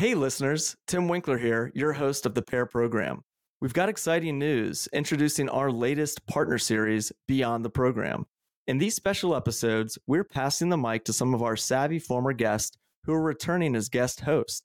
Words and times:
Hey, 0.00 0.14
listeners, 0.14 0.76
Tim 0.86 1.08
Winkler 1.08 1.36
here, 1.36 1.70
your 1.74 1.92
host 1.92 2.24
of 2.24 2.32
the 2.32 2.40
PAIR 2.40 2.64
program. 2.64 3.20
We've 3.60 3.74
got 3.74 3.90
exciting 3.90 4.38
news 4.38 4.88
introducing 4.94 5.50
our 5.50 5.70
latest 5.70 6.26
partner 6.26 6.56
series, 6.56 7.12
Beyond 7.28 7.66
the 7.66 7.68
Program. 7.68 8.24
In 8.66 8.78
these 8.78 8.94
special 8.94 9.36
episodes, 9.36 9.98
we're 10.06 10.24
passing 10.24 10.70
the 10.70 10.78
mic 10.78 11.04
to 11.04 11.12
some 11.12 11.34
of 11.34 11.42
our 11.42 11.54
savvy 11.54 11.98
former 11.98 12.32
guests 12.32 12.78
who 13.04 13.12
are 13.12 13.20
returning 13.20 13.76
as 13.76 13.90
guest 13.90 14.22
hosts. 14.22 14.62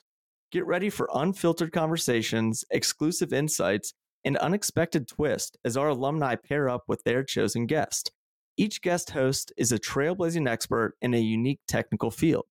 Get 0.52 0.64
ready 0.64 0.88
for 0.88 1.10
unfiltered 1.14 1.70
conversations, 1.70 2.64
exclusive 2.70 3.30
insights, 3.30 3.92
and 4.24 4.38
unexpected 4.38 5.06
twists 5.06 5.58
as 5.66 5.76
our 5.76 5.88
alumni 5.88 6.36
pair 6.36 6.66
up 6.66 6.84
with 6.88 7.04
their 7.04 7.22
chosen 7.22 7.66
guest. 7.66 8.10
Each 8.56 8.80
guest 8.80 9.10
host 9.10 9.52
is 9.58 9.70
a 9.70 9.78
trailblazing 9.78 10.48
expert 10.48 10.94
in 11.02 11.12
a 11.12 11.20
unique 11.20 11.60
technical 11.68 12.10
field. 12.10 12.46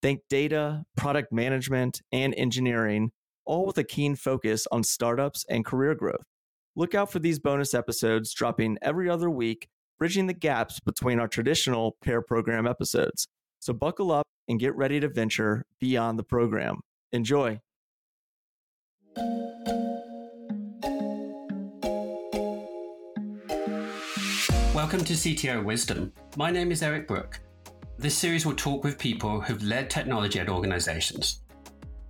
Think 0.00 0.20
data, 0.30 0.84
product 0.96 1.32
management, 1.32 2.02
and 2.12 2.32
engineering, 2.36 3.10
all 3.44 3.66
with 3.66 3.78
a 3.78 3.84
keen 3.84 4.14
focus 4.14 4.64
on 4.70 4.84
startups 4.84 5.44
and 5.48 5.64
career 5.64 5.96
growth. 5.96 6.24
Look 6.76 6.94
out 6.94 7.10
for 7.10 7.18
these 7.18 7.40
bonus 7.40 7.74
episodes 7.74 8.32
dropping 8.32 8.78
every 8.80 9.10
other 9.10 9.28
week, 9.28 9.66
bridging 9.98 10.28
the 10.28 10.34
gaps 10.34 10.78
between 10.78 11.18
our 11.18 11.26
traditional 11.26 11.96
pair 12.04 12.22
program 12.22 12.64
episodes. 12.64 13.26
So 13.58 13.72
buckle 13.72 14.12
up 14.12 14.24
and 14.46 14.60
get 14.60 14.76
ready 14.76 15.00
to 15.00 15.08
venture 15.08 15.64
beyond 15.80 16.16
the 16.16 16.22
program. 16.22 16.78
Enjoy. 17.10 17.60
Welcome 24.72 25.04
to 25.04 25.14
CTO 25.14 25.64
Wisdom. 25.64 26.12
My 26.36 26.52
name 26.52 26.70
is 26.70 26.84
Eric 26.84 27.08
Brooke. 27.08 27.40
This 28.00 28.16
series 28.16 28.46
will 28.46 28.54
talk 28.54 28.84
with 28.84 28.96
people 28.96 29.40
who've 29.40 29.60
led 29.60 29.90
technology 29.90 30.38
at 30.38 30.48
organizations. 30.48 31.40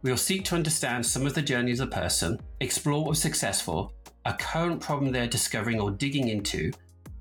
We'll 0.02 0.18
seek 0.18 0.44
to 0.44 0.54
understand 0.54 1.04
some 1.04 1.26
of 1.26 1.32
the 1.32 1.40
journeys 1.40 1.80
of 1.80 1.88
a 1.88 1.90
person, 1.90 2.38
explore 2.60 3.00
what 3.00 3.08
was 3.08 3.22
successful, 3.22 3.94
a 4.26 4.34
current 4.34 4.82
problem 4.82 5.10
they're 5.10 5.26
discovering 5.26 5.80
or 5.80 5.90
digging 5.90 6.28
into, 6.28 6.72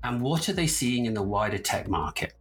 and 0.04 0.20
what 0.20 0.50
are 0.50 0.52
they 0.52 0.66
seeing 0.66 1.06
in 1.06 1.14
the 1.14 1.22
wider 1.22 1.56
tech 1.56 1.88
market. 1.88 2.34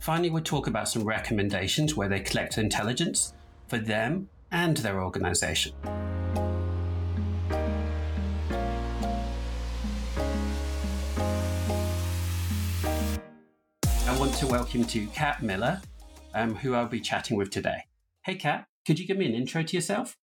Finally, 0.00 0.28
we'll 0.28 0.42
talk 0.42 0.66
about 0.66 0.90
some 0.90 1.02
recommendations 1.02 1.96
where 1.96 2.10
they 2.10 2.20
collect 2.20 2.58
intelligence 2.58 3.32
for 3.68 3.78
them 3.78 4.28
and 4.50 4.76
their 4.76 5.02
organization. 5.02 5.72
To 14.42 14.48
welcome 14.48 14.82
to 14.86 15.06
Cat 15.06 15.40
Miller, 15.40 15.80
um, 16.34 16.56
who 16.56 16.74
I'll 16.74 16.88
be 16.88 16.98
chatting 16.98 17.36
with 17.36 17.50
today. 17.50 17.84
Hey, 18.24 18.34
Cat, 18.34 18.66
could 18.84 18.98
you 18.98 19.06
give 19.06 19.16
me 19.16 19.26
an 19.26 19.36
intro 19.36 19.62
to 19.62 19.76
yourself? 19.76 20.16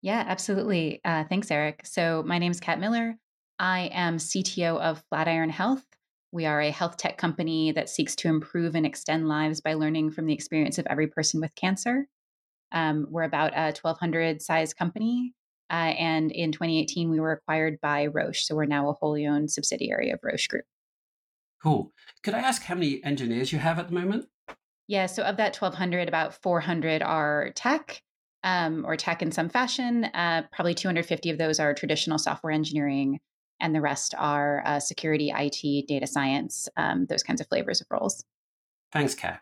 Yeah, 0.00 0.24
absolutely. 0.26 1.02
Uh, 1.04 1.24
thanks, 1.28 1.50
Eric. 1.50 1.82
So, 1.84 2.22
my 2.26 2.38
name 2.38 2.52
is 2.52 2.58
Cat 2.58 2.80
Miller. 2.80 3.16
I 3.58 3.90
am 3.92 4.16
CTO 4.16 4.80
of 4.80 5.04
Flatiron 5.10 5.50
Health. 5.50 5.84
We 6.32 6.46
are 6.46 6.62
a 6.62 6.70
health 6.70 6.96
tech 6.96 7.18
company 7.18 7.70
that 7.72 7.90
seeks 7.90 8.16
to 8.16 8.28
improve 8.28 8.74
and 8.74 8.86
extend 8.86 9.28
lives 9.28 9.60
by 9.60 9.74
learning 9.74 10.12
from 10.12 10.24
the 10.24 10.32
experience 10.32 10.78
of 10.78 10.86
every 10.86 11.08
person 11.08 11.42
with 11.42 11.54
cancer. 11.54 12.06
Um, 12.72 13.08
we're 13.10 13.24
about 13.24 13.52
a 13.52 13.74
1,200 13.78 14.40
size 14.40 14.72
company. 14.72 15.34
Uh, 15.68 15.92
and 15.98 16.32
in 16.32 16.50
2018, 16.50 17.10
we 17.10 17.20
were 17.20 17.32
acquired 17.32 17.78
by 17.82 18.06
Roche. 18.06 18.46
So, 18.46 18.54
we're 18.54 18.64
now 18.64 18.88
a 18.88 18.94
wholly 18.94 19.26
owned 19.26 19.50
subsidiary 19.50 20.12
of 20.12 20.20
Roche 20.22 20.48
Group. 20.48 20.64
Cool. 21.62 21.92
Could 22.22 22.34
I 22.34 22.40
ask 22.40 22.62
how 22.62 22.74
many 22.74 23.02
engineers 23.04 23.52
you 23.52 23.58
have 23.58 23.78
at 23.78 23.88
the 23.88 23.94
moment? 23.94 24.26
Yeah, 24.88 25.06
so 25.06 25.22
of 25.22 25.36
that 25.36 25.56
1,200, 25.56 26.08
about 26.08 26.34
400 26.34 27.02
are 27.02 27.50
tech 27.54 28.02
um, 28.42 28.84
or 28.86 28.96
tech 28.96 29.22
in 29.22 29.30
some 29.30 29.48
fashion. 29.48 30.04
Uh, 30.06 30.42
probably 30.52 30.74
250 30.74 31.30
of 31.30 31.38
those 31.38 31.60
are 31.60 31.74
traditional 31.74 32.18
software 32.18 32.52
engineering, 32.52 33.20
and 33.60 33.74
the 33.74 33.80
rest 33.80 34.14
are 34.18 34.62
uh, 34.64 34.80
security, 34.80 35.32
IT, 35.34 35.86
data 35.86 36.06
science, 36.06 36.68
um, 36.76 37.06
those 37.06 37.22
kinds 37.22 37.40
of 37.40 37.48
flavors 37.48 37.80
of 37.80 37.86
roles. 37.90 38.24
Thanks, 38.92 39.14
Cat. 39.14 39.40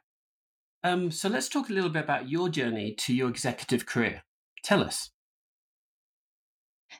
Um, 0.85 1.11
so 1.11 1.29
let's 1.29 1.49
talk 1.49 1.71
a 1.71 1.73
little 1.73 1.91
bit 1.91 2.05
about 2.05 2.29
your 2.29 2.49
journey 2.49 2.95
to 2.99 3.15
your 3.15 3.29
executive 3.29 3.87
career. 3.87 4.23
Tell 4.63 4.83
us. 4.83 5.11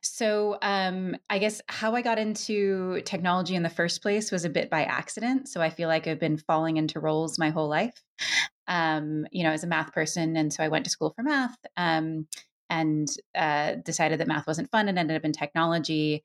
So, 0.03 0.59
um, 0.63 1.17
I 1.31 1.39
guess 1.39 1.61
how 1.69 1.95
I 1.95 2.03
got 2.03 2.19
into 2.19 3.01
technology 3.05 3.55
in 3.55 3.63
the 3.63 3.71
first 3.71 4.03
place 4.03 4.31
was 4.31 4.45
a 4.45 4.51
bit 4.51 4.71
by 4.71 4.85
accident. 4.85 5.49
So, 5.49 5.61
I 5.61 5.71
feel 5.71 5.89
like 5.89 6.07
I've 6.07 6.21
been 6.21 6.39
falling 6.39 6.77
into 6.77 7.01
roles 7.01 7.39
my 7.39 7.51
whole 7.51 7.69
life. 7.69 8.03
Um, 8.67 9.27
you 9.33 9.45
know, 9.45 9.53
as 9.53 9.65
a 9.65 9.67
math 9.67 9.93
person, 9.93 10.37
and 10.37 10.53
so 10.53 10.63
I 10.63 10.69
went 10.69 10.85
to 10.85 10.91
school 10.91 11.15
for 11.17 11.23
math 11.23 11.57
um, 11.79 12.27
and 12.69 13.09
uh, 13.35 13.77
decided 13.83 14.21
that 14.21 14.29
math 14.29 14.47
wasn't 14.47 14.71
fun 14.71 14.89
and 14.89 14.99
ended 14.99 15.17
up 15.17 15.25
in 15.25 15.33
technology. 15.33 16.23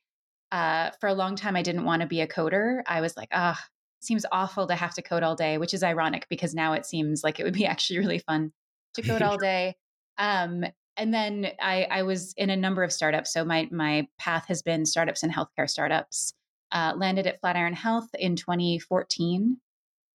Uh, 0.51 0.91
for 0.99 1.07
a 1.07 1.13
long 1.13 1.35
time, 1.35 1.55
I 1.55 1.61
didn't 1.61 1.85
want 1.85 2.01
to 2.01 2.07
be 2.07 2.19
a 2.19 2.27
coder. 2.27 2.81
I 2.85 2.99
was 2.99 3.15
like, 3.15 3.29
ah, 3.31 3.57
oh, 3.57 3.65
seems 4.03 4.25
awful 4.31 4.67
to 4.67 4.75
have 4.75 4.93
to 4.95 5.01
code 5.01 5.23
all 5.23 5.35
day, 5.35 5.57
which 5.57 5.73
is 5.73 5.83
ironic 5.83 6.27
because 6.29 6.53
now 6.53 6.73
it 6.73 6.85
seems 6.85 7.23
like 7.23 7.39
it 7.39 7.43
would 7.43 7.53
be 7.53 7.65
actually 7.73 7.99
really 7.99 8.19
fun 8.19 8.51
to 8.95 9.01
code 9.01 9.21
all 9.21 9.37
day. 9.41 9.75
Um, 10.17 10.65
and 10.97 11.13
then 11.13 11.47
I, 11.61 11.87
I, 11.89 12.03
was 12.03 12.33
in 12.37 12.49
a 12.49 12.55
number 12.55 12.83
of 12.83 12.91
startups. 12.91 13.33
So 13.33 13.43
my 13.43 13.67
my 13.71 14.07
path 14.19 14.45
has 14.47 14.61
been 14.61 14.85
startups 14.85 15.23
and 15.23 15.33
healthcare 15.33 15.69
startups. 15.69 16.33
Uh, 16.71 16.93
landed 16.95 17.27
at 17.27 17.39
Flatiron 17.39 17.73
Health 17.73 18.07
in 18.17 18.35
2014, 18.35 19.57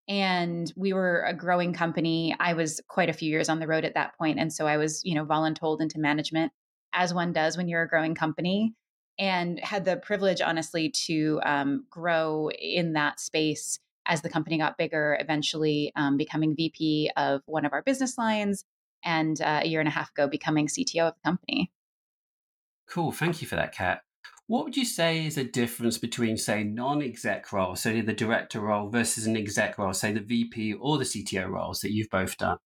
and 0.09 0.73
we 0.75 0.93
were 0.93 1.23
a 1.23 1.33
growing 1.33 1.73
company. 1.73 2.35
I 2.41 2.55
was 2.55 2.81
quite 2.89 3.09
a 3.09 3.13
few 3.13 3.31
years 3.31 3.49
on 3.49 3.61
the 3.61 3.69
road 3.69 3.85
at 3.85 3.95
that 3.95 4.19
point, 4.19 4.41
and 4.41 4.53
so 4.53 4.67
I 4.67 4.77
was 4.77 5.03
you 5.05 5.15
know 5.15 5.25
voluntold 5.25 5.81
into 5.81 6.01
management, 6.01 6.53
as 6.93 7.15
one 7.15 7.33
does 7.33 7.57
when 7.57 7.69
you're 7.69 7.83
a 7.83 7.89
growing 7.89 8.15
company, 8.15 8.75
and 9.19 9.61
had 9.61 9.85
the 9.85 9.99
privilege, 9.99 10.41
honestly, 10.41 10.91
to 11.07 11.41
um, 11.45 11.85
grow 11.91 12.51
in 12.51 12.95
that 12.95 13.21
space 13.21 13.79
as 14.07 14.23
the 14.23 14.31
company 14.31 14.59
got 14.59 14.79
bigger. 14.79 15.17
Eventually, 15.21 15.93
um, 15.95 16.17
becoming 16.17 16.57
VP 16.57 17.13
of 17.17 17.43
one 17.47 17.65
of 17.65 17.73
our 17.73 17.83
business 17.83 18.19
lines 18.19 18.65
and 19.05 19.41
uh, 19.41 19.61
a 19.63 19.69
year 19.69 19.81
and 19.81 19.89
a 19.89 19.93
half 19.93 20.11
ago 20.11 20.27
becoming 20.27 20.67
CTO 20.67 21.09
of 21.09 21.15
the 21.15 21.29
company. 21.29 21.71
Cool. 22.89 23.13
Thank 23.13 23.43
you 23.43 23.49
for 23.49 23.57
that, 23.57 23.75
Cat. 23.75 24.03
What 24.47 24.65
would 24.65 24.77
you 24.79 24.87
say 24.87 25.27
is 25.27 25.37
a 25.37 25.45
difference 25.45 25.99
between, 25.99 26.39
say, 26.39 26.65
non 26.65 27.03
exec 27.03 27.53
role, 27.53 27.77
so 27.77 28.01
the 28.01 28.15
director 28.15 28.61
role, 28.61 28.89
versus 28.89 29.27
an 29.27 29.37
exec 29.37 29.77
role, 29.77 29.93
say 29.93 30.13
the 30.13 30.21
VP 30.21 30.73
or 30.75 30.97
the 30.97 31.05
CTO 31.05 31.49
roles 31.51 31.81
that 31.81 31.93
you've 31.93 32.09
both 32.09 32.37
done? 32.39 32.57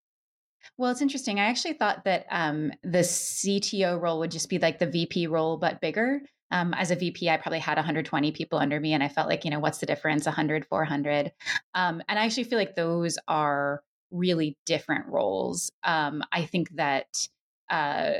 Well, 0.76 0.93
it's 0.93 1.03
interesting. 1.03 1.41
I 1.41 1.47
actually 1.47 1.75
thought 1.75 2.04
that 2.04 2.26
um, 2.31 2.70
the 2.84 3.00
CTO 3.00 4.00
role 4.00 4.20
would 4.20 4.31
just 4.31 4.49
be 4.49 4.60
like 4.60 4.78
the 4.78 4.87
VP 4.87 5.26
role, 5.26 5.56
but 5.56 5.81
bigger. 5.81 6.20
Um, 6.53 6.72
as 6.75 6.93
a 6.93 6.97
VP, 6.97 7.28
I 7.28 7.37
probably 7.38 7.59
had 7.59 7.78
120 7.78 8.31
people 8.31 8.60
under 8.60 8.78
me, 8.78 8.93
and 8.93 9.03
I 9.03 9.09
felt 9.09 9.28
like, 9.28 9.44
you 9.44 9.50
know, 9.50 9.59
what's 9.59 9.78
the 9.78 9.87
difference? 9.87 10.25
100, 10.26 10.66
400. 10.66 11.32
Um, 11.75 12.00
and 12.09 12.19
I 12.19 12.25
actually 12.25 12.44
feel 12.44 12.59
like 12.59 12.76
those 12.76 13.19
are 13.26 13.82
really 14.12 14.56
different 14.67 15.06
roles. 15.06 15.71
Um, 15.83 16.23
I 16.33 16.45
think 16.45 16.71
that 16.77 17.28
uh, 17.71 18.12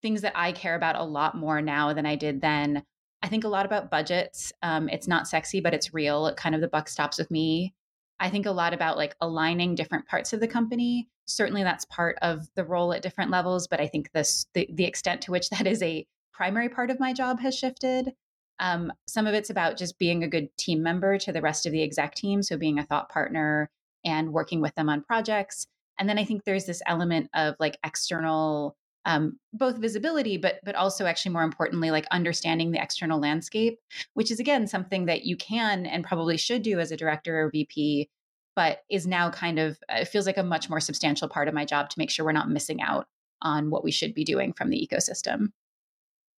things 0.00 0.22
that 0.22 0.32
I 0.34 0.52
care 0.52 0.74
about 0.74 0.96
a 0.96 1.04
lot 1.04 1.36
more 1.36 1.60
now 1.60 1.92
than 1.92 2.06
I 2.06 2.16
did 2.16 2.40
then. 2.40 2.82
I 3.22 3.28
think 3.28 3.44
a 3.44 3.48
lot 3.48 3.66
about 3.66 3.90
budgets. 3.90 4.52
Um, 4.62 4.88
it's 4.88 5.06
not 5.06 5.28
sexy, 5.28 5.60
but 5.60 5.74
it's 5.74 5.94
real. 5.94 6.34
Kind 6.34 6.54
of 6.54 6.60
the 6.60 6.68
buck 6.68 6.88
stops 6.88 7.18
with 7.18 7.30
me. 7.30 7.74
I 8.18 8.30
think 8.30 8.46
a 8.46 8.52
lot 8.52 8.74
about 8.74 8.96
like 8.96 9.16
aligning 9.20 9.74
different 9.74 10.06
parts 10.06 10.32
of 10.32 10.40
the 10.40 10.48
company. 10.48 11.08
Certainly, 11.26 11.62
that's 11.62 11.84
part 11.84 12.18
of 12.22 12.48
the 12.56 12.64
role 12.64 12.92
at 12.92 13.02
different 13.02 13.30
levels. 13.30 13.68
But 13.68 13.80
I 13.80 13.86
think 13.86 14.10
this 14.12 14.46
the, 14.54 14.68
the 14.72 14.84
extent 14.84 15.22
to 15.22 15.32
which 15.32 15.48
that 15.50 15.66
is 15.66 15.82
a 15.82 16.06
primary 16.32 16.68
part 16.68 16.90
of 16.90 17.00
my 17.00 17.12
job 17.12 17.40
has 17.40 17.56
shifted. 17.56 18.12
Um, 18.58 18.92
some 19.08 19.26
of 19.26 19.34
it's 19.34 19.50
about 19.50 19.76
just 19.76 19.98
being 19.98 20.22
a 20.22 20.28
good 20.28 20.48
team 20.56 20.82
member 20.82 21.18
to 21.18 21.32
the 21.32 21.40
rest 21.40 21.66
of 21.66 21.72
the 21.72 21.82
exec 21.82 22.14
team. 22.14 22.42
So 22.42 22.56
being 22.56 22.78
a 22.78 22.84
thought 22.84 23.08
partner, 23.08 23.70
and 24.04 24.32
working 24.32 24.60
with 24.60 24.74
them 24.74 24.88
on 24.88 25.02
projects. 25.02 25.66
And 25.98 26.08
then 26.08 26.18
I 26.18 26.24
think 26.24 26.44
there's 26.44 26.64
this 26.64 26.82
element 26.86 27.30
of 27.34 27.54
like 27.58 27.78
external 27.84 28.76
um, 29.04 29.38
both 29.52 29.78
visibility, 29.78 30.36
but 30.36 30.60
but 30.64 30.74
also 30.74 31.06
actually 31.06 31.32
more 31.32 31.42
importantly, 31.42 31.90
like 31.90 32.06
understanding 32.10 32.70
the 32.70 32.82
external 32.82 33.20
landscape, 33.20 33.78
which 34.14 34.30
is 34.30 34.40
again 34.40 34.66
something 34.66 35.06
that 35.06 35.24
you 35.24 35.36
can 35.36 35.86
and 35.86 36.04
probably 36.04 36.36
should 36.36 36.62
do 36.62 36.78
as 36.78 36.92
a 36.92 36.96
director 36.96 37.42
or 37.42 37.50
VP, 37.50 38.08
but 38.54 38.82
is 38.88 39.06
now 39.06 39.30
kind 39.30 39.58
of 39.58 39.78
it 39.88 40.06
feels 40.06 40.26
like 40.26 40.38
a 40.38 40.42
much 40.42 40.70
more 40.70 40.80
substantial 40.80 41.28
part 41.28 41.48
of 41.48 41.54
my 41.54 41.64
job 41.64 41.90
to 41.90 41.98
make 41.98 42.10
sure 42.10 42.24
we're 42.24 42.32
not 42.32 42.50
missing 42.50 42.80
out 42.80 43.06
on 43.42 43.70
what 43.70 43.82
we 43.82 43.90
should 43.90 44.14
be 44.14 44.24
doing 44.24 44.52
from 44.52 44.70
the 44.70 44.88
ecosystem. 44.88 45.48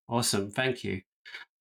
Awesome, 0.09 0.51
thank 0.51 0.85
you. 0.85 1.03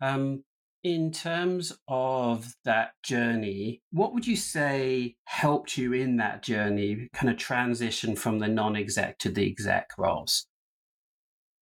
Um, 0.01 0.44
in 0.83 1.12
terms 1.12 1.71
of 1.88 2.56
that 2.65 2.91
journey, 3.03 3.81
what 3.91 4.13
would 4.13 4.27
you 4.27 4.35
say 4.35 5.15
helped 5.25 5.77
you 5.77 5.94
in 5.94 6.18
that 6.18 6.44
journey, 6.44 7.07
kind 7.13 7.30
of 7.31 7.38
transition 7.38 8.15
from 8.15 8.39
the 8.39 8.47
non 8.47 8.75
exec 8.75 9.18
to 9.19 9.30
the 9.30 9.50
exec 9.50 9.91
roles? 9.97 10.45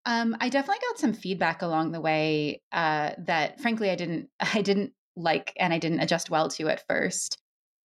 Um, 0.06 0.36
I 0.40 0.50
definitely 0.50 0.82
got 0.90 1.00
some 1.00 1.14
feedback 1.14 1.62
along 1.62 1.92
the 1.92 2.02
way 2.02 2.62
uh, 2.72 3.12
that, 3.20 3.62
frankly, 3.62 3.92
I 3.92 3.96
didn't, 3.96 4.30
I 4.40 4.62
didn't 4.62 4.94
like, 5.16 5.54
and 5.60 5.74
I 5.74 5.78
didn't 5.78 6.00
adjust 6.00 6.30
well 6.30 6.50
to 6.50 6.70
at 6.70 6.86
first 6.88 7.38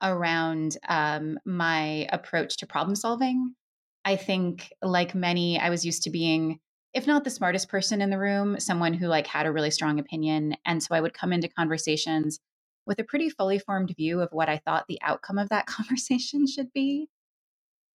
around 0.02 0.76
um, 0.88 1.38
my 1.44 2.06
approach 2.12 2.58
to 2.58 2.66
problem 2.66 2.94
solving. 2.94 3.54
I 4.04 4.16
think, 4.16 4.72
like 4.82 5.14
many, 5.14 5.58
I 5.58 5.68
was 5.68 5.84
used 5.84 6.04
to 6.04 6.10
being 6.10 6.60
if 6.96 7.06
not 7.06 7.24
the 7.24 7.30
smartest 7.30 7.68
person 7.68 8.00
in 8.00 8.08
the 8.08 8.18
room, 8.18 8.58
someone 8.58 8.94
who 8.94 9.06
like 9.06 9.26
had 9.26 9.44
a 9.44 9.52
really 9.52 9.70
strong 9.70 9.98
opinion. 9.98 10.56
And 10.64 10.82
so 10.82 10.94
I 10.94 11.00
would 11.02 11.12
come 11.12 11.30
into 11.30 11.46
conversations 11.46 12.40
with 12.86 12.98
a 12.98 13.04
pretty 13.04 13.28
fully 13.28 13.58
formed 13.58 13.92
view 13.94 14.22
of 14.22 14.30
what 14.32 14.48
I 14.48 14.62
thought 14.64 14.86
the 14.88 14.98
outcome 15.02 15.36
of 15.36 15.50
that 15.50 15.66
conversation 15.66 16.46
should 16.46 16.72
be. 16.72 17.08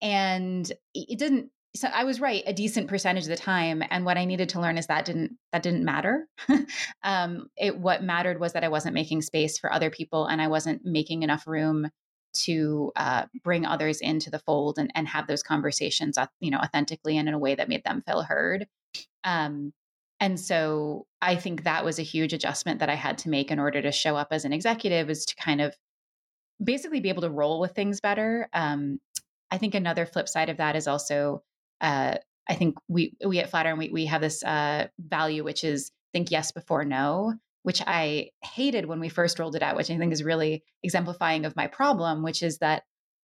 And 0.04 0.72
it 0.94 1.18
didn't 1.18 1.50
so 1.74 1.88
I 1.88 2.04
was 2.04 2.20
right 2.20 2.44
a 2.46 2.54
decent 2.54 2.90
percentage 2.90 3.24
of 3.24 3.30
the 3.30 3.38
time. 3.38 3.82
And 3.90 4.06
what 4.06 4.18
I 4.18 4.26
needed 4.26 4.50
to 4.50 4.62
learn 4.62 4.78
is 4.78 4.86
that 4.88 5.06
didn't 5.06 5.32
that 5.52 5.64
didn't 5.64 5.84
matter. 5.84 6.28
um, 7.04 7.48
it 7.58 7.80
what 7.80 8.04
mattered 8.04 8.40
was 8.40 8.54
that 8.54 8.64
I 8.64 8.68
wasn't 8.68 8.94
making 8.94 9.24
space 9.24 9.58
for 9.58 9.74
other 9.74 9.90
people 9.90 10.28
and 10.28 10.40
I 10.40 10.48
wasn't 10.48 10.82
making 10.86 11.24
enough 11.24 11.48
room 11.48 11.90
to 12.34 12.92
uh, 12.96 13.26
bring 13.44 13.66
others 13.66 14.00
into 14.00 14.30
the 14.30 14.40
fold 14.40 14.78
and, 14.78 14.92
and 14.94 15.08
have 15.08 15.26
those 15.26 15.42
conversations, 15.42 16.18
you 16.40 16.52
know, 16.52 16.60
authentically 16.60 17.18
and 17.18 17.28
in 17.28 17.34
a 17.34 17.40
way 17.40 17.56
that 17.56 17.70
made 17.70 17.84
them 17.84 18.04
feel 18.06 18.22
heard. 18.22 18.68
Um, 19.24 19.74
and 20.20 20.40
so 20.40 21.08
I 21.22 21.36
think 21.36 21.64
that 21.64 21.84
was 21.84 21.98
a 21.98 22.04
huge 22.04 22.34
adjustment 22.34 22.80
that 22.80 22.90
I 22.90 22.96
had 22.96 23.18
to 23.20 23.30
make 23.30 23.50
in 23.50 23.60
order 23.60 23.82
to 23.82 23.92
show 23.92 24.16
up 24.16 24.28
as 24.32 24.46
an 24.46 24.54
executive 24.54 25.10
is 25.10 25.26
to 25.26 25.36
kind 25.36 25.62
of 25.62 25.76
basically 26.64 27.00
be 27.00 27.10
able 27.10 27.24
to 27.24 27.30
roll 27.30 27.60
with 27.60 27.74
things 27.74 28.02
better. 28.02 28.48
Um, 28.54 29.00
I 29.50 29.58
think 29.58 29.74
another 29.74 30.06
flip 30.06 30.30
side 30.30 30.50
of 30.50 30.58
that 30.58 30.76
is 30.76 30.88
also, 30.88 31.44
uh, 31.82 32.16
I 32.48 32.56
think 32.56 32.76
we 32.88 33.16
we 33.26 33.40
at 33.40 33.50
Flatiron 33.50 33.78
we 33.78 33.90
we 33.90 34.06
have 34.06 34.22
this 34.22 34.44
uh, 34.44 34.88
value 35.00 35.44
which 35.44 35.64
is 35.64 35.92
think 36.14 36.32
yes 36.32 36.52
before 36.52 36.86
no, 36.86 37.34
which 37.64 37.82
I 37.86 38.30
hated 38.44 38.86
when 38.86 39.00
we 39.00 39.10
first 39.10 39.40
rolled 39.40 39.56
it 39.56 39.64
out, 39.64 39.76
which 39.76 39.90
I 39.90 39.98
think 39.98 40.14
is 40.14 40.24
really 40.24 40.64
exemplifying 40.84 41.46
of 41.46 41.56
my 41.56 41.68
problem, 41.68 42.24
which 42.24 42.44
is 42.44 42.60
that 42.60 42.84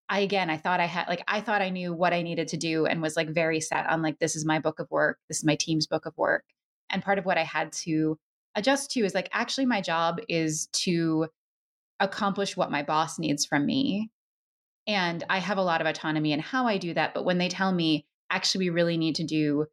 I 0.09 0.19
again 0.19 0.49
I 0.49 0.57
thought 0.57 0.79
I 0.79 0.85
had 0.85 1.07
like 1.07 1.23
I 1.27 1.41
thought 1.41 1.61
I 1.61 1.69
knew 1.69 1.93
what 1.93 2.13
I 2.13 2.21
needed 2.21 2.47
to 2.49 2.57
do 2.57 2.85
and 2.85 3.01
was 3.01 3.17
like 3.17 3.29
very 3.29 3.59
set 3.59 3.87
on 3.87 4.01
like 4.01 4.19
this 4.19 4.35
is 4.35 4.45
my 4.45 4.59
book 4.59 4.79
of 4.79 4.89
work, 4.89 5.19
this 5.27 5.37
is 5.37 5.45
my 5.45 5.55
team's 5.55 5.87
book 5.87 6.05
of 6.05 6.17
work. 6.17 6.45
And 6.89 7.03
part 7.03 7.19
of 7.19 7.25
what 7.25 7.37
I 7.37 7.43
had 7.43 7.71
to 7.83 8.17
adjust 8.55 8.91
to 8.91 9.01
is 9.01 9.13
like 9.13 9.29
actually 9.33 9.65
my 9.65 9.81
job 9.81 10.19
is 10.29 10.67
to 10.67 11.27
accomplish 11.99 12.55
what 12.55 12.71
my 12.71 12.83
boss 12.83 13.19
needs 13.19 13.45
from 13.45 13.65
me. 13.65 14.09
And 14.87 15.23
I 15.29 15.39
have 15.39 15.57
a 15.57 15.63
lot 15.63 15.81
of 15.81 15.87
autonomy 15.87 16.31
in 16.31 16.39
how 16.39 16.67
I 16.67 16.77
do 16.77 16.93
that, 16.93 17.13
but 17.13 17.25
when 17.25 17.37
they 17.37 17.49
tell 17.49 17.73
me 17.73 18.05
actually 18.29 18.65
we 18.65 18.69
really 18.69 18.97
need 18.97 19.15
to 19.15 19.23
do 19.23 19.65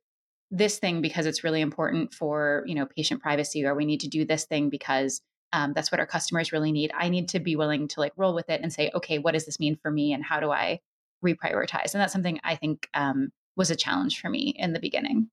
this 0.51 0.79
thing 0.79 1.01
because 1.01 1.27
it's 1.27 1.45
really 1.45 1.61
important 1.61 2.13
for, 2.13 2.65
you 2.67 2.75
know, 2.75 2.87
patient 2.87 3.23
privacy 3.23 3.65
or 3.65 3.75
we 3.75 3.87
need 3.87 4.01
to 4.01 4.09
do 4.09 4.25
this 4.25 4.45
thing 4.47 4.71
because 4.71 5.21
um, 5.55 5.73
that's 5.73 5.93
what 5.93 6.01
our 6.01 6.07
customers 6.07 6.53
really 6.53 6.73
need 6.73 6.93
i 6.99 7.09
need 7.09 7.29
to 7.29 7.41
be 7.41 7.57
willing 7.57 7.89
to 7.89 8.01
like 8.01 8.13
roll 8.17 8.35
with 8.35 8.51
it 8.51 8.61
and 8.61 8.73
say 8.73 8.91
okay 8.95 9.19
what 9.19 9.33
does 9.33 9.47
this 9.47 9.61
mean 9.61 9.77
for 9.81 9.91
me 9.91 10.13
and 10.13 10.23
how 10.23 10.41
do 10.41 10.51
i 10.51 10.79
reprioritize? 11.25 11.95
And 11.95 12.03
that's 12.03 12.13
something 12.13 12.39
i 12.45 12.55
think 12.55 12.89
um, 12.93 13.31
was 13.57 13.71
a 13.71 13.77
challenge 13.77 14.21
for 14.21 14.29
me 14.29 14.55
in 14.59 14.75
the 14.75 14.81
beginning. 14.81 15.31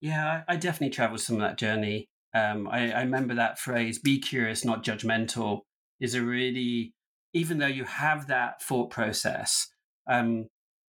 Yeah 0.00 0.42
i 0.48 0.56
definitely 0.56 0.94
traveled 0.94 1.20
some 1.20 1.36
of 1.36 1.42
that 1.42 1.58
journey. 1.58 2.08
Um, 2.34 2.68
I, 2.68 2.92
I 2.92 3.00
remember 3.02 3.34
that 3.34 3.58
phrase 3.58 3.98
be 3.98 4.18
curious 4.18 4.64
not 4.64 4.84
judgmental 4.84 5.60
is 6.00 6.14
a 6.14 6.22
really 6.22 6.92
even 7.32 7.58
though 7.58 7.66
you 7.66 7.84
have 7.84 8.26
that 8.26 8.62
thought 8.62 8.90
process 8.90 9.68
um, 10.10 10.46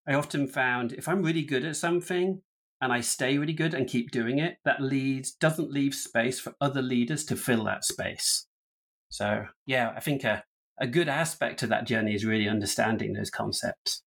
i 0.07 0.13
often 0.13 0.47
found 0.47 0.93
if 0.93 1.07
i'm 1.07 1.23
really 1.23 1.43
good 1.43 1.63
at 1.63 1.77
something 1.77 2.41
and 2.81 2.93
I 2.93 3.01
stay 3.01 3.37
really 3.37 3.53
good 3.53 3.73
and 3.73 3.87
keep 3.87 4.11
doing 4.11 4.39
it, 4.39 4.57
that 4.65 4.81
leads 4.81 5.31
doesn't 5.31 5.71
leave 5.71 5.93
space 5.93 6.39
for 6.39 6.53
other 6.61 6.81
leaders 6.81 7.25
to 7.25 7.35
fill 7.35 7.65
that 7.65 7.83
space. 7.83 8.47
So 9.09 9.45
yeah, 9.65 9.93
I 9.95 9.99
think 9.99 10.23
a, 10.23 10.43
a 10.79 10.87
good 10.87 11.09
aspect 11.09 11.63
of 11.63 11.69
that 11.69 11.85
journey 11.85 12.15
is 12.15 12.25
really 12.25 12.47
understanding 12.47 13.13
those 13.13 13.29
concepts. 13.29 14.03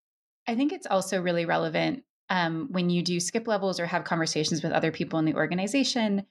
I 0.46 0.54
think 0.54 0.72
it's 0.72 0.86
also 0.86 1.20
really 1.20 1.44
relevant 1.44 2.04
um, 2.30 2.68
when 2.70 2.88
you 2.88 3.02
do 3.02 3.20
skip 3.20 3.46
levels 3.46 3.78
or 3.78 3.86
have 3.86 4.04
conversations 4.04 4.62
with 4.62 4.72
other 4.72 4.90
people 4.90 5.18
in 5.18 5.24
the 5.24 5.34
organization 5.34 6.24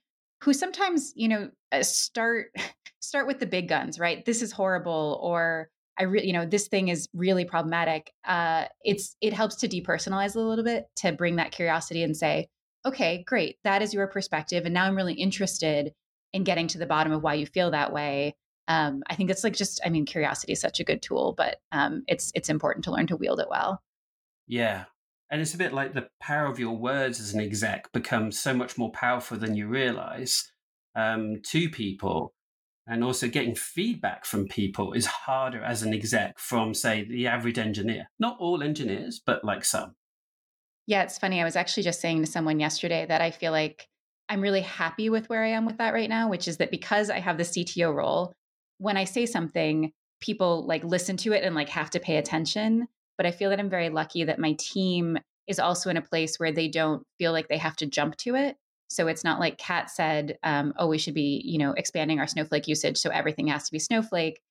who 0.43 0.53
sometimes 0.53 1.13
you 1.15 1.27
know 1.27 1.49
uh, 1.71 1.83
start 1.83 2.47
start 2.99 3.27
with 3.27 3.39
the 3.39 3.45
big 3.45 3.67
guns 3.67 3.99
right 3.99 4.25
this 4.25 4.41
is 4.41 4.51
horrible 4.51 5.19
or 5.21 5.69
I 5.97 6.03
really, 6.03 6.27
you 6.27 6.33
know, 6.33 6.45
this 6.45 6.67
thing 6.67 6.87
is 6.87 7.07
really 7.13 7.45
problematic. 7.45 8.13
Uh, 8.25 8.65
it's 8.83 9.15
it 9.21 9.33
helps 9.33 9.55
to 9.57 9.67
depersonalize 9.67 10.35
a 10.35 10.39
little 10.39 10.63
bit 10.63 10.85
to 10.97 11.11
bring 11.11 11.35
that 11.35 11.51
curiosity 11.51 12.03
and 12.03 12.15
say, 12.15 12.47
okay, 12.85 13.23
great, 13.27 13.57
that 13.63 13.81
is 13.81 13.93
your 13.93 14.07
perspective, 14.07 14.65
and 14.65 14.73
now 14.73 14.85
I'm 14.85 14.95
really 14.95 15.13
interested 15.13 15.93
in 16.33 16.43
getting 16.43 16.67
to 16.67 16.77
the 16.77 16.85
bottom 16.85 17.11
of 17.11 17.21
why 17.21 17.33
you 17.35 17.45
feel 17.45 17.71
that 17.71 17.93
way. 17.93 18.35
Um, 18.67 19.03
I 19.09 19.15
think 19.15 19.29
it's 19.29 19.43
like 19.43 19.53
just, 19.53 19.81
I 19.85 19.89
mean, 19.89 20.05
curiosity 20.05 20.53
is 20.53 20.61
such 20.61 20.79
a 20.79 20.83
good 20.83 21.01
tool, 21.01 21.33
but 21.35 21.57
um, 21.71 22.03
it's 22.07 22.31
it's 22.35 22.49
important 22.49 22.85
to 22.85 22.91
learn 22.91 23.07
to 23.07 23.17
wield 23.17 23.39
it 23.39 23.49
well. 23.49 23.81
Yeah, 24.47 24.85
and 25.29 25.41
it's 25.41 25.53
a 25.53 25.57
bit 25.57 25.73
like 25.73 25.93
the 25.93 26.07
power 26.21 26.47
of 26.47 26.59
your 26.59 26.77
words 26.77 27.19
as 27.19 27.33
an 27.33 27.41
exec 27.41 27.91
becomes 27.91 28.39
so 28.39 28.53
much 28.53 28.77
more 28.77 28.91
powerful 28.91 29.37
than 29.37 29.55
you 29.55 29.67
realize 29.67 30.51
um, 30.95 31.41
to 31.47 31.69
people 31.69 32.33
and 32.87 33.03
also 33.03 33.27
getting 33.27 33.55
feedback 33.55 34.25
from 34.25 34.47
people 34.47 34.93
is 34.93 35.05
harder 35.05 35.63
as 35.63 35.83
an 35.83 35.93
exec 35.93 36.39
from 36.39 36.73
say 36.73 37.05
the 37.07 37.27
average 37.27 37.57
engineer. 37.57 38.09
Not 38.19 38.37
all 38.39 38.63
engineers 38.63 39.21
but 39.25 39.43
like 39.43 39.65
some. 39.65 39.95
Yeah 40.87 41.03
it's 41.03 41.19
funny 41.19 41.39
i 41.39 41.45
was 41.45 41.55
actually 41.55 41.83
just 41.83 42.01
saying 42.01 42.21
to 42.21 42.31
someone 42.31 42.59
yesterday 42.59 43.05
that 43.05 43.21
i 43.21 43.31
feel 43.31 43.51
like 43.51 43.87
i'm 44.27 44.41
really 44.41 44.61
happy 44.61 45.09
with 45.09 45.29
where 45.29 45.43
i 45.43 45.49
am 45.49 45.65
with 45.65 45.77
that 45.77 45.93
right 45.93 46.09
now 46.09 46.29
which 46.29 46.47
is 46.47 46.57
that 46.57 46.71
because 46.71 47.09
i 47.09 47.19
have 47.19 47.37
the 47.37 47.43
cto 47.43 47.93
role 47.93 48.33
when 48.79 48.97
i 48.97 49.03
say 49.03 49.25
something 49.25 49.91
people 50.21 50.65
like 50.65 50.83
listen 50.83 51.17
to 51.17 51.33
it 51.33 51.43
and 51.43 51.55
like 51.55 51.69
have 51.69 51.89
to 51.89 51.99
pay 51.99 52.17
attention. 52.17 52.87
But 53.17 53.25
i 53.25 53.31
feel 53.31 53.49
that 53.49 53.59
i'm 53.59 53.69
very 53.69 53.89
lucky 53.89 54.23
that 54.23 54.39
my 54.39 54.55
team 54.57 55.17
is 55.47 55.59
also 55.59 55.89
in 55.89 55.97
a 55.97 56.01
place 56.01 56.39
where 56.39 56.51
they 56.51 56.67
don't 56.67 57.03
feel 57.17 57.31
like 57.31 57.47
they 57.47 57.57
have 57.57 57.75
to 57.77 57.85
jump 57.85 58.15
to 58.17 58.35
it 58.35 58.55
so 58.91 59.07
it's 59.07 59.23
not 59.23 59.39
like 59.39 59.57
Cat 59.57 59.89
said, 59.89 60.37
um, 60.43 60.73
"Oh, 60.77 60.87
we 60.87 60.97
should 60.97 61.13
be, 61.13 61.41
you 61.45 61.57
know, 61.57 61.71
expanding 61.71 62.19
our 62.19 62.27
Snowflake 62.27 62.67
usage, 62.67 62.97
so 62.97 63.09
everything 63.09 63.47
has 63.47 63.63
to 63.65 63.71
be 63.71 63.79
Snowflake." 63.79 64.41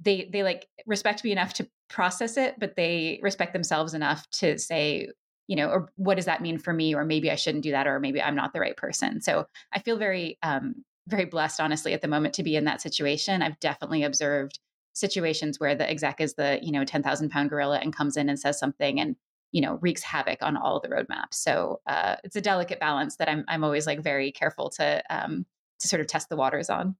They 0.00 0.28
they 0.30 0.42
like 0.42 0.68
respect 0.84 1.24
me 1.24 1.32
enough 1.32 1.54
to 1.54 1.68
process 1.88 2.36
it, 2.36 2.56
but 2.58 2.76
they 2.76 3.18
respect 3.22 3.54
themselves 3.54 3.94
enough 3.94 4.28
to 4.32 4.58
say, 4.58 5.08
you 5.46 5.56
know, 5.56 5.68
or 5.70 5.90
what 5.96 6.16
does 6.16 6.26
that 6.26 6.42
mean 6.42 6.58
for 6.58 6.74
me, 6.74 6.94
or 6.94 7.04
maybe 7.04 7.30
I 7.30 7.36
shouldn't 7.36 7.64
do 7.64 7.70
that, 7.70 7.86
or 7.86 7.98
maybe 7.98 8.20
I'm 8.20 8.36
not 8.36 8.52
the 8.52 8.60
right 8.60 8.76
person. 8.76 9.22
So 9.22 9.46
I 9.72 9.78
feel 9.80 9.96
very 9.96 10.38
um, 10.42 10.84
very 11.08 11.24
blessed, 11.24 11.60
honestly, 11.60 11.94
at 11.94 12.02
the 12.02 12.08
moment 12.08 12.34
to 12.34 12.42
be 12.42 12.56
in 12.56 12.64
that 12.64 12.82
situation. 12.82 13.40
I've 13.42 13.58
definitely 13.60 14.02
observed 14.02 14.58
situations 14.94 15.60
where 15.60 15.74
the 15.74 15.88
exec 15.88 16.20
is 16.20 16.34
the 16.34 16.58
you 16.62 16.72
know 16.72 16.84
10,000 16.84 17.30
pound 17.30 17.50
gorilla 17.50 17.78
and 17.78 17.96
comes 17.96 18.16
in 18.16 18.28
and 18.28 18.38
says 18.38 18.58
something 18.58 19.00
and 19.00 19.16
you 19.52 19.60
know 19.60 19.78
wreaks 19.80 20.02
havoc 20.02 20.38
on 20.42 20.56
all 20.56 20.80
the 20.80 20.88
roadmaps. 20.88 21.34
So 21.34 21.80
uh, 21.86 22.16
it's 22.24 22.36
a 22.36 22.40
delicate 22.40 22.80
balance 22.80 23.16
that 23.16 23.28
i'm 23.28 23.44
i'm 23.48 23.64
always 23.64 23.86
like 23.86 24.02
very 24.02 24.32
careful 24.32 24.70
to 24.70 25.02
um 25.10 25.46
to 25.78 25.88
sort 25.88 26.00
of 26.00 26.06
test 26.06 26.28
the 26.28 26.36
waters 26.36 26.70
on. 26.70 26.96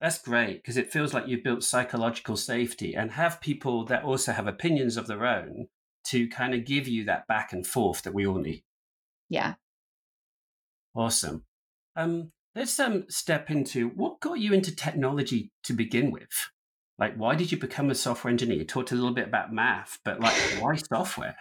That's 0.00 0.18
great 0.18 0.62
because 0.62 0.78
it 0.78 0.92
feels 0.92 1.12
like 1.12 1.26
you've 1.26 1.44
built 1.44 1.62
psychological 1.62 2.36
safety 2.36 2.94
and 2.94 3.12
have 3.12 3.40
people 3.40 3.84
that 3.86 4.02
also 4.02 4.32
have 4.32 4.46
opinions 4.46 4.96
of 4.96 5.06
their 5.06 5.26
own 5.26 5.68
to 6.04 6.26
kind 6.28 6.54
of 6.54 6.64
give 6.64 6.88
you 6.88 7.04
that 7.04 7.26
back 7.26 7.52
and 7.52 7.66
forth 7.66 8.02
that 8.02 8.14
we 8.14 8.26
all 8.26 8.38
need. 8.38 8.64
Yeah. 9.28 9.54
Awesome. 10.94 11.44
Um 11.96 12.32
let's 12.54 12.78
um 12.80 13.04
step 13.08 13.50
into 13.50 13.88
what 13.90 14.20
got 14.20 14.40
you 14.40 14.52
into 14.52 14.74
technology 14.74 15.52
to 15.64 15.72
begin 15.72 16.10
with? 16.10 16.50
Like 16.98 17.14
why 17.16 17.34
did 17.34 17.52
you 17.52 17.58
become 17.58 17.90
a 17.90 17.94
software 17.94 18.30
engineer? 18.30 18.58
You 18.58 18.64
talked 18.64 18.92
a 18.92 18.94
little 18.94 19.14
bit 19.14 19.28
about 19.28 19.52
math 19.52 19.98
but 20.04 20.20
like 20.20 20.34
why 20.60 20.76
software 20.92 21.36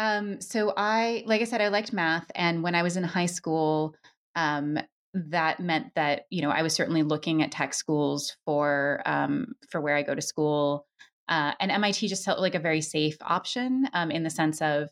um, 0.00 0.40
so 0.40 0.72
I, 0.76 1.24
like 1.26 1.42
I 1.42 1.44
said, 1.44 1.60
I 1.60 1.68
liked 1.68 1.92
math, 1.92 2.30
and 2.34 2.62
when 2.62 2.74
I 2.74 2.82
was 2.82 2.96
in 2.96 3.04
high 3.04 3.26
school, 3.26 3.94
um, 4.34 4.78
that 5.12 5.60
meant 5.60 5.94
that 5.94 6.22
you 6.30 6.40
know 6.40 6.50
I 6.50 6.62
was 6.62 6.72
certainly 6.72 7.02
looking 7.02 7.42
at 7.42 7.52
tech 7.52 7.74
schools 7.74 8.36
for 8.46 9.02
um, 9.04 9.54
for 9.68 9.80
where 9.80 9.96
I 9.96 10.02
go 10.02 10.14
to 10.14 10.22
school, 10.22 10.86
uh, 11.28 11.52
and 11.60 11.70
MIT 11.70 12.08
just 12.08 12.24
felt 12.24 12.40
like 12.40 12.54
a 12.54 12.60
very 12.60 12.80
safe 12.80 13.18
option 13.20 13.88
um, 13.92 14.10
in 14.10 14.22
the 14.22 14.30
sense 14.30 14.62
of 14.62 14.88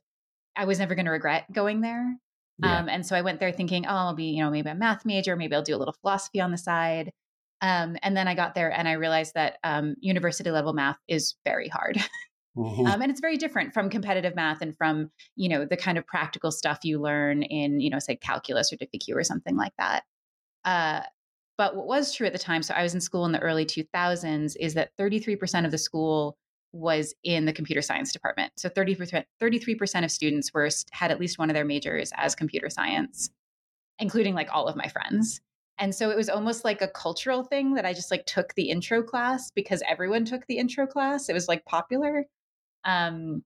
I 0.54 0.66
was 0.66 0.78
never 0.78 0.94
going 0.94 1.06
to 1.06 1.12
regret 1.12 1.50
going 1.50 1.80
there. 1.80 2.14
Yeah. 2.58 2.78
Um, 2.78 2.88
and 2.90 3.06
so 3.06 3.16
I 3.16 3.22
went 3.22 3.40
there 3.40 3.52
thinking, 3.52 3.86
oh, 3.86 3.94
I'll 3.94 4.14
be, 4.14 4.24
you 4.24 4.42
know, 4.42 4.50
maybe 4.50 4.68
a 4.68 4.74
math 4.74 5.06
major, 5.06 5.36
maybe 5.36 5.54
I'll 5.54 5.62
do 5.62 5.76
a 5.76 5.78
little 5.78 5.94
philosophy 6.02 6.40
on 6.40 6.50
the 6.50 6.58
side. 6.58 7.12
Um, 7.60 7.96
and 8.02 8.16
then 8.16 8.28
I 8.28 8.34
got 8.34 8.54
there 8.54 8.70
and 8.70 8.88
I 8.88 8.92
realized 8.92 9.34
that 9.34 9.58
um, 9.62 9.94
university 10.00 10.50
level 10.50 10.72
math 10.72 10.98
is 11.06 11.36
very 11.44 11.68
hard. 11.68 11.98
Mm-hmm. 12.58 12.86
Um, 12.86 13.02
and 13.02 13.10
it's 13.10 13.20
very 13.20 13.36
different 13.36 13.72
from 13.72 13.88
competitive 13.88 14.34
math 14.34 14.62
and 14.62 14.76
from 14.76 15.12
you 15.36 15.48
know 15.48 15.64
the 15.64 15.76
kind 15.76 15.96
of 15.96 16.04
practical 16.06 16.50
stuff 16.50 16.80
you 16.82 17.00
learn 17.00 17.44
in 17.44 17.78
you 17.78 17.88
know 17.88 18.00
say 18.00 18.16
calculus 18.16 18.72
or 18.72 18.76
diffie 18.76 19.14
or 19.14 19.22
something 19.22 19.56
like 19.56 19.72
that 19.78 20.02
uh, 20.64 21.02
but 21.56 21.76
what 21.76 21.86
was 21.86 22.12
true 22.12 22.26
at 22.26 22.32
the 22.32 22.38
time 22.38 22.62
so 22.62 22.74
i 22.74 22.82
was 22.82 22.94
in 22.94 23.00
school 23.00 23.24
in 23.24 23.32
the 23.32 23.38
early 23.38 23.64
2000s 23.64 24.56
is 24.58 24.74
that 24.74 24.90
33% 24.98 25.64
of 25.64 25.70
the 25.70 25.78
school 25.78 26.36
was 26.72 27.14
in 27.22 27.44
the 27.44 27.52
computer 27.52 27.80
science 27.80 28.12
department 28.12 28.52
so 28.56 28.68
30%, 28.68 29.24
33% 29.40 30.04
of 30.04 30.10
students 30.10 30.52
were 30.52 30.68
had 30.90 31.12
at 31.12 31.20
least 31.20 31.38
one 31.38 31.50
of 31.50 31.54
their 31.54 31.64
majors 31.64 32.10
as 32.16 32.34
computer 32.34 32.68
science 32.68 33.30
including 34.00 34.34
like 34.34 34.48
all 34.52 34.66
of 34.66 34.74
my 34.74 34.88
friends 34.88 35.40
and 35.78 35.94
so 35.94 36.10
it 36.10 36.16
was 36.16 36.28
almost 36.28 36.64
like 36.64 36.82
a 36.82 36.88
cultural 36.88 37.44
thing 37.44 37.74
that 37.74 37.86
I 37.86 37.92
just 37.92 38.10
like 38.10 38.26
took 38.26 38.52
the 38.54 38.68
intro 38.68 39.00
class 39.00 39.52
because 39.52 39.80
everyone 39.88 40.24
took 40.24 40.44
the 40.48 40.58
intro 40.58 40.88
class. 40.88 41.28
It 41.28 41.34
was 41.34 41.46
like 41.46 41.64
popular. 41.66 42.26
Um, 42.88 43.42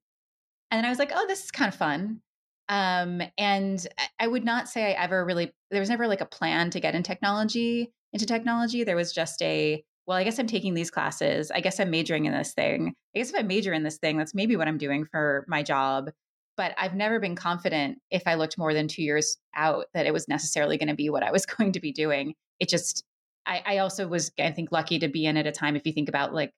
and 0.71 0.79
then 0.79 0.85
I 0.85 0.89
was 0.89 0.99
like, 0.99 1.11
oh, 1.15 1.27
this 1.27 1.45
is 1.45 1.51
kind 1.51 1.69
of 1.69 1.75
fun. 1.75 2.21
Um, 2.69 3.21
and 3.37 3.85
I 4.21 4.27
would 4.27 4.45
not 4.45 4.69
say 4.69 4.95
I 4.95 5.03
ever 5.03 5.25
really, 5.25 5.53
there 5.71 5.81
was 5.81 5.91
never 5.91 6.07
like 6.07 6.21
a 6.21 6.27
plan 6.27 6.71
to 6.71 6.81
get 6.81 6.95
in 6.95 7.03
technology, 7.03 7.93
into 8.13 8.25
technology. 8.25 8.85
There 8.85 8.97
was 8.97 9.13
just 9.13 9.43
a, 9.43 9.85
well, 10.07 10.17
I 10.17 10.25
guess 10.25 10.39
I'm 10.39 10.47
taking 10.47 10.75
these 10.75 10.91
classes. 10.91 11.51
I 11.51 11.61
guess 11.61 11.81
I'm 11.81 11.91
majoring 11.91 12.25
in 12.25 12.33
this 12.33 12.55
thing. 12.55 12.95
I 13.15 13.19
guess 13.19 13.31
if 13.31 13.37
I 13.37 13.43
major 13.43 13.73
in 13.73 13.83
this 13.83 13.99
thing, 13.99 14.17
that's 14.17 14.35
maybe 14.35 14.57
what 14.57 14.69
I'm 14.69 14.79
doing 14.79 15.05
for 15.05 15.45
my 15.49 15.63
job. 15.63 16.11
But 16.57 16.75
I've 16.79 16.95
never 16.95 17.19
been 17.19 17.35
confident 17.35 17.99
if 18.11 18.23
I 18.27 18.35
looked 18.35 18.59
more 18.59 18.75
than 18.75 18.87
two 18.87 19.03
years 19.03 19.37
out 19.55 19.87
that 19.95 20.07
it 20.07 20.13
was 20.13 20.29
necessarily 20.29 20.79
going 20.79 20.89
to 20.89 20.95
be 20.95 21.11
what 21.11 21.23
I 21.25 21.33
was 21.33 21.47
going 21.47 21.73
to 21.73 21.81
be 21.81 21.93
doing. 21.93 22.35
It 22.61 22.69
just, 22.69 23.05
I, 23.45 23.63
I 23.67 23.79
also 23.79 24.07
was, 24.07 24.31
I 24.39 24.53
think, 24.53 24.71
lucky 24.71 25.01
to 25.01 25.09
be 25.09 25.27
in 25.27 25.37
at 25.37 25.47
a 25.47 25.53
time. 25.53 25.75
If 25.75 25.85
you 25.85 25.93
think 25.93 26.09
about 26.09 26.33
like 26.33 26.53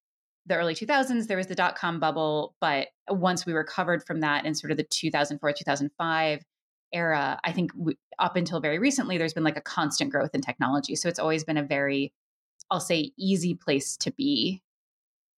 the 0.46 0.56
early 0.56 0.74
2000s, 0.74 1.26
there 1.26 1.36
was 1.36 1.46
the 1.46 1.54
dot 1.54 1.76
com 1.76 2.00
bubble. 2.00 2.54
But 2.60 2.88
once 3.08 3.46
we 3.46 3.52
recovered 3.52 4.04
from 4.06 4.20
that 4.20 4.44
in 4.44 4.54
sort 4.54 4.70
of 4.70 4.76
the 4.76 4.84
2004, 4.84 5.52
2005 5.52 6.42
era, 6.92 7.40
I 7.42 7.52
think 7.52 7.72
we, 7.76 7.96
up 8.18 8.36
until 8.36 8.60
very 8.60 8.78
recently, 8.78 9.18
there's 9.18 9.34
been 9.34 9.44
like 9.44 9.56
a 9.56 9.62
constant 9.62 10.10
growth 10.10 10.34
in 10.34 10.40
technology. 10.40 10.96
So 10.96 11.08
it's 11.08 11.18
always 11.18 11.44
been 11.44 11.56
a 11.56 11.62
very, 11.62 12.12
I'll 12.70 12.80
say, 12.80 13.12
easy 13.18 13.54
place 13.54 13.96
to 13.98 14.12
be. 14.12 14.62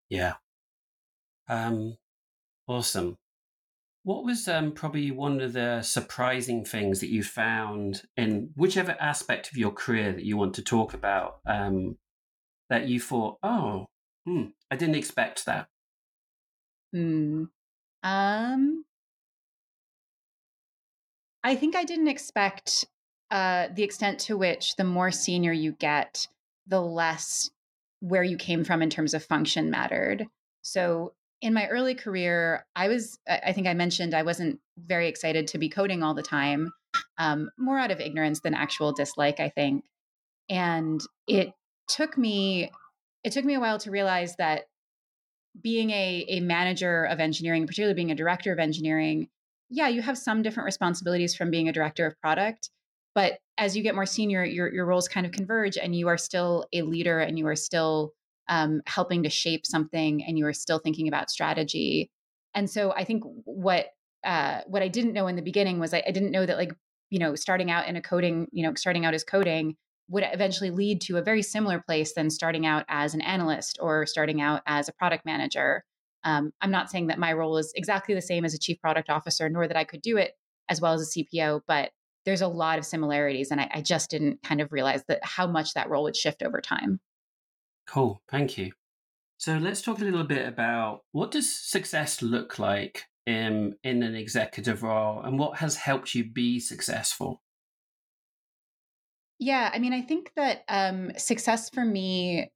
Yeah. 0.09 0.35
Um, 1.49 1.97
awesome. 2.67 3.17
What 4.03 4.25
was 4.25 4.47
um, 4.47 4.71
probably 4.71 5.11
one 5.11 5.41
of 5.41 5.53
the 5.53 5.83
surprising 5.83 6.65
things 6.65 7.01
that 7.01 7.09
you 7.09 7.25
found 7.25 8.03
in 8.17 8.51
whichever 8.55 8.97
aspect 9.01 9.51
of 9.51 9.57
your 9.57 9.73
career 9.73 10.13
that 10.13 10.25
you 10.25 10.37
want 10.37 10.55
to 10.55 10.63
talk 10.63 10.95
about 10.95 11.39
um, 11.45 11.97
that 12.71 12.87
you 12.87 13.01
thought, 13.01 13.39
oh, 13.43 13.87
hmm, 14.25 14.45
I 14.71 14.77
didn't 14.77 14.97
expect 14.97 15.47
that? 15.47 15.69
Hmm. 16.93 17.45
Um, 18.03 18.85
I 21.43 21.55
think 21.55 21.77
I 21.77 21.85
didn't 21.85 22.09
expect 22.09 22.85
uh, 23.31 23.69
the 23.75 23.83
extent 23.83 24.21
to 24.21 24.37
which 24.37 24.77
the 24.77 24.85
more 24.85 25.11
senior 25.11 25.53
you 25.53 25.73
get, 25.73 26.29
the 26.67 26.81
less 26.81 27.51
where 28.01 28.23
you 28.23 28.37
came 28.37 28.65
from 28.65 28.83
in 28.83 28.91
terms 28.91 29.15
of 29.15 29.25
function 29.25 29.71
mattered. 29.71 30.27
So 30.63 31.15
in 31.41 31.55
my 31.55 31.67
early 31.69 31.95
career, 31.95 32.65
I 32.75 32.89
was, 32.89 33.19
I 33.29 33.53
think 33.53 33.67
I 33.67 33.75
mentioned, 33.75 34.15
I 34.15 34.23
wasn't 34.23 34.61
very 34.79 35.09
excited 35.09 35.47
to 35.49 35.59
be 35.59 35.69
coding 35.69 36.03
all 36.03 36.15
the 36.15 36.23
time, 36.23 36.73
um, 37.19 37.51
more 37.59 37.79
out 37.79 37.91
of 37.91 38.01
ignorance 38.01 38.41
than 38.41 38.55
actual 38.55 38.93
dislike, 38.93 39.41
I 39.41 39.49
think. 39.51 39.85
And 40.49 41.01
it 41.27 41.53
took 41.89 42.17
me, 42.17 42.71
it 43.25 43.33
took 43.33 43.45
me 43.45 43.55
a 43.55 43.61
while 43.61 43.79
to 43.79 43.91
realize 43.91 44.37
that 44.37 44.65
being 45.61 45.91
a, 45.91 46.25
a 46.29 46.41
manager 46.41 47.05
of 47.05 47.21
engineering, 47.21 47.67
particularly 47.67 47.95
being 47.95 48.11
a 48.11 48.17
director 48.17 48.53
of 48.53 48.59
engineering, 48.59 49.29
yeah, 49.69 49.89
you 49.89 50.03
have 50.03 50.19
some 50.19 50.43
different 50.43 50.67
responsibilities 50.67 51.35
from 51.35 51.51
being 51.51 51.69
a 51.69 51.73
director 51.73 52.07
of 52.07 52.19
product. 52.21 52.71
But 53.15 53.39
as 53.57 53.77
you 53.77 53.83
get 53.83 53.95
more 53.95 54.07
senior, 54.07 54.45
your, 54.45 54.73
your 54.73 54.85
roles 54.85 55.09
kind 55.09 55.25
of 55.25 55.33
converge 55.33 55.79
and 55.79 55.97
you 55.97 56.09
are 56.09 56.19
still 56.19 56.67
a 56.73 56.83
leader 56.83 57.19
and 57.19 57.39
you 57.39 57.47
are 57.47 57.57
still 57.57 58.13
um, 58.49 58.83
helping 58.87 59.23
to 59.23 59.31
shape 59.31 59.67
something 59.67 60.23
and 60.23 60.39
you 60.39 60.47
are 60.47 60.53
still 60.53 60.79
thinking 60.79 61.09
about 61.09 61.31
strategy. 61.31 62.11
And 62.55 62.69
so 62.69 62.93
I 62.93 63.05
think 63.05 63.25
what 63.45 63.87
uh, 64.25 64.63
what 64.67 64.83
I 64.83 64.89
didn't 64.89 65.13
know 65.13 65.29
in 65.29 65.37
the 65.37 65.43
beginning 65.43 65.79
was 65.79 65.95
I, 65.95 66.03
I 66.07 66.11
didn't 66.11 66.33
know 66.33 66.45
that 66.45 66.57
like 66.57 66.73
you 67.11 67.19
know 67.19 67.35
starting 67.35 67.71
out 67.71 67.87
in 67.87 67.97
a 67.97 68.03
coding 68.03 68.49
you 68.51 68.67
know 68.67 68.75
starting 68.75 69.05
out 69.07 69.15
as 69.15 69.23
coding 69.23 69.77
would 70.09 70.25
eventually 70.33 70.71
lead 70.71 71.01
to 71.03 71.17
a 71.17 71.23
very 71.23 71.43
similar 71.43 71.81
place 71.81 72.15
than 72.15 72.31
starting 72.31 72.67
out 72.67 72.85
as 72.89 73.15
an 73.15 73.21
analyst 73.21 73.79
or 73.81 74.07
starting 74.07 74.41
out 74.41 74.63
as 74.67 74.89
a 74.89 74.93
product 74.93 75.25
manager. 75.25 75.85
Um, 76.25 76.53
I'm 76.61 76.71
not 76.71 76.91
saying 76.91 77.09
that 77.09 77.19
my 77.19 77.33
role 77.33 77.57
is 77.57 77.73
exactly 77.75 78.15
the 78.15 78.23
same 78.23 78.45
as 78.45 78.55
a 78.55 78.59
chief 78.59 78.81
product 78.81 79.11
officer, 79.11 79.49
nor 79.49 79.67
that 79.67 79.77
I 79.77 79.85
could 79.85 80.03
do 80.03 80.17
it 80.17 80.33
as 80.69 80.81
well 80.81 80.93
as 80.93 81.03
a 81.03 81.19
CPO, 81.21 81.63
but 81.67 81.91
there's 82.25 82.43
a 82.43 82.49
lot 82.49 82.79
of 82.79 82.85
similarities. 82.85 83.51
And 83.51 83.61
I, 83.61 83.71
I 83.75 83.81
just 83.81 84.11
didn't 84.11 84.43
kind 84.43 84.61
of 84.61 84.73
realize 84.73 85.05
that 85.09 85.21
how 85.23 85.47
much 85.47 85.75
that 85.75 85.89
role 85.89 86.05
would 86.05 86.17
shift 86.17 86.43
over 86.43 86.61
time. 86.61 87.01
Cool. 87.87 88.21
Thank 88.29 88.59
you. 88.59 88.73
So 89.39 89.59
let's 89.59 89.83
talk 89.83 90.01
a 90.01 90.05
little 90.05 90.25
bit 90.25 90.47
about 90.47 91.03
what 91.13 91.31
does 91.31 91.53
success 91.53 92.23
look 92.23 92.59
like 92.59 93.05
in, 93.27 93.77
in 93.85 94.03
an 94.03 94.15
executive 94.15 94.83
role 94.83 95.21
and 95.23 95.39
what 95.39 95.59
has 95.59 95.77
helped 95.77 96.15
you 96.15 96.25
be 96.25 96.59
successful? 96.59 97.43
Yeah, 99.39 99.71
I 99.73 99.79
mean, 99.79 99.93
I 99.93 100.01
think 100.01 100.33
that 100.37 100.63
um, 100.69 101.13
success 101.17 101.69
for 101.71 101.85
me, 101.85 102.51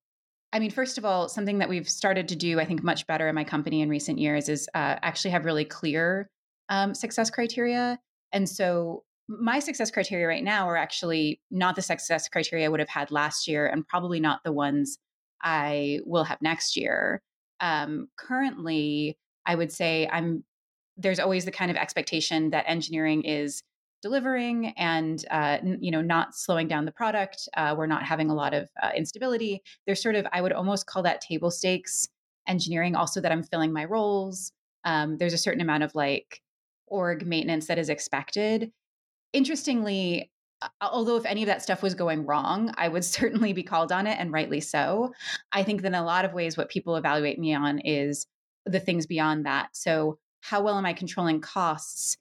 I 0.52 0.58
mean, 0.58 0.70
first 0.70 0.98
of 0.98 1.04
all, 1.04 1.28
something 1.28 1.58
that 1.58 1.68
we've 1.68 1.88
started 1.88 2.28
to 2.28 2.36
do, 2.36 2.58
I 2.58 2.64
think, 2.64 2.82
much 2.82 3.06
better 3.06 3.28
in 3.28 3.34
my 3.34 3.44
company 3.44 3.82
in 3.82 3.88
recent 3.88 4.18
years 4.18 4.48
is 4.48 4.68
uh, 4.74 4.96
actually 5.02 5.32
have 5.32 5.44
really 5.44 5.64
clear 5.64 6.28
um, 6.70 6.94
success 6.94 7.30
criteria. 7.30 7.98
And 8.32 8.48
so 8.48 9.04
my 9.28 9.58
success 9.60 9.90
criteria 9.90 10.26
right 10.26 10.42
now 10.42 10.68
are 10.68 10.76
actually 10.76 11.40
not 11.50 11.76
the 11.76 11.82
success 11.82 12.28
criteria 12.28 12.66
I 12.66 12.68
would 12.68 12.80
have 12.80 12.88
had 12.88 13.10
last 13.10 13.46
year 13.46 13.66
and 13.66 13.86
probably 13.86 14.18
not 14.18 14.40
the 14.44 14.52
ones 14.52 14.98
I 15.42 16.00
will 16.04 16.24
have 16.24 16.42
next 16.42 16.76
year. 16.76 17.22
Um, 17.60 18.08
currently, 18.16 19.18
I 19.46 19.54
would 19.54 19.70
say 19.70 20.08
I'm 20.10 20.44
there's 20.96 21.20
always 21.20 21.44
the 21.44 21.52
kind 21.52 21.70
of 21.70 21.76
expectation 21.76 22.50
that 22.50 22.64
engineering 22.66 23.22
is 23.22 23.62
delivering 24.02 24.68
and 24.76 25.24
uh, 25.30 25.58
n- 25.62 25.78
you 25.80 25.90
know 25.90 26.02
not 26.02 26.34
slowing 26.34 26.68
down 26.68 26.84
the 26.84 26.92
product. 26.92 27.48
Uh, 27.56 27.74
we're 27.76 27.86
not 27.86 28.02
having 28.02 28.30
a 28.30 28.34
lot 28.34 28.54
of 28.54 28.68
uh, 28.82 28.90
instability. 28.96 29.62
There's 29.86 30.02
sort 30.02 30.14
of 30.14 30.26
I 30.32 30.40
would 30.40 30.52
almost 30.52 30.86
call 30.86 31.02
that 31.02 31.20
table 31.20 31.50
stakes 31.50 32.08
engineering. 32.46 32.94
Also, 32.94 33.20
that 33.20 33.32
I'm 33.32 33.42
filling 33.42 33.72
my 33.72 33.84
roles. 33.84 34.52
Um, 34.84 35.18
there's 35.18 35.34
a 35.34 35.38
certain 35.38 35.60
amount 35.60 35.82
of 35.82 35.94
like 35.94 36.40
org 36.86 37.26
maintenance 37.26 37.66
that 37.66 37.78
is 37.78 37.88
expected. 37.88 38.72
Interestingly, 39.32 40.30
although 40.80 41.16
if 41.16 41.24
any 41.24 41.42
of 41.42 41.46
that 41.46 41.62
stuff 41.62 41.82
was 41.82 41.94
going 41.94 42.26
wrong, 42.26 42.72
I 42.76 42.88
would 42.88 43.04
certainly 43.18 43.52
be 43.52 43.62
called 43.62 43.92
on 43.92 44.06
it 44.06 44.18
and 44.18 44.32
rightly 44.32 44.60
so. 44.60 45.14
I 45.52 45.62
think 45.62 45.82
that 45.82 45.88
in 45.88 45.94
a 45.94 46.04
lot 46.04 46.24
of 46.24 46.34
ways, 46.34 46.56
what 46.56 46.68
people 46.68 46.96
evaluate 46.96 47.38
me 47.38 47.54
on 47.54 47.78
is 47.80 48.26
the 48.66 48.80
things 48.80 49.06
beyond 49.06 49.46
that. 49.46 49.68
So, 49.72 50.18
how 50.42 50.62
well 50.62 50.78
am 50.78 50.86
I 50.86 50.94
controlling 50.94 51.40
costs 51.40 52.16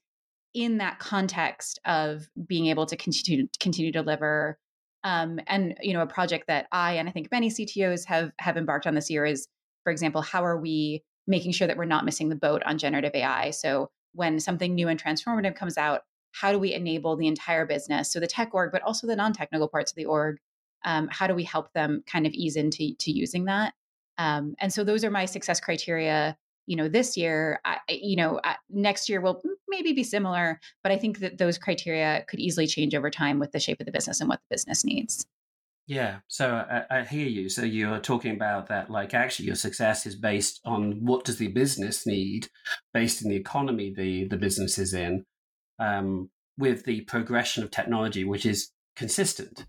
in 0.53 0.77
that 0.79 0.99
context 0.99 1.79
of 1.85 2.27
being 2.47 2.67
able 2.67 2.85
to 2.87 2.97
continue 2.97 3.47
continue 3.59 3.91
to 3.91 3.99
deliver? 3.99 4.57
Um, 5.03 5.39
and 5.47 5.75
you 5.81 5.93
know, 5.93 6.01
a 6.01 6.07
project 6.07 6.47
that 6.47 6.67
I 6.71 6.93
and 6.93 7.07
I 7.07 7.11
think 7.11 7.29
many 7.31 7.49
CTOs 7.49 8.05
have 8.05 8.31
have 8.39 8.57
embarked 8.57 8.87
on 8.87 8.95
this 8.95 9.09
year 9.09 9.25
is, 9.25 9.47
for 9.83 9.91
example, 9.91 10.21
how 10.21 10.43
are 10.43 10.57
we 10.57 11.03
making 11.27 11.51
sure 11.51 11.67
that 11.67 11.77
we're 11.77 11.85
not 11.85 12.05
missing 12.05 12.29
the 12.29 12.35
boat 12.35 12.63
on 12.65 12.77
generative 12.77 13.11
AI? 13.13 13.51
So 13.51 13.89
when 14.13 14.39
something 14.39 14.73
new 14.73 14.87
and 14.87 15.01
transformative 15.01 15.55
comes 15.55 15.77
out, 15.77 16.01
how 16.31 16.51
do 16.51 16.59
we 16.59 16.73
enable 16.73 17.15
the 17.15 17.27
entire 17.27 17.65
business 17.65 18.11
so 18.11 18.19
the 18.19 18.27
tech 18.27 18.53
org 18.53 18.71
but 18.71 18.81
also 18.83 19.07
the 19.07 19.15
non-technical 19.15 19.67
parts 19.67 19.91
of 19.91 19.95
the 19.95 20.05
org 20.05 20.37
um, 20.85 21.07
how 21.11 21.27
do 21.27 21.35
we 21.35 21.43
help 21.43 21.71
them 21.73 22.03
kind 22.05 22.25
of 22.25 22.33
ease 22.33 22.55
into 22.55 22.93
to 22.95 23.11
using 23.11 23.45
that 23.45 23.73
um, 24.17 24.55
and 24.59 24.73
so 24.73 24.83
those 24.83 25.03
are 25.03 25.11
my 25.11 25.25
success 25.25 25.59
criteria 25.59 26.37
you 26.69 26.75
know 26.75 26.87
this 26.87 27.17
year 27.17 27.59
I, 27.65 27.79
you 27.89 28.15
know 28.15 28.39
next 28.69 29.09
year 29.09 29.19
will 29.19 29.41
maybe 29.67 29.91
be 29.91 30.03
similar 30.03 30.59
but 30.83 30.91
i 30.91 30.97
think 30.97 31.19
that 31.19 31.39
those 31.39 31.57
criteria 31.57 32.23
could 32.29 32.39
easily 32.39 32.67
change 32.67 32.93
over 32.93 33.09
time 33.09 33.39
with 33.39 33.51
the 33.51 33.59
shape 33.59 33.79
of 33.79 33.87
the 33.87 33.91
business 33.91 34.21
and 34.21 34.29
what 34.29 34.39
the 34.39 34.55
business 34.55 34.85
needs 34.85 35.25
yeah, 35.87 36.19
so 36.27 36.53
I, 36.53 36.99
I, 36.99 37.03
hear 37.03 37.25
you. 37.25 37.49
So 37.49 37.63
you're 37.63 37.97
talking 37.97 38.35
about 38.35 38.67
that, 38.67 38.91
like 38.91 39.15
actually 39.15 39.47
your 39.47 39.55
success 39.55 40.05
is 40.05 40.15
based 40.15 40.61
on 40.63 41.03
what 41.03 41.25
does 41.25 41.39
the 41.39 41.47
business 41.47 42.05
need, 42.05 42.47
based 42.93 43.23
in 43.23 43.29
the 43.29 43.35
economy 43.35 43.91
the 43.97 44.27
the 44.27 44.37
business 44.37 44.77
is 44.77 44.93
in, 44.93 45.25
um, 45.79 46.29
with 46.59 46.85
the 46.85 47.01
progression 47.01 47.63
of 47.63 47.71
technology, 47.71 48.23
which 48.23 48.45
is 48.45 48.69
consistent. 48.95 49.65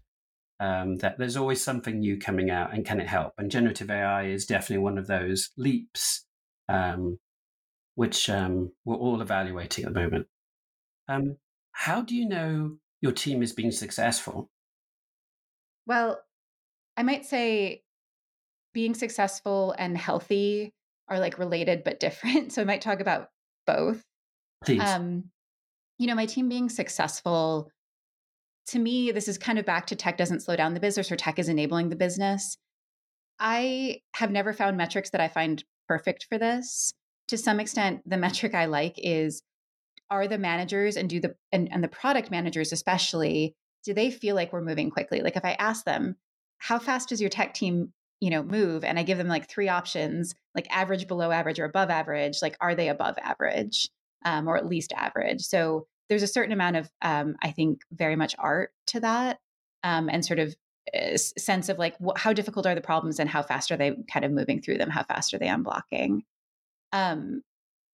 Um, 0.61 0.97
that 0.97 1.17
there's 1.17 1.39
always 1.39 1.65
something 1.65 2.01
new 2.01 2.19
coming 2.19 2.51
out, 2.51 2.75
and 2.75 2.85
can 2.85 3.01
it 3.01 3.09
help? 3.09 3.33
And 3.39 3.51
generative 3.51 3.91
AI 3.91 4.25
is 4.25 4.45
definitely 4.45 4.85
one 4.85 4.99
of 4.99 5.07
those 5.07 5.49
leaps, 5.57 6.27
um, 6.71 7.19
which 7.97 8.31
um, 8.31 8.71
we're 8.85 8.97
all 8.97 9.21
evaluating 9.21 9.85
at 9.85 9.93
the 9.93 10.01
moment. 10.01 10.27
Um, 11.09 11.37
how 11.73 12.03
do 12.03 12.15
you 12.15 12.29
know 12.29 12.77
your 13.01 13.13
team 13.13 13.43
is 13.43 13.53
being 13.53 13.73
successful? 13.73 14.49
Well, 15.87 16.21
I 16.97 17.03
might 17.03 17.27
say 17.27 17.83
being 18.73 18.95
successful 18.95 19.75
and 19.77 19.99
healthy 19.99 20.73
are 21.09 21.19
like 21.19 21.39
related 21.39 21.83
but 21.85 21.99
different. 21.99 22.53
So 22.53 22.63
I 22.63 22.65
might 22.65 22.81
talk 22.81 23.01
about 23.01 23.29
both. 23.67 24.03
Please. 24.65 24.83
Um, 24.83 25.25
you 25.99 26.07
know, 26.07 26.15
my 26.15 26.27
team 26.27 26.49
being 26.49 26.69
successful, 26.69 27.71
to 28.69 28.79
me, 28.79 29.11
this 29.11 29.29
is 29.29 29.37
kind 29.37 29.59
of 29.59 29.67
back 29.67 29.87
to 29.89 29.97
tech 29.97 30.17
doesn't 30.17 30.41
slow 30.41 30.57
down 30.57 30.75
the 30.75 30.81
business 30.81 31.11
or 31.11 31.17
tech 31.17 31.39
is 31.39 31.49
enabling 31.49 31.89
the 31.89 31.97
business. 31.97 32.57
I 33.39 34.01
have 34.15 34.31
never 34.31 34.53
found 34.53 34.77
metrics 34.77 35.11
that 35.11 35.21
I 35.21 35.29
find 35.29 35.65
perfect 35.91 36.27
for 36.29 36.39
this. 36.39 36.93
To 37.29 37.39
some 37.39 37.61
extent, 37.61 38.03
the 38.07 38.17
metric 38.17 38.55
I 38.55 38.67
like 38.67 38.95
is 38.97 39.43
are 40.11 40.27
the 40.27 40.39
managers 40.39 40.97
and 40.97 41.09
do 41.09 41.21
the 41.21 41.35
and, 41.53 41.69
and 41.73 41.83
the 41.83 41.89
product 41.89 42.31
managers 42.31 42.73
especially 42.73 43.55
do 43.85 43.95
they 43.95 44.11
feel 44.11 44.35
like 44.35 44.53
we're 44.53 44.61
moving 44.61 44.91
quickly 44.91 45.21
like 45.21 45.37
if 45.37 45.45
i 45.45 45.53
ask 45.53 45.85
them 45.85 46.17
how 46.59 46.81
fast 46.81 47.09
does 47.11 47.21
your 47.21 47.31
tech 47.31 47.55
team 47.55 47.93
you 48.19 48.29
know 48.29 48.43
move 48.43 48.83
and 48.83 48.99
i 48.99 49.05
give 49.05 49.19
them 49.19 49.29
like 49.29 49.49
three 49.49 49.69
options 49.69 50.35
like 50.57 50.67
average 50.69 51.07
below 51.07 51.31
average 51.31 51.61
or 51.61 51.65
above 51.65 51.91
average 51.91 52.43
like 52.43 52.57
are 52.61 52.75
they 52.75 52.89
above 52.89 53.17
average 53.23 53.89
um, 54.25 54.49
or 54.49 54.57
at 54.57 54.67
least 54.67 54.93
average. 54.93 55.43
So 55.43 55.87
there's 56.09 56.23
a 56.23 56.29
certain 56.29 56.53
amount 56.53 56.77
of 56.77 56.91
um, 57.03 57.37
I 57.43 57.51
think 57.51 57.83
very 57.93 58.17
much 58.17 58.35
art 58.39 58.73
to 58.89 59.01
that, 59.01 59.39
um, 59.83 60.09
and 60.09 60.25
sort 60.25 60.39
of 60.39 60.55
sense 61.17 61.69
of 61.69 61.79
like 61.79 61.97
wh- 61.99 62.19
how 62.19 62.33
difficult 62.33 62.67
are 62.67 62.75
the 62.75 62.81
problems 62.81 63.19
and 63.19 63.29
how 63.29 63.43
fast 63.43 63.71
are 63.71 63.77
they 63.77 63.97
kind 64.13 64.25
of 64.25 64.33
moving 64.33 64.61
through 64.61 64.79
them? 64.79 64.91
How 64.91 65.05
fast 65.05 65.33
are 65.35 65.39
they 65.39 65.47
unblocking? 65.47 66.21
Um, 66.93 67.43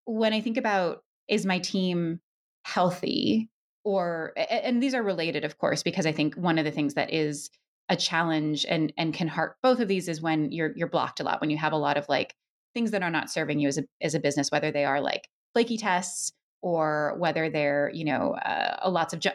when 0.05 0.33
I 0.33 0.41
think 0.41 0.57
about 0.57 1.03
is 1.29 1.45
my 1.45 1.59
team 1.59 2.21
healthy 2.65 3.51
or 3.85 4.33
and 4.37 4.83
these 4.83 4.95
are 4.95 5.03
related 5.03 5.45
of 5.45 5.59
course 5.59 5.83
because 5.83 6.07
I 6.07 6.13
think 6.13 6.35
one 6.35 6.59
of 6.59 6.65
the 6.65 6.71
things 6.71 6.95
that 6.95 7.13
is 7.13 7.51
a 7.89 7.97
challenge 7.97 8.67
and 8.69 8.93
and 8.97 9.15
can 9.15 9.29
hurt 9.29 9.57
both 9.63 9.81
of 9.81 9.89
these 9.89 10.09
is 10.09 10.21
when 10.21 10.51
you're 10.51 10.73
you're 10.77 10.89
blocked 10.89 11.21
a 11.21 11.23
lot 11.23 11.41
when 11.41 11.51
you 11.51 11.57
have 11.57 11.73
a 11.73 11.77
lot 11.77 11.97
of 11.97 12.09
like 12.09 12.35
things 12.75 12.91
that 12.91 13.03
are 13.03 13.11
not 13.11 13.31
serving 13.31 13.61
you 13.61 13.69
as 13.69 13.79
a 13.79 13.85
as 14.03 14.15
a 14.15 14.21
business 14.21 14.51
whether 14.51 14.71
they 14.73 14.85
are 14.85 15.01
like 15.01 15.29
flaky 15.53 15.77
tests 15.77 16.33
or 16.63 17.15
whether 17.19 17.49
they're 17.49 17.91
you 17.95 18.05
know 18.05 18.35
uh, 18.35 18.89
lots 18.91 19.15
of 19.15 19.21
ju- 19.21 19.31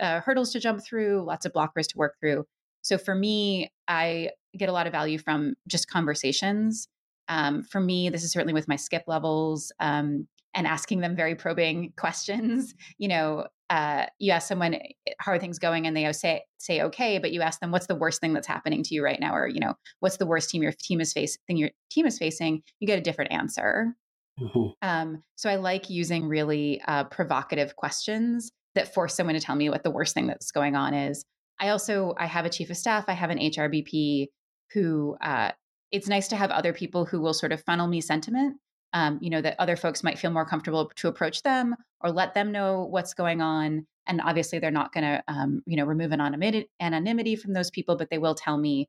uh, 0.00 0.20
hurdles 0.20 0.52
to 0.52 0.60
jump 0.60 0.84
through 0.84 1.24
lots 1.26 1.44
of 1.44 1.52
blockers 1.52 1.88
to 1.88 1.98
work 1.98 2.14
through 2.20 2.46
so 2.86 2.98
for 2.98 3.14
me 3.14 3.70
i 3.88 4.30
get 4.56 4.68
a 4.68 4.72
lot 4.72 4.86
of 4.86 4.92
value 4.92 5.18
from 5.18 5.54
just 5.68 5.88
conversations. 5.88 6.88
Um, 7.28 7.64
for 7.64 7.80
me 7.80 8.08
this 8.08 8.22
is 8.22 8.30
certainly 8.30 8.54
with 8.54 8.68
my 8.68 8.76
skip 8.76 9.04
levels 9.06 9.72
um, 9.80 10.28
and 10.54 10.66
asking 10.66 11.00
them 11.00 11.16
very 11.16 11.34
probing 11.34 11.92
questions. 11.98 12.74
You 12.98 13.08
know 13.08 13.46
uh, 13.68 14.06
you 14.20 14.30
ask 14.30 14.46
someone 14.46 14.74
eh, 14.74 14.92
how 15.18 15.32
are 15.32 15.40
things 15.40 15.58
going 15.58 15.88
and 15.88 15.96
they 15.96 16.10
say 16.12 16.42
say 16.58 16.80
okay 16.82 17.18
but 17.18 17.32
you 17.32 17.42
ask 17.42 17.58
them 17.58 17.72
what's 17.72 17.88
the 17.88 17.96
worst 17.96 18.20
thing 18.20 18.32
that's 18.32 18.46
happening 18.46 18.82
to 18.84 18.94
you 18.94 19.02
right 19.02 19.20
now? 19.20 19.34
or 19.34 19.48
you 19.48 19.60
know 19.60 19.74
what's 20.00 20.18
the 20.18 20.26
worst 20.26 20.50
team 20.50 20.62
your 20.62 20.72
team 20.72 21.00
is 21.00 21.12
facing 21.12 21.40
thing 21.46 21.56
your 21.56 21.70
team 21.90 22.06
is 22.06 22.18
facing? 22.18 22.62
you 22.80 22.86
get 22.86 22.98
a 22.98 23.02
different 23.02 23.32
answer. 23.32 23.94
Mm-hmm. 24.38 24.66
um, 24.86 25.22
so 25.36 25.48
i 25.48 25.56
like 25.56 25.88
using 25.88 26.28
really 26.28 26.82
uh, 26.86 27.04
provocative 27.04 27.74
questions 27.74 28.52
that 28.74 28.92
force 28.92 29.14
someone 29.14 29.34
to 29.34 29.40
tell 29.40 29.56
me 29.56 29.70
what 29.70 29.82
the 29.82 29.90
worst 29.90 30.12
thing 30.12 30.26
that's 30.26 30.50
going 30.50 30.76
on 30.76 30.92
is 30.92 31.24
i 31.60 31.68
also 31.68 32.14
i 32.18 32.26
have 32.26 32.44
a 32.44 32.50
chief 32.50 32.70
of 32.70 32.76
staff 32.76 33.04
i 33.08 33.12
have 33.12 33.30
an 33.30 33.38
hrbp 33.38 34.28
who 34.72 35.16
uh, 35.20 35.52
it's 35.92 36.08
nice 36.08 36.28
to 36.28 36.36
have 36.36 36.50
other 36.50 36.72
people 36.72 37.04
who 37.04 37.20
will 37.20 37.34
sort 37.34 37.52
of 37.52 37.62
funnel 37.62 37.86
me 37.86 38.00
sentiment 38.00 38.56
um, 38.92 39.18
you 39.20 39.30
know 39.30 39.40
that 39.40 39.56
other 39.58 39.76
folks 39.76 40.02
might 40.02 40.18
feel 40.18 40.30
more 40.30 40.46
comfortable 40.46 40.90
to 40.96 41.08
approach 41.08 41.42
them 41.42 41.74
or 42.00 42.10
let 42.10 42.34
them 42.34 42.52
know 42.52 42.84
what's 42.84 43.14
going 43.14 43.40
on 43.40 43.86
and 44.06 44.20
obviously 44.20 44.58
they're 44.58 44.70
not 44.70 44.92
going 44.92 45.04
to 45.04 45.22
um, 45.28 45.62
you 45.66 45.76
know 45.76 45.84
remove 45.84 46.12
anonymity, 46.12 46.68
anonymity 46.80 47.36
from 47.36 47.52
those 47.52 47.70
people 47.70 47.96
but 47.96 48.10
they 48.10 48.18
will 48.18 48.34
tell 48.34 48.56
me 48.58 48.88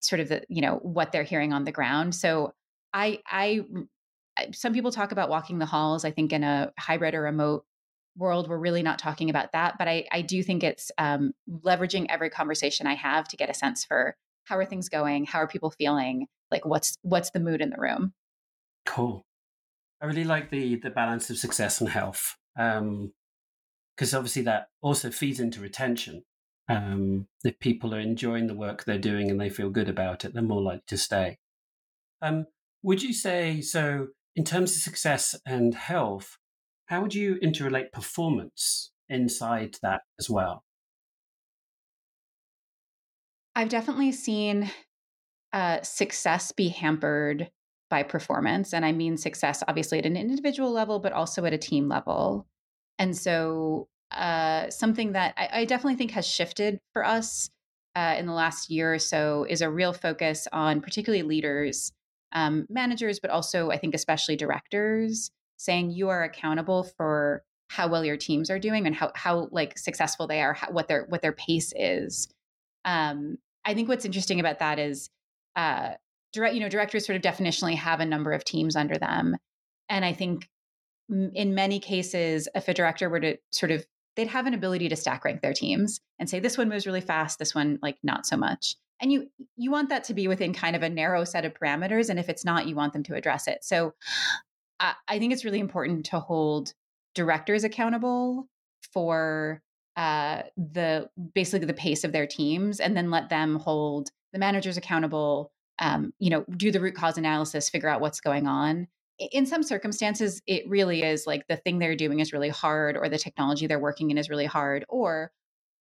sort 0.00 0.20
of 0.20 0.28
the 0.28 0.42
you 0.48 0.60
know 0.60 0.76
what 0.82 1.12
they're 1.12 1.22
hearing 1.22 1.52
on 1.52 1.64
the 1.64 1.72
ground. 1.72 2.14
So 2.14 2.52
i 2.92 3.18
i 3.26 3.60
some 4.52 4.72
people 4.72 4.90
talk 4.92 5.12
about 5.12 5.28
walking 5.28 5.58
the 5.58 5.66
halls 5.66 6.04
i 6.04 6.10
think 6.10 6.32
in 6.32 6.42
a 6.42 6.72
hybrid 6.78 7.14
or 7.14 7.22
remote 7.22 7.64
world 8.16 8.48
we're 8.48 8.58
really 8.58 8.82
not 8.82 8.98
talking 8.98 9.30
about 9.30 9.52
that 9.52 9.74
but 9.78 9.88
i 9.88 10.04
i 10.12 10.20
do 10.22 10.42
think 10.42 10.62
it's 10.62 10.90
um, 10.98 11.32
leveraging 11.64 12.06
every 12.08 12.30
conversation 12.30 12.86
i 12.86 12.94
have 12.94 13.26
to 13.26 13.36
get 13.36 13.50
a 13.50 13.54
sense 13.54 13.84
for 13.84 14.16
how 14.44 14.56
are 14.56 14.66
things 14.66 14.88
going 14.88 15.24
how 15.24 15.38
are 15.38 15.48
people 15.48 15.70
feeling 15.70 16.26
like 16.50 16.64
what's 16.64 16.96
what's 17.02 17.30
the 17.30 17.40
mood 17.40 17.60
in 17.60 17.70
the 17.70 17.80
room 17.80 18.12
cool 18.86 19.24
I 20.04 20.06
really 20.06 20.24
like 20.24 20.50
the 20.50 20.76
the 20.76 20.90
balance 20.90 21.30
of 21.30 21.38
success 21.38 21.80
and 21.80 21.88
health 21.88 22.36
because 22.54 22.78
um, 22.78 23.12
obviously 24.14 24.42
that 24.42 24.68
also 24.82 25.10
feeds 25.10 25.40
into 25.40 25.60
retention. 25.60 26.24
Um, 26.68 27.26
if 27.42 27.58
people 27.58 27.94
are 27.94 28.00
enjoying 28.00 28.46
the 28.46 28.54
work 28.54 28.84
they're 28.84 28.98
doing 28.98 29.30
and 29.30 29.40
they 29.40 29.48
feel 29.48 29.70
good 29.70 29.88
about 29.88 30.26
it, 30.26 30.34
they're 30.34 30.42
more 30.42 30.60
likely 30.60 30.84
to 30.88 30.98
stay. 30.98 31.38
Um, 32.20 32.46
would 32.82 33.02
you 33.02 33.14
say 33.14 33.62
so? 33.62 34.08
In 34.36 34.44
terms 34.44 34.72
of 34.72 34.82
success 34.82 35.34
and 35.46 35.74
health, 35.74 36.36
how 36.86 37.02
would 37.02 37.14
you 37.14 37.36
interrelate 37.36 37.92
performance 37.92 38.92
inside 39.08 39.76
that 39.82 40.02
as 40.18 40.28
well? 40.28 40.64
I've 43.56 43.68
definitely 43.68 44.12
seen 44.12 44.70
uh, 45.52 45.80
success 45.82 46.52
be 46.52 46.68
hampered 46.68 47.50
by 47.88 48.02
performance. 48.02 48.74
And 48.74 48.84
I 48.84 48.92
mean 48.92 49.16
success, 49.16 49.62
obviously, 49.68 49.98
at 49.98 50.06
an 50.06 50.16
individual 50.16 50.72
level, 50.72 50.98
but 50.98 51.12
also 51.12 51.44
at 51.44 51.52
a 51.52 51.58
team 51.58 51.88
level. 51.88 52.46
And 52.98 53.16
so, 53.16 53.88
uh, 54.10 54.68
something 54.70 55.12
that 55.12 55.34
I, 55.36 55.60
I, 55.60 55.64
definitely 55.64 55.96
think 55.96 56.12
has 56.12 56.26
shifted 56.26 56.78
for 56.92 57.04
us 57.04 57.50
uh, 57.96 58.14
in 58.16 58.26
the 58.26 58.32
last 58.32 58.70
year 58.70 58.94
or 58.94 58.98
so 58.98 59.44
is 59.48 59.60
a 59.60 59.70
real 59.70 59.92
focus 59.92 60.46
on 60.52 60.80
particularly 60.80 61.22
leaders, 61.22 61.92
um, 62.32 62.66
managers, 62.68 63.18
but 63.18 63.30
also, 63.30 63.70
I 63.70 63.76
think, 63.76 63.94
especially 63.94 64.36
directors, 64.36 65.30
saying 65.64 65.90
you 65.90 66.08
are 66.08 66.22
accountable 66.22 66.84
for 66.84 67.42
how 67.68 67.88
well 67.88 68.04
your 68.04 68.16
teams 68.16 68.50
are 68.50 68.58
doing 68.58 68.86
and 68.86 68.94
how 68.94 69.10
how 69.14 69.48
like 69.50 69.78
successful 69.78 70.26
they 70.26 70.40
are, 70.42 70.52
how, 70.52 70.70
what 70.70 70.88
their 70.88 71.06
what 71.08 71.22
their 71.22 71.32
pace 71.32 71.72
is. 71.76 72.28
Um, 72.84 73.38
I 73.64 73.74
think 73.74 73.88
what's 73.88 74.04
interesting 74.04 74.40
about 74.40 74.58
that 74.58 74.78
is 74.78 75.10
uh, 75.56 75.92
direct, 76.32 76.54
you 76.54 76.60
know, 76.60 76.68
directors 76.68 77.06
sort 77.06 77.16
of 77.16 77.22
definitionally 77.22 77.76
have 77.76 78.00
a 78.00 78.04
number 78.04 78.32
of 78.32 78.44
teams 78.44 78.76
under 78.76 78.98
them. 78.98 79.36
And 79.88 80.04
I 80.04 80.12
think 80.12 80.48
in 81.08 81.54
many 81.54 81.80
cases, 81.80 82.48
if 82.54 82.68
a 82.68 82.74
director 82.74 83.08
were 83.08 83.20
to 83.20 83.36
sort 83.50 83.72
of, 83.72 83.86
they'd 84.16 84.28
have 84.28 84.46
an 84.46 84.54
ability 84.54 84.88
to 84.88 84.96
stack 84.96 85.24
rank 85.24 85.40
their 85.40 85.52
teams 85.52 86.00
and 86.18 86.28
say, 86.28 86.40
this 86.40 86.58
one 86.58 86.68
moves 86.68 86.86
really 86.86 87.00
fast, 87.00 87.38
this 87.38 87.54
one, 87.54 87.78
like, 87.82 87.96
not 88.02 88.26
so 88.26 88.36
much. 88.36 88.76
And 89.00 89.12
you 89.12 89.28
you 89.56 89.70
want 89.70 89.88
that 89.88 90.04
to 90.04 90.14
be 90.14 90.28
within 90.28 90.54
kind 90.54 90.76
of 90.76 90.82
a 90.82 90.88
narrow 90.88 91.24
set 91.24 91.44
of 91.44 91.52
parameters. 91.54 92.08
And 92.08 92.18
if 92.18 92.28
it's 92.28 92.44
not, 92.44 92.66
you 92.68 92.74
want 92.74 92.92
them 92.92 93.02
to 93.04 93.14
address 93.14 93.48
it. 93.48 93.64
So 93.64 93.94
I, 94.80 95.18
think 95.18 95.32
it's 95.32 95.44
really 95.44 95.60
important 95.60 96.06
to 96.06 96.20
hold 96.20 96.74
directors 97.14 97.64
accountable 97.64 98.48
for 98.92 99.62
uh, 99.96 100.42
the 100.56 101.08
basically 101.34 101.66
the 101.66 101.74
pace 101.74 102.04
of 102.04 102.12
their 102.12 102.26
teams 102.26 102.80
and 102.80 102.96
then 102.96 103.10
let 103.10 103.28
them 103.28 103.56
hold 103.56 104.10
the 104.32 104.38
managers 104.38 104.76
accountable 104.76 105.52
um, 105.78 106.12
you 106.18 106.30
know, 106.30 106.44
do 106.56 106.70
the 106.70 106.80
root 106.80 106.94
cause 106.94 107.18
analysis, 107.18 107.68
figure 107.68 107.88
out 107.88 108.00
what's 108.00 108.20
going 108.20 108.46
on. 108.46 108.86
In 109.18 109.46
some 109.46 109.62
circumstances, 109.62 110.42
it 110.46 110.68
really 110.68 111.02
is 111.02 111.26
like 111.26 111.46
the 111.48 111.56
thing 111.56 111.78
they're 111.78 111.96
doing 111.96 112.20
is 112.20 112.32
really 112.32 112.48
hard, 112.48 112.96
or 112.96 113.08
the 113.08 113.18
technology 113.18 113.66
they're 113.66 113.78
working 113.78 114.10
in 114.10 114.18
is 114.18 114.28
really 114.28 114.46
hard, 114.46 114.84
or 114.88 115.30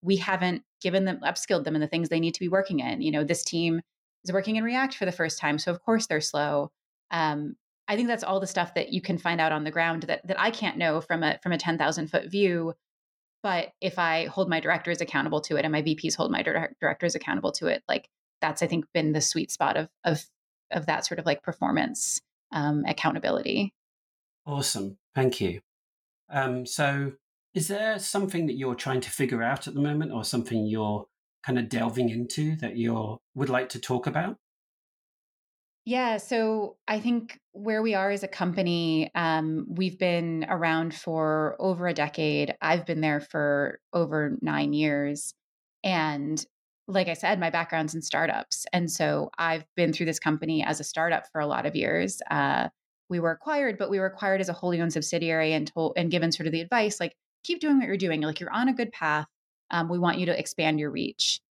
we 0.02 0.18
haven't 0.18 0.64
given 0.82 1.06
them 1.06 1.20
upskilled 1.24 1.64
them 1.64 1.76
in 1.76 1.82
the 1.82 1.88
things 1.88 2.10
they 2.10 2.20
need 2.20 2.34
to 2.36 2.40
be 2.40 2.50
working 2.50 2.80
in. 2.80 3.02
You 3.02 3.12
know, 3.12 3.24
this 3.24 3.44
team 3.44 3.82
is 4.24 4.34
working 4.34 4.56
in 4.56 4.64
React 4.64 4.96
for 4.96 5.06
the 5.06 5.12
first 5.12 5.40
time, 5.40 5.58
so 5.58 5.72
of 5.72 5.82
course 5.82 6.08
they're 6.08 6.22
slow. 6.22 6.72
Um, 7.12 7.56
I 7.88 7.96
think 7.96 8.08
that's 8.08 8.24
all 8.24 8.40
the 8.40 8.48
stuff 8.48 8.74
that 8.76 8.94
you 8.94 9.02
can 9.02 9.18
find 9.18 9.42
out 9.42 9.52
on 9.52 9.64
the 9.64 9.72
ground 9.72 10.04
that 10.04 10.26
that 10.28 10.40
I 10.40 10.52
can't 10.52 10.78
know 10.78 11.02
from 11.02 11.24
a 11.24 11.38
from 11.44 11.52
a 11.52 11.58
ten 11.58 11.78
thousand 11.78 12.08
foot 12.08 12.30
view. 12.30 12.74
But 13.42 13.74
if 13.82 14.00
I 14.00 14.26
hold 14.28 14.50
my 14.50 14.62
directors 14.62 15.02
accountable 15.02 15.42
to 15.42 15.58
it, 15.58 15.66
and 15.66 15.72
my 15.72 15.82
VPs 15.82 16.16
hold 16.16 16.32
my 16.32 16.42
direct, 16.44 16.80
directors 16.80 17.16
accountable 17.16 17.52
to 17.54 17.68
it, 17.68 17.84
like 17.90 18.10
that's 18.42 18.62
I 18.62 18.68
think 18.68 18.86
been 18.94 19.12
the 19.12 19.22
sweet 19.22 19.52
spot 19.52 19.76
of 19.78 19.90
of 20.04 20.26
of 20.72 20.86
that 20.86 21.06
sort 21.06 21.20
of 21.20 21.26
like 21.26 21.44
performance 21.44 22.22
um, 22.52 22.86
accountability. 22.88 23.74
Awesome, 24.46 24.98
thank 25.14 25.42
you. 25.42 25.62
Um, 26.30 26.66
so, 26.66 27.14
is 27.54 27.68
there 27.68 28.00
something 28.00 28.48
that 28.48 28.58
you're 28.58 28.76
trying 28.76 29.02
to 29.02 29.10
figure 29.10 29.44
out 29.44 29.68
at 29.68 29.74
the 29.74 29.82
moment, 29.82 30.14
or 30.14 30.24
something 30.24 30.66
you're 30.66 31.06
kind 31.46 31.60
of 31.60 31.68
delving 31.68 32.10
into 32.10 32.56
that 32.58 32.78
you 32.78 33.20
would 33.36 33.50
like 33.50 33.70
to 33.70 33.80
talk 33.80 34.08
about? 34.08 34.38
Yeah, 35.86 36.18
so 36.18 36.78
I 36.88 37.00
think 37.02 37.40
where 37.52 37.82
we 37.82 37.94
are 37.94 38.10
as 38.10 38.24
a 38.24 38.28
company, 38.28 39.12
um, 39.16 39.66
we've 39.68 40.00
been 40.00 40.46
around 40.48 40.96
for 40.96 41.58
over 41.60 41.88
a 41.88 41.94
decade. 41.94 42.56
I've 42.62 42.86
been 42.86 43.02
there 43.02 43.20
for 43.20 43.80
over 43.92 44.38
nine 44.42 44.72
years. 44.72 45.34
And 45.84 46.44
like 46.88 47.10
I 47.10 47.14
said, 47.14 47.40
my 47.40 47.50
background's 47.50 47.96
in 47.96 48.02
startups. 48.02 48.66
And 48.72 48.90
so 48.90 49.30
I've 49.38 49.66
been 49.76 49.92
through 49.92 50.06
this 50.06 50.20
company 50.20 50.64
as 50.64 50.80
a 50.80 50.86
startup 50.86 51.26
for 51.32 51.42
a 51.42 51.48
lot 51.48 51.66
of 51.66 51.76
years. 51.76 52.22
Uh, 52.32 52.70
we 53.10 53.20
were 53.20 53.32
acquired, 53.32 53.78
but 53.78 53.90
we 53.90 54.00
were 54.00 54.06
acquired 54.06 54.40
as 54.40 54.50
a 54.50 54.54
wholly 54.54 54.80
owned 54.80 54.94
subsidiary 54.94 55.52
and 55.52 55.68
told 55.68 55.94
and 55.98 56.12
given 56.12 56.32
sort 56.32 56.48
of 56.48 56.54
the 56.54 56.62
advice 56.62 57.00
like, 57.00 57.14
keep 57.44 57.60
doing 57.60 57.78
what 57.78 57.88
you're 57.88 57.98
doing. 57.98 58.22
Like 58.22 58.40
you're 58.40 58.54
on 58.54 58.70
a 58.70 58.74
good 58.74 58.94
path. 58.94 59.28
Um, 59.70 59.90
we 59.90 60.00
want 60.00 60.18
you 60.18 60.28
to 60.28 60.40
expand 60.40 60.80
your 60.80 60.92
reach. 60.92 61.42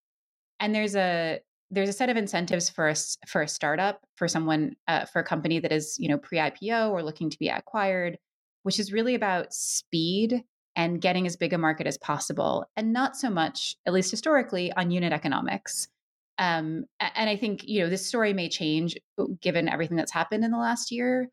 And 0.59 0.75
there's 0.75 0.97
a 0.97 1.41
there's 1.73 1.89
a 1.89 1.93
set 1.93 2.11
of 2.11 2.19
incentives 2.19 2.69
for 2.69 2.91
a, 2.91 2.95
for 3.27 3.43
a 3.43 3.49
startup 3.49 4.01
for 4.17 4.29
someone 4.29 4.77
uh, 4.89 5.07
for 5.07 5.21
a 5.21 5.25
company 5.25 5.59
that 5.59 5.73
is 5.73 5.97
you 5.99 6.09
know 6.09 6.19
pre 6.19 6.39
IPO 6.39 6.91
or 6.91 7.03
looking 7.03 7.31
to 7.31 7.39
be 7.39 7.49
acquired, 7.49 8.19
which 8.63 8.79
is 8.79 8.93
really 8.93 9.15
about 9.15 9.53
speed 9.53 10.45
and 10.77 11.01
getting 11.01 11.27
as 11.27 11.37
big 11.37 11.53
a 11.53 11.59
market 11.59 11.87
as 11.87 11.99
possible, 11.99 12.67
and 12.77 12.93
not 12.93 13.17
so 13.17 13.31
much, 13.31 13.77
at 13.87 13.93
least 13.93 14.11
historically, 14.11 14.73
on 14.73 14.91
unit 14.91 15.13
economics. 15.13 15.89
Um, 16.39 16.85
and 17.01 17.29
I 17.29 17.37
think 17.37 17.65
you 17.67 17.81
know 17.81 17.89
this 17.89 18.07
story 18.07 18.35
may 18.35 18.49
change 18.49 18.97
uh, 19.19 19.25
given 19.41 19.69
everything 19.69 19.97
that's 19.97 20.13
happened 20.13 20.45
in 20.45 20.51
the 20.51 20.59
last 20.59 20.91
year, 20.91 21.31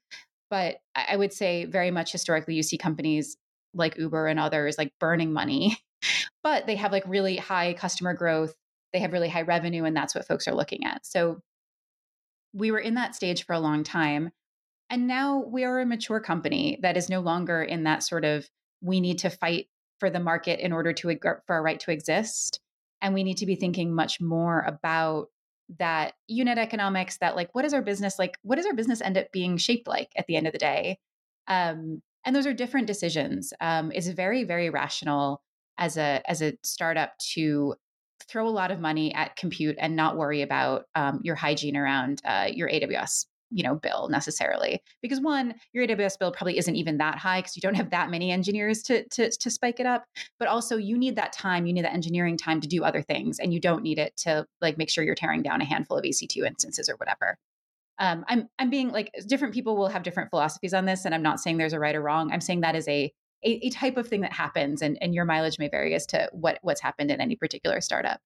but 0.49 0.77
I 0.95 1.17
would 1.17 1.33
say 1.33 1.65
very 1.65 1.91
much 1.91 2.11
historically, 2.13 2.55
you 2.55 2.63
see 2.63 2.77
companies 2.77 3.35
like 3.73 3.97
Uber 3.97 4.27
and 4.27 4.39
others 4.39 4.77
like 4.77 4.93
burning 4.99 5.33
money, 5.33 5.77
but 6.43 6.65
they 6.65 6.77
have 6.77 6.93
like 6.93 7.03
really 7.05 7.35
high 7.35 7.73
customer 7.73 8.13
growth, 8.13 8.55
they 8.93 8.99
have 8.99 9.13
really 9.13 9.29
high 9.29 9.43
revenue, 9.43 9.83
and 9.83 9.95
that's 9.95 10.15
what 10.15 10.27
folks 10.27 10.47
are 10.47 10.55
looking 10.55 10.85
at. 10.85 11.05
So 11.05 11.41
we 12.53 12.71
were 12.71 12.79
in 12.79 12.95
that 12.95 13.15
stage 13.15 13.45
for 13.45 13.53
a 13.53 13.59
long 13.59 13.83
time. 13.83 14.31
And 14.89 15.07
now 15.07 15.43
we 15.45 15.63
are 15.65 15.79
a 15.79 15.85
mature 15.85 16.19
company 16.19 16.79
that 16.81 16.97
is 16.97 17.09
no 17.09 17.19
longer 17.19 17.61
in 17.61 17.83
that 17.83 18.01
sort 18.01 18.25
of 18.25 18.49
we 18.81 18.99
need 18.99 19.19
to 19.19 19.29
fight 19.29 19.67
for 19.99 20.09
the 20.09 20.19
market 20.19 20.59
in 20.59 20.73
order 20.73 20.93
to 20.93 21.17
for 21.45 21.57
a 21.57 21.61
right 21.61 21.79
to 21.81 21.91
exist 21.91 22.59
and 23.01 23.13
we 23.13 23.23
need 23.23 23.37
to 23.37 23.45
be 23.45 23.55
thinking 23.55 23.93
much 23.93 24.19
more 24.19 24.61
about 24.61 25.27
that 25.77 26.13
unit 26.27 26.57
economics 26.57 27.17
that 27.17 27.35
like 27.35 27.49
what 27.53 27.65
is 27.65 27.73
our 27.73 27.81
business 27.81 28.17
like 28.17 28.37
what 28.41 28.55
does 28.55 28.65
our 28.65 28.73
business 28.73 29.01
end 29.01 29.17
up 29.17 29.31
being 29.31 29.57
shaped 29.57 29.87
like 29.87 30.09
at 30.17 30.25
the 30.27 30.35
end 30.35 30.47
of 30.47 30.53
the 30.53 30.59
day 30.59 30.97
um, 31.47 32.01
and 32.25 32.35
those 32.35 32.47
are 32.47 32.53
different 32.53 32.87
decisions 32.87 33.53
um, 33.61 33.91
it's 33.93 34.07
very 34.07 34.43
very 34.45 34.69
rational 34.69 35.43
as 35.77 35.97
a 35.97 36.21
as 36.25 36.41
a 36.41 36.57
startup 36.63 37.11
to 37.19 37.75
throw 38.29 38.47
a 38.47 38.49
lot 38.49 38.71
of 38.71 38.79
money 38.79 39.13
at 39.13 39.35
compute 39.35 39.75
and 39.79 39.95
not 39.95 40.17
worry 40.17 40.41
about 40.41 40.85
um, 40.95 41.19
your 41.23 41.35
hygiene 41.35 41.75
around 41.75 42.21
uh, 42.25 42.47
your 42.51 42.69
aws 42.69 43.25
you 43.51 43.63
know 43.63 43.75
bill 43.75 44.07
necessarily. 44.09 44.81
Because 45.01 45.19
one 45.19 45.55
your 45.73 45.85
aws 45.87 46.17
bill 46.19 46.31
probably 46.31 46.57
isn't 46.57 46.75
even 46.75 46.97
that 46.97 47.17
high 47.17 47.39
because 47.39 47.55
you 47.55 47.61
don't 47.61 47.75
have 47.75 47.89
that 47.91 48.09
many 48.09 48.31
engineers 48.31 48.83
to, 48.83 49.07
to 49.09 49.29
to 49.31 49.49
spike 49.49 49.79
it 49.79 49.85
up. 49.85 50.05
But 50.37 50.47
also 50.47 50.77
you 50.77 50.97
need 50.97 51.15
that 51.15 51.33
time 51.33 51.65
you 51.65 51.73
need 51.73 51.85
that 51.85 51.93
engineering 51.93 52.37
time 52.37 52.61
to 52.61 52.67
do 52.67 52.83
other 52.83 53.01
things 53.01 53.39
and 53.39 53.53
you 53.53 53.59
don't 53.59 53.83
need 53.83 53.99
it 53.99 54.15
to 54.17 54.45
like 54.61 54.77
make 54.77 54.89
sure 54.89 55.03
you're 55.03 55.15
tearing 55.15 55.41
down 55.41 55.61
a 55.61 55.65
handful 55.65 55.97
of 55.97 56.03
ec2 56.03 56.45
instances 56.45 56.89
or 56.89 56.95
whatever. 56.95 57.37
Um, 58.01 58.23
i'm 58.27 58.47
i'm 58.59 58.69
being 58.69 58.91
like 58.91 59.11
different 59.27 59.53
people 59.53 59.75
will 59.75 59.89
have 59.89 60.03
different 60.03 60.29
philosophies 60.29 60.73
on 60.73 60.85
this 60.85 61.03
and 61.03 61.13
i'm 61.13 61.21
not 61.21 61.41
saying 61.41 61.57
there's 61.57 61.73
a 61.73 61.79
right 61.79 61.95
or 61.95 62.01
wrong. 62.01 62.31
I'm 62.31 62.41
saying 62.41 62.61
that 62.61 62.75
is 62.75 62.87
a 62.87 63.11
a, 63.43 63.67
a 63.67 63.69
type 63.69 63.97
of 63.97 64.07
thing 64.07 64.21
that 64.21 64.33
happens 64.33 64.81
and, 64.81 64.97
and 65.01 65.13
your 65.13 65.25
mileage 65.25 65.59
may 65.59 65.69
vary 65.69 65.93
as 65.95 66.05
to 66.07 66.29
what 66.31 66.59
what's 66.61 66.81
happened 66.81 67.11
in 67.11 67.21
any 67.21 67.35
particular 67.35 67.81
startup 67.81 68.19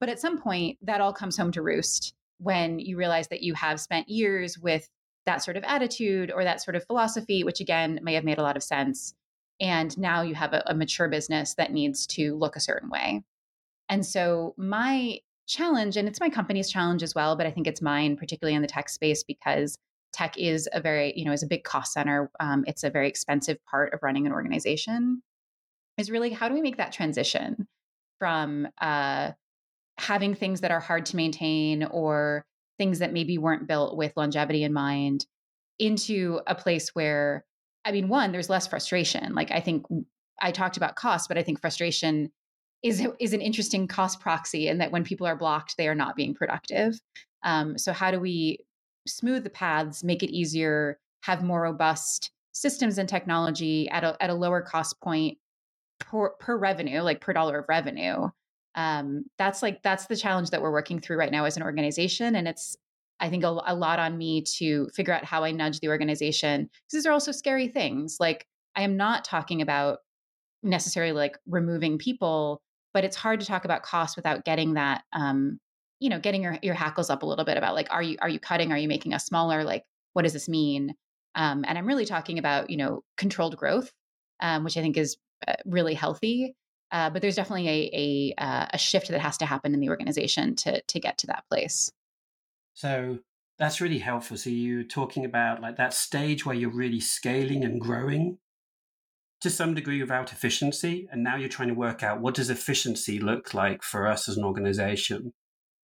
but 0.00 0.08
at 0.08 0.20
some 0.20 0.40
point 0.40 0.78
that 0.82 1.00
all 1.00 1.12
comes 1.12 1.36
home 1.36 1.52
to 1.52 1.62
roost 1.62 2.14
when 2.38 2.78
you 2.78 2.96
realize 2.96 3.28
that 3.28 3.42
you 3.42 3.54
have 3.54 3.80
spent 3.80 4.08
years 4.08 4.58
with 4.58 4.88
that 5.24 5.42
sort 5.42 5.56
of 5.56 5.64
attitude 5.64 6.30
or 6.30 6.44
that 6.44 6.62
sort 6.62 6.76
of 6.76 6.84
philosophy, 6.84 7.44
which 7.44 7.60
again 7.60 7.98
may 8.02 8.14
have 8.14 8.24
made 8.24 8.38
a 8.38 8.42
lot 8.42 8.56
of 8.56 8.62
sense. 8.62 9.14
And 9.60 9.96
now 9.98 10.22
you 10.22 10.34
have 10.34 10.52
a, 10.52 10.62
a 10.66 10.74
mature 10.74 11.08
business 11.08 11.54
that 11.54 11.72
needs 11.72 12.06
to 12.08 12.36
look 12.36 12.56
a 12.56 12.60
certain 12.60 12.90
way. 12.90 13.22
And 13.88 14.04
so, 14.04 14.54
my 14.56 15.20
challenge, 15.46 15.96
and 15.96 16.08
it's 16.08 16.20
my 16.20 16.28
company's 16.28 16.70
challenge 16.70 17.02
as 17.02 17.14
well, 17.14 17.36
but 17.36 17.46
I 17.46 17.50
think 17.50 17.66
it's 17.66 17.80
mine, 17.80 18.16
particularly 18.16 18.54
in 18.54 18.62
the 18.62 18.68
tech 18.68 18.88
space, 18.88 19.22
because 19.22 19.78
tech 20.16 20.38
is 20.38 20.68
a 20.72 20.80
very, 20.80 21.12
you 21.16 21.24
know, 21.24 21.32
is 21.32 21.42
a 21.42 21.46
big 21.46 21.64
cost 21.64 21.92
center. 21.92 22.30
Um, 22.40 22.64
it's 22.66 22.84
a 22.84 22.90
very 22.90 23.08
expensive 23.08 23.58
part 23.64 23.92
of 23.92 24.02
running 24.02 24.26
an 24.26 24.32
organization. 24.32 25.22
Is 25.98 26.10
really 26.10 26.30
how 26.30 26.48
do 26.48 26.54
we 26.54 26.60
make 26.60 26.76
that 26.78 26.92
transition 26.92 27.66
from 28.18 28.68
uh, 28.80 29.32
having 29.98 30.34
things 30.34 30.60
that 30.60 30.70
are 30.70 30.80
hard 30.80 31.06
to 31.06 31.16
maintain 31.16 31.84
or 31.84 32.44
things 32.78 32.98
that 32.98 33.12
maybe 33.12 33.38
weren't 33.38 33.66
built 33.66 33.96
with 33.96 34.12
longevity 34.16 34.62
in 34.62 34.72
mind 34.72 35.26
into 35.78 36.40
a 36.46 36.54
place 36.54 36.90
where 36.94 37.44
i 37.84 37.92
mean 37.92 38.08
one 38.08 38.32
there's 38.32 38.50
less 38.50 38.66
frustration 38.66 39.34
like 39.34 39.50
i 39.50 39.60
think 39.60 39.84
i 40.40 40.50
talked 40.50 40.76
about 40.76 40.96
cost 40.96 41.28
but 41.28 41.38
i 41.38 41.42
think 41.42 41.60
frustration 41.60 42.30
is 42.82 43.06
is 43.20 43.32
an 43.32 43.40
interesting 43.40 43.86
cost 43.86 44.20
proxy 44.20 44.68
in 44.68 44.78
that 44.78 44.90
when 44.90 45.04
people 45.04 45.26
are 45.26 45.36
blocked 45.36 45.76
they 45.76 45.88
are 45.88 45.94
not 45.94 46.16
being 46.16 46.34
productive 46.34 46.98
um, 47.42 47.78
so 47.78 47.92
how 47.92 48.10
do 48.10 48.18
we 48.18 48.58
smooth 49.06 49.44
the 49.44 49.50
paths 49.50 50.04
make 50.04 50.22
it 50.22 50.30
easier 50.30 50.98
have 51.22 51.42
more 51.42 51.62
robust 51.62 52.30
systems 52.52 52.98
and 52.98 53.08
technology 53.08 53.88
at 53.90 54.04
a, 54.04 54.16
at 54.22 54.30
a 54.30 54.34
lower 54.34 54.62
cost 54.62 55.00
point 55.02 55.36
per, 55.98 56.30
per 56.40 56.56
revenue 56.56 57.00
like 57.00 57.20
per 57.20 57.32
dollar 57.32 57.58
of 57.58 57.66
revenue. 57.68 58.28
Um, 58.74 59.24
that's 59.38 59.62
like 59.62 59.82
that's 59.82 60.06
the 60.06 60.16
challenge 60.16 60.50
that 60.50 60.60
we're 60.60 60.72
working 60.72 61.00
through 61.00 61.16
right 61.16 61.32
now 61.32 61.46
as 61.46 61.56
an 61.56 61.62
organization 61.62 62.36
and 62.36 62.46
it's 62.46 62.76
i 63.20 63.30
think 63.30 63.42
a, 63.42 63.58
a 63.66 63.74
lot 63.74 63.98
on 63.98 64.18
me 64.18 64.42
to 64.42 64.88
figure 64.94 65.14
out 65.14 65.24
how 65.24 65.44
i 65.44 65.50
nudge 65.50 65.80
the 65.80 65.88
organization 65.88 66.64
because 66.64 66.92
these 66.92 67.06
are 67.06 67.12
also 67.12 67.32
scary 67.32 67.68
things. 67.68 68.18
Like 68.20 68.46
i 68.74 68.82
am 68.82 68.98
not 68.98 69.24
talking 69.24 69.62
about 69.62 70.00
necessarily 70.62 71.12
like 71.12 71.38
removing 71.46 71.96
people 71.96 72.60
but 72.92 73.04
it's 73.04 73.16
hard 73.16 73.40
to 73.40 73.46
talk 73.46 73.64
about 73.66 73.82
cost 73.82 74.16
without 74.16 74.44
getting 74.44 74.74
that 74.74 75.04
um, 75.12 75.58
you 76.00 76.08
know 76.10 76.18
getting 76.18 76.42
your, 76.42 76.58
your 76.62 76.74
hackles 76.74 77.10
up 77.10 77.22
a 77.22 77.26
little 77.26 77.44
bit 77.44 77.56
about 77.56 77.74
like 77.74 77.88
are 77.90 78.02
you 78.02 78.16
are 78.20 78.28
you 78.28 78.38
cutting 78.38 78.72
are 78.72 78.78
you 78.78 78.88
making 78.88 79.14
us 79.14 79.24
smaller 79.24 79.64
like 79.64 79.84
what 80.12 80.22
does 80.22 80.32
this 80.32 80.48
mean 80.48 80.94
um, 81.34 81.64
and 81.66 81.78
i'm 81.78 81.86
really 81.86 82.06
talking 82.06 82.38
about 82.38 82.70
you 82.70 82.76
know 82.76 83.02
controlled 83.16 83.56
growth 83.56 83.92
um, 84.40 84.64
which 84.64 84.76
i 84.76 84.80
think 84.80 84.96
is 84.96 85.16
uh, 85.46 85.54
really 85.64 85.94
healthy 85.94 86.54
uh, 86.92 87.10
but 87.10 87.20
there's 87.20 87.36
definitely 87.36 87.68
a, 87.68 87.90
a, 87.92 88.42
uh, 88.42 88.66
a 88.72 88.78
shift 88.78 89.08
that 89.08 89.20
has 89.20 89.36
to 89.38 89.46
happen 89.46 89.74
in 89.74 89.80
the 89.80 89.88
organization 89.88 90.54
to 90.54 90.80
to 90.82 91.00
get 91.00 91.18
to 91.18 91.26
that 91.26 91.44
place. 91.50 91.90
So 92.74 93.18
that's 93.58 93.80
really 93.80 93.98
helpful. 93.98 94.36
So 94.36 94.50
you're 94.50 94.84
talking 94.84 95.24
about 95.24 95.60
like 95.60 95.76
that 95.76 95.94
stage 95.94 96.46
where 96.46 96.54
you're 96.54 96.70
really 96.70 97.00
scaling 97.00 97.64
and 97.64 97.80
growing 97.80 98.38
to 99.40 99.50
some 99.50 99.74
degree 99.74 100.00
without 100.00 100.32
efficiency, 100.32 101.08
and 101.10 101.22
now 101.22 101.36
you're 101.36 101.48
trying 101.48 101.68
to 101.68 101.74
work 101.74 102.02
out 102.02 102.20
what 102.20 102.34
does 102.34 102.50
efficiency 102.50 103.18
look 103.18 103.52
like 103.52 103.82
for 103.82 104.06
us 104.06 104.28
as 104.28 104.36
an 104.36 104.44
organization, 104.44 105.32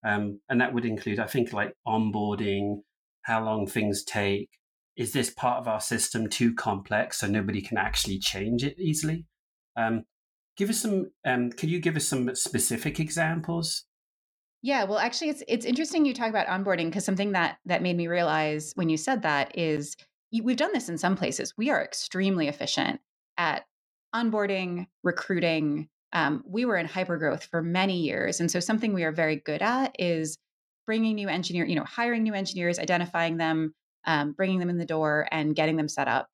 um, 0.05 0.41
and 0.49 0.61
that 0.61 0.75
would 0.75 0.85
include, 0.85 1.19
I 1.19 1.27
think, 1.27 1.53
like 1.53 1.75
onboarding, 1.87 2.83
how 3.23 3.45
long 3.45 3.67
things 3.67 4.05
take. 4.05 4.49
Is 4.97 5.12
this 5.12 5.31
part 5.31 5.59
of 5.59 5.69
our 5.69 5.81
system 5.81 6.29
too 6.29 6.55
complex 6.55 7.21
so 7.21 7.27
nobody 7.27 7.62
can 7.62 7.79
actually 7.79 8.19
change 8.19 8.62
it 8.62 8.79
easily? 8.79 9.27
Um, 9.77 10.05
Give 10.57 10.69
us 10.69 10.81
some. 10.81 11.11
Um, 11.25 11.51
you 11.62 11.81
give 11.81 11.97
us 11.97 12.07
some 12.07 12.35
specific 12.35 13.01
examples? 13.01 13.85
Yeah, 14.61 14.85
well, 14.85 14.99
actually, 14.99 15.31
it's 15.31 15.43
it's 15.49 15.65
interesting 15.65 16.05
you 16.05 16.12
talk 16.12 16.29
about 16.29 16.47
onboarding 16.47 16.87
because 16.87 17.05
something 17.05 17.33
that 17.33 17.59
that 17.65 17.83
made 17.83 17.97
me 17.97 18.07
realize 18.07 18.73
when 18.75 18.88
you 18.88 18.97
said 18.97 19.23
that 19.23 19.57
is 19.57 19.97
we've 20.43 20.57
done 20.57 20.73
this 20.73 20.88
in 20.88 20.99
some 20.99 21.17
places. 21.17 21.55
We 21.57 21.71
are 21.71 21.83
extremely 21.83 22.49
efficient 22.49 23.01
at 23.38 23.65
onboarding, 24.15 24.87
recruiting. 25.03 25.88
Um, 26.12 26.42
we 26.46 26.64
were 26.64 26.77
in 26.77 26.87
hypergrowth 26.87 27.44
for 27.44 27.62
many 27.62 28.01
years, 28.01 28.40
and 28.40 28.51
so 28.51 28.61
something 28.61 28.92
we 28.92 29.05
are 29.05 29.12
very 29.12 29.37
good 29.37 29.62
at 29.62 29.96
is 29.98 30.38
bringing 30.87 31.14
new 31.14 31.29
engineer, 31.29 31.64
you 31.64 31.75
know, 31.75 31.85
hiring 31.85 32.22
new 32.22 32.35
engineers, 32.35 32.79
identifying 32.79 33.37
them, 33.37 33.75
um, 34.07 34.33
bringing 34.33 34.59
them 34.59 34.68
in 34.68 34.79
the 34.79 34.85
door, 34.85 35.27
and 35.31 35.55
getting 35.55 35.77
them 35.77 35.88
set 35.88 36.09
up 36.09 36.29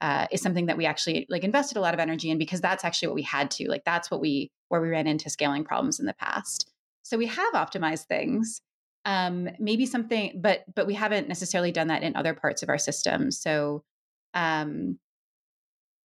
uh, 0.00 0.26
is 0.30 0.42
something 0.42 0.66
that 0.66 0.76
we 0.76 0.84
actually 0.84 1.26
like 1.30 1.44
invested 1.44 1.78
a 1.78 1.80
lot 1.80 1.94
of 1.94 2.00
energy 2.00 2.30
in 2.30 2.36
because 2.36 2.60
that's 2.60 2.84
actually 2.84 3.08
what 3.08 3.14
we 3.14 3.22
had 3.22 3.50
to 3.50 3.68
like 3.70 3.84
that's 3.84 4.10
what 4.10 4.20
we 4.20 4.50
where 4.68 4.82
we 4.82 4.88
ran 4.88 5.06
into 5.06 5.30
scaling 5.30 5.64
problems 5.64 5.98
in 5.98 6.06
the 6.06 6.14
past. 6.14 6.70
So 7.02 7.16
we 7.16 7.26
have 7.26 7.54
optimized 7.54 8.06
things 8.06 8.60
um, 9.06 9.48
maybe 9.58 9.86
something 9.86 10.40
but 10.42 10.64
but 10.74 10.86
we 10.86 10.94
haven't 10.94 11.28
necessarily 11.28 11.72
done 11.72 11.88
that 11.88 12.02
in 12.02 12.16
other 12.16 12.34
parts 12.34 12.62
of 12.62 12.68
our 12.68 12.78
system. 12.78 13.30
So 13.30 13.82
um, 14.34 14.98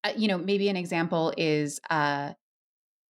uh, 0.03 0.13
you 0.15 0.27
know 0.27 0.37
maybe 0.37 0.69
an 0.69 0.77
example 0.77 1.33
is 1.35 1.79
uh, 1.89 2.33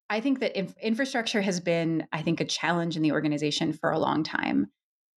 i 0.10 0.20
think 0.20 0.40
that 0.40 0.58
inf- 0.58 0.78
infrastructure 0.82 1.42
has 1.42 1.60
been 1.60 2.08
i 2.12 2.22
think 2.22 2.40
a 2.40 2.46
challenge 2.46 2.96
in 2.96 3.02
the 3.02 3.12
organization 3.12 3.74
for 3.74 3.92
a 3.92 4.00
long 4.00 4.24
time 4.24 4.68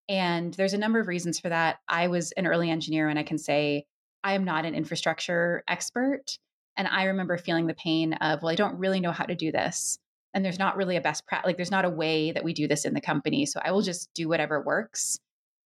and 0.09 0.55
there's 0.55 0.75
a 0.75 0.79
number 0.79 1.01
of 1.01 1.09
reasons 1.09 1.39
for 1.39 1.49
that 1.49 1.79
i 1.89 2.09
was 2.09 2.33
an 2.33 2.47
early 2.47 2.71
engineer 2.71 3.09
and 3.09 3.19
i 3.19 3.23
can 3.23 3.39
say 3.39 3.85
I 4.25 4.35
am 4.35 4.45
not 4.45 4.65
an 4.65 4.75
infrastructure 4.75 5.65
expert. 5.69 6.39
And 6.77 6.89
I 6.89 7.05
remember 7.05 7.37
feeling 7.37 7.67
the 7.67 7.75
pain 7.75 8.15
of, 8.15 8.43
well, 8.43 8.53
I 8.53 8.55
don't 8.55 8.79
really 8.79 9.01
know 9.01 9.13
how 9.13 9.25
to 9.25 9.35
do 9.35 9.53
this. 9.53 9.99
And 10.35 10.45
there's 10.45 10.59
not 10.59 10.77
really 10.77 10.97
a 10.97 11.01
best 11.01 11.27
practice, 11.27 11.47
like, 11.47 11.57
there's 11.57 11.71
not 11.71 11.85
a 11.85 11.91
way 11.91 12.33
that 12.33 12.45
we 12.45 12.55
do 12.55 12.67
this 12.67 12.85
in 12.85 12.95
the 12.95 13.01
company. 13.01 13.45
So 13.45 13.61
I 13.63 13.73
will 13.73 13.83
just 13.83 14.09
do 14.15 14.29
whatever 14.29 14.63
works. 14.63 15.19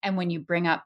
And 0.03 0.17
when 0.17 0.31
you 0.31 0.41
bring 0.41 0.67
up 0.67 0.85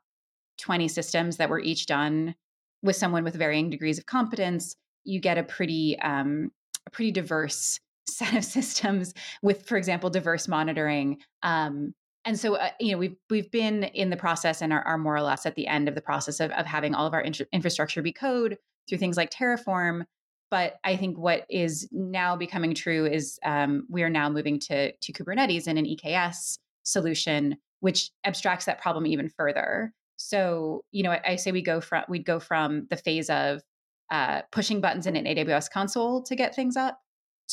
20 0.58 0.88
systems 0.88 1.38
that 1.38 1.48
were 1.48 1.60
each 1.60 1.86
done 1.86 2.34
with 2.82 2.96
someone 2.96 3.24
with 3.24 3.36
varying 3.36 3.70
degrees 3.70 3.98
of 3.98 4.04
competence, 4.04 4.76
you 5.04 5.20
get 5.20 5.38
a 5.38 5.42
pretty, 5.42 5.98
um, 6.00 6.50
a 6.86 6.90
pretty 6.90 7.12
diverse 7.12 7.80
set 8.16 8.34
of 8.34 8.44
systems 8.56 9.14
with, 9.42 9.66
for 9.66 9.76
example, 9.76 10.10
diverse 10.10 10.48
monitoring, 10.48 11.18
um, 11.42 11.94
and 12.24 12.38
so 12.38 12.54
uh, 12.54 12.70
you 12.78 12.92
know 12.92 12.98
we've 12.98 13.16
we've 13.28 13.50
been 13.50 13.84
in 13.84 14.10
the 14.10 14.16
process 14.16 14.62
and 14.62 14.72
are, 14.72 14.82
are, 14.82 14.98
more 14.98 15.16
or 15.16 15.22
less 15.22 15.46
at 15.46 15.54
the 15.54 15.66
end 15.66 15.88
of 15.88 15.94
the 15.94 16.00
process 16.00 16.40
of, 16.40 16.50
of 16.52 16.66
having 16.66 16.94
all 16.94 17.06
of 17.06 17.14
our 17.14 17.24
infrastructure 17.52 18.02
be 18.02 18.12
code 18.12 18.56
through 18.88 18.98
things 18.98 19.16
like 19.16 19.30
terraform 19.30 20.02
but 20.50 20.74
i 20.84 20.96
think 20.96 21.16
what 21.16 21.46
is 21.48 21.88
now 21.92 22.36
becoming 22.36 22.74
true 22.74 23.06
is 23.06 23.38
um, 23.44 23.86
we 23.88 24.02
are 24.02 24.10
now 24.10 24.28
moving 24.28 24.58
to 24.58 24.92
to 24.98 25.12
kubernetes 25.12 25.66
and 25.66 25.78
an 25.78 25.86
eks 25.86 26.58
solution 26.84 27.56
which 27.80 28.10
abstracts 28.24 28.66
that 28.66 28.80
problem 28.80 29.06
even 29.06 29.28
further. 29.28 29.92
So 30.16 30.84
you 30.92 31.02
know 31.02 31.12
i, 31.12 31.20
I 31.24 31.36
say 31.36 31.52
we 31.52 31.62
go 31.62 31.80
from 31.80 32.04
we'd 32.08 32.26
go 32.26 32.38
from 32.38 32.86
the 32.90 32.96
phase 32.96 33.30
of 33.30 33.62
uh, 34.10 34.42
pushing 34.50 34.80
buttons 34.80 35.06
in 35.06 35.14
an 35.14 35.24
aws 35.24 35.70
console 35.70 36.22
to 36.24 36.34
get 36.34 36.54
things 36.54 36.76
up 36.76 36.98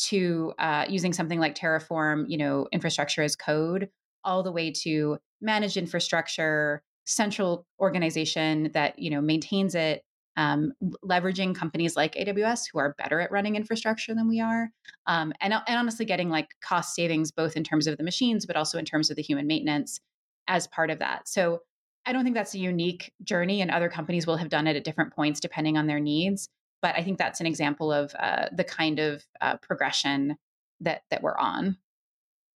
to 0.06 0.52
uh, 0.58 0.84
using 0.88 1.12
something 1.12 1.40
like 1.40 1.54
terraform 1.54 2.24
you 2.28 2.38
know 2.38 2.68
infrastructure 2.72 3.22
as 3.22 3.36
code 3.36 3.88
all 4.24 4.42
the 4.42 4.52
way 4.52 4.70
to 4.70 5.18
managed 5.40 5.76
infrastructure, 5.76 6.82
central 7.06 7.66
organization 7.80 8.70
that 8.74 8.98
you 8.98 9.10
know 9.10 9.20
maintains 9.20 9.74
it, 9.74 10.02
um, 10.36 10.72
leveraging 11.04 11.54
companies 11.54 11.96
like 11.96 12.14
AWS 12.14 12.64
who 12.72 12.78
are 12.78 12.94
better 12.98 13.20
at 13.20 13.32
running 13.32 13.56
infrastructure 13.56 14.14
than 14.14 14.28
we 14.28 14.40
are, 14.40 14.70
um, 15.06 15.32
and, 15.40 15.52
and 15.52 15.78
honestly 15.78 16.04
getting 16.04 16.28
like 16.28 16.48
cost 16.62 16.94
savings 16.94 17.32
both 17.32 17.56
in 17.56 17.64
terms 17.64 17.86
of 17.86 17.96
the 17.96 18.04
machines 18.04 18.46
but 18.46 18.56
also 18.56 18.78
in 18.78 18.84
terms 18.84 19.10
of 19.10 19.16
the 19.16 19.22
human 19.22 19.46
maintenance 19.46 20.00
as 20.46 20.66
part 20.68 20.90
of 20.90 20.98
that. 20.98 21.28
So 21.28 21.60
I 22.06 22.12
don't 22.12 22.24
think 22.24 22.36
that's 22.36 22.54
a 22.54 22.58
unique 22.58 23.12
journey, 23.22 23.60
and 23.60 23.70
other 23.70 23.88
companies 23.88 24.26
will 24.26 24.36
have 24.36 24.48
done 24.48 24.66
it 24.66 24.76
at 24.76 24.84
different 24.84 25.14
points 25.14 25.40
depending 25.40 25.76
on 25.76 25.86
their 25.86 26.00
needs. 26.00 26.48
But 26.82 26.94
I 26.96 27.02
think 27.02 27.18
that's 27.18 27.40
an 27.40 27.46
example 27.46 27.92
of 27.92 28.14
uh, 28.18 28.46
the 28.52 28.64
kind 28.64 28.98
of 28.98 29.24
uh, 29.40 29.56
progression 29.56 30.36
that 30.80 31.02
that 31.10 31.22
we're 31.22 31.36
on. 31.36 31.76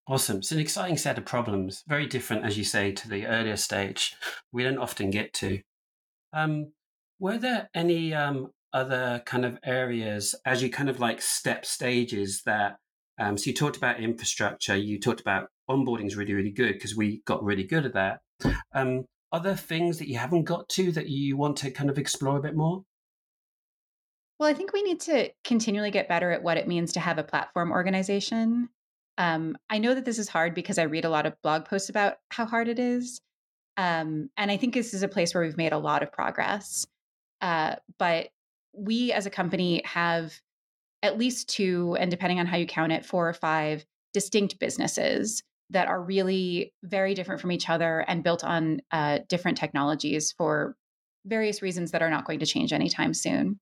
Awesome. 0.08 0.38
It's 0.38 0.52
an 0.52 0.58
exciting 0.58 0.96
set 0.96 1.16
of 1.16 1.24
problems, 1.24 1.84
very 1.86 2.06
different, 2.06 2.44
as 2.44 2.58
you 2.58 2.64
say, 2.64 2.90
to 2.92 3.08
the 3.08 3.26
earlier 3.26 3.56
stage. 3.56 4.16
We 4.52 4.64
don't 4.64 4.78
often 4.78 5.10
get 5.10 5.32
to. 5.34 5.60
Um, 6.32 6.72
were 7.20 7.38
there 7.38 7.68
any 7.72 8.12
um, 8.12 8.50
other 8.72 9.22
kind 9.26 9.44
of 9.44 9.58
areas 9.64 10.34
as 10.44 10.62
you 10.62 10.70
kind 10.70 10.88
of 10.88 10.98
like 10.98 11.22
step 11.22 11.64
stages 11.64 12.42
that? 12.46 12.78
Um, 13.20 13.38
so 13.38 13.50
you 13.50 13.54
talked 13.54 13.76
about 13.76 14.00
infrastructure. 14.00 14.74
You 14.74 14.98
talked 14.98 15.20
about 15.20 15.48
onboarding 15.70 16.06
is 16.06 16.16
really, 16.16 16.34
really 16.34 16.50
good 16.50 16.72
because 16.72 16.96
we 16.96 17.22
got 17.24 17.44
really 17.44 17.64
good 17.64 17.86
at 17.86 17.94
that. 17.94 18.20
Um, 18.74 19.04
other 19.30 19.54
things 19.54 19.98
that 19.98 20.08
you 20.08 20.18
haven't 20.18 20.44
got 20.44 20.68
to 20.70 20.90
that 20.92 21.08
you 21.08 21.36
want 21.36 21.56
to 21.58 21.70
kind 21.70 21.90
of 21.90 21.98
explore 21.98 22.38
a 22.38 22.42
bit 22.42 22.56
more? 22.56 22.82
Well, 24.42 24.50
I 24.50 24.54
think 24.54 24.72
we 24.72 24.82
need 24.82 24.98
to 25.02 25.30
continually 25.44 25.92
get 25.92 26.08
better 26.08 26.32
at 26.32 26.42
what 26.42 26.56
it 26.56 26.66
means 26.66 26.94
to 26.94 27.00
have 27.00 27.16
a 27.16 27.22
platform 27.22 27.70
organization. 27.70 28.70
Um, 29.16 29.56
I 29.70 29.78
know 29.78 29.94
that 29.94 30.04
this 30.04 30.18
is 30.18 30.28
hard 30.28 30.52
because 30.52 30.78
I 30.78 30.82
read 30.82 31.04
a 31.04 31.10
lot 31.10 31.26
of 31.26 31.40
blog 31.42 31.64
posts 31.66 31.88
about 31.88 32.16
how 32.28 32.44
hard 32.44 32.66
it 32.66 32.80
is. 32.80 33.20
Um, 33.76 34.30
and 34.36 34.50
I 34.50 34.56
think 34.56 34.74
this 34.74 34.94
is 34.94 35.04
a 35.04 35.08
place 35.08 35.32
where 35.32 35.44
we've 35.44 35.56
made 35.56 35.72
a 35.72 35.78
lot 35.78 36.02
of 36.02 36.10
progress. 36.10 36.84
Uh, 37.40 37.76
but 38.00 38.30
we 38.72 39.12
as 39.12 39.26
a 39.26 39.30
company 39.30 39.80
have 39.84 40.32
at 41.04 41.18
least 41.18 41.48
two, 41.48 41.96
and 42.00 42.10
depending 42.10 42.40
on 42.40 42.46
how 42.46 42.56
you 42.56 42.66
count 42.66 42.90
it, 42.90 43.06
four 43.06 43.28
or 43.28 43.34
five 43.34 43.86
distinct 44.12 44.58
businesses 44.58 45.44
that 45.70 45.86
are 45.86 46.02
really 46.02 46.74
very 46.82 47.14
different 47.14 47.40
from 47.40 47.52
each 47.52 47.68
other 47.68 48.00
and 48.08 48.24
built 48.24 48.42
on 48.42 48.80
uh, 48.90 49.20
different 49.28 49.56
technologies 49.56 50.32
for 50.32 50.74
various 51.26 51.62
reasons 51.62 51.92
that 51.92 52.02
are 52.02 52.10
not 52.10 52.24
going 52.24 52.40
to 52.40 52.46
change 52.46 52.72
anytime 52.72 53.14
soon. 53.14 53.60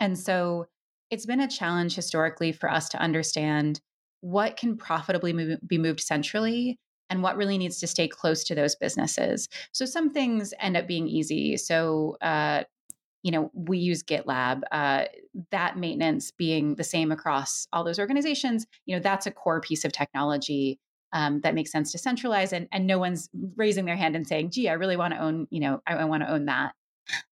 And 0.00 0.18
so 0.18 0.66
it's 1.10 1.26
been 1.26 1.40
a 1.40 1.48
challenge 1.48 1.94
historically 1.94 2.52
for 2.52 2.70
us 2.70 2.88
to 2.90 2.98
understand 2.98 3.80
what 4.22 4.56
can 4.56 4.76
profitably 4.76 5.32
move, 5.32 5.58
be 5.66 5.78
moved 5.78 6.00
centrally 6.00 6.78
and 7.08 7.22
what 7.22 7.36
really 7.36 7.58
needs 7.58 7.78
to 7.80 7.86
stay 7.86 8.06
close 8.06 8.44
to 8.44 8.54
those 8.54 8.76
businesses. 8.76 9.48
So 9.72 9.84
some 9.84 10.12
things 10.12 10.54
end 10.60 10.76
up 10.76 10.86
being 10.86 11.08
easy. 11.08 11.56
So, 11.56 12.16
uh, 12.20 12.64
you 13.22 13.32
know, 13.32 13.50
we 13.52 13.78
use 13.78 14.02
GitLab. 14.02 14.62
Uh, 14.72 15.04
that 15.50 15.76
maintenance 15.76 16.30
being 16.30 16.76
the 16.76 16.84
same 16.84 17.12
across 17.12 17.66
all 17.72 17.84
those 17.84 17.98
organizations, 17.98 18.66
you 18.86 18.96
know, 18.96 19.02
that's 19.02 19.26
a 19.26 19.30
core 19.30 19.60
piece 19.60 19.84
of 19.84 19.92
technology 19.92 20.78
um, 21.12 21.40
that 21.40 21.54
makes 21.54 21.72
sense 21.72 21.92
to 21.92 21.98
centralize, 21.98 22.52
and 22.52 22.68
and 22.72 22.86
no 22.86 22.98
one's 22.98 23.28
raising 23.56 23.84
their 23.84 23.96
hand 23.96 24.14
and 24.16 24.26
saying, 24.26 24.50
"Gee, 24.50 24.68
I 24.68 24.74
really 24.74 24.96
want 24.96 25.12
to 25.14 25.20
own," 25.20 25.48
you 25.50 25.60
know, 25.60 25.82
I, 25.86 25.94
I 25.96 26.04
want 26.04 26.22
to 26.22 26.30
own 26.30 26.46
that. 26.46 26.72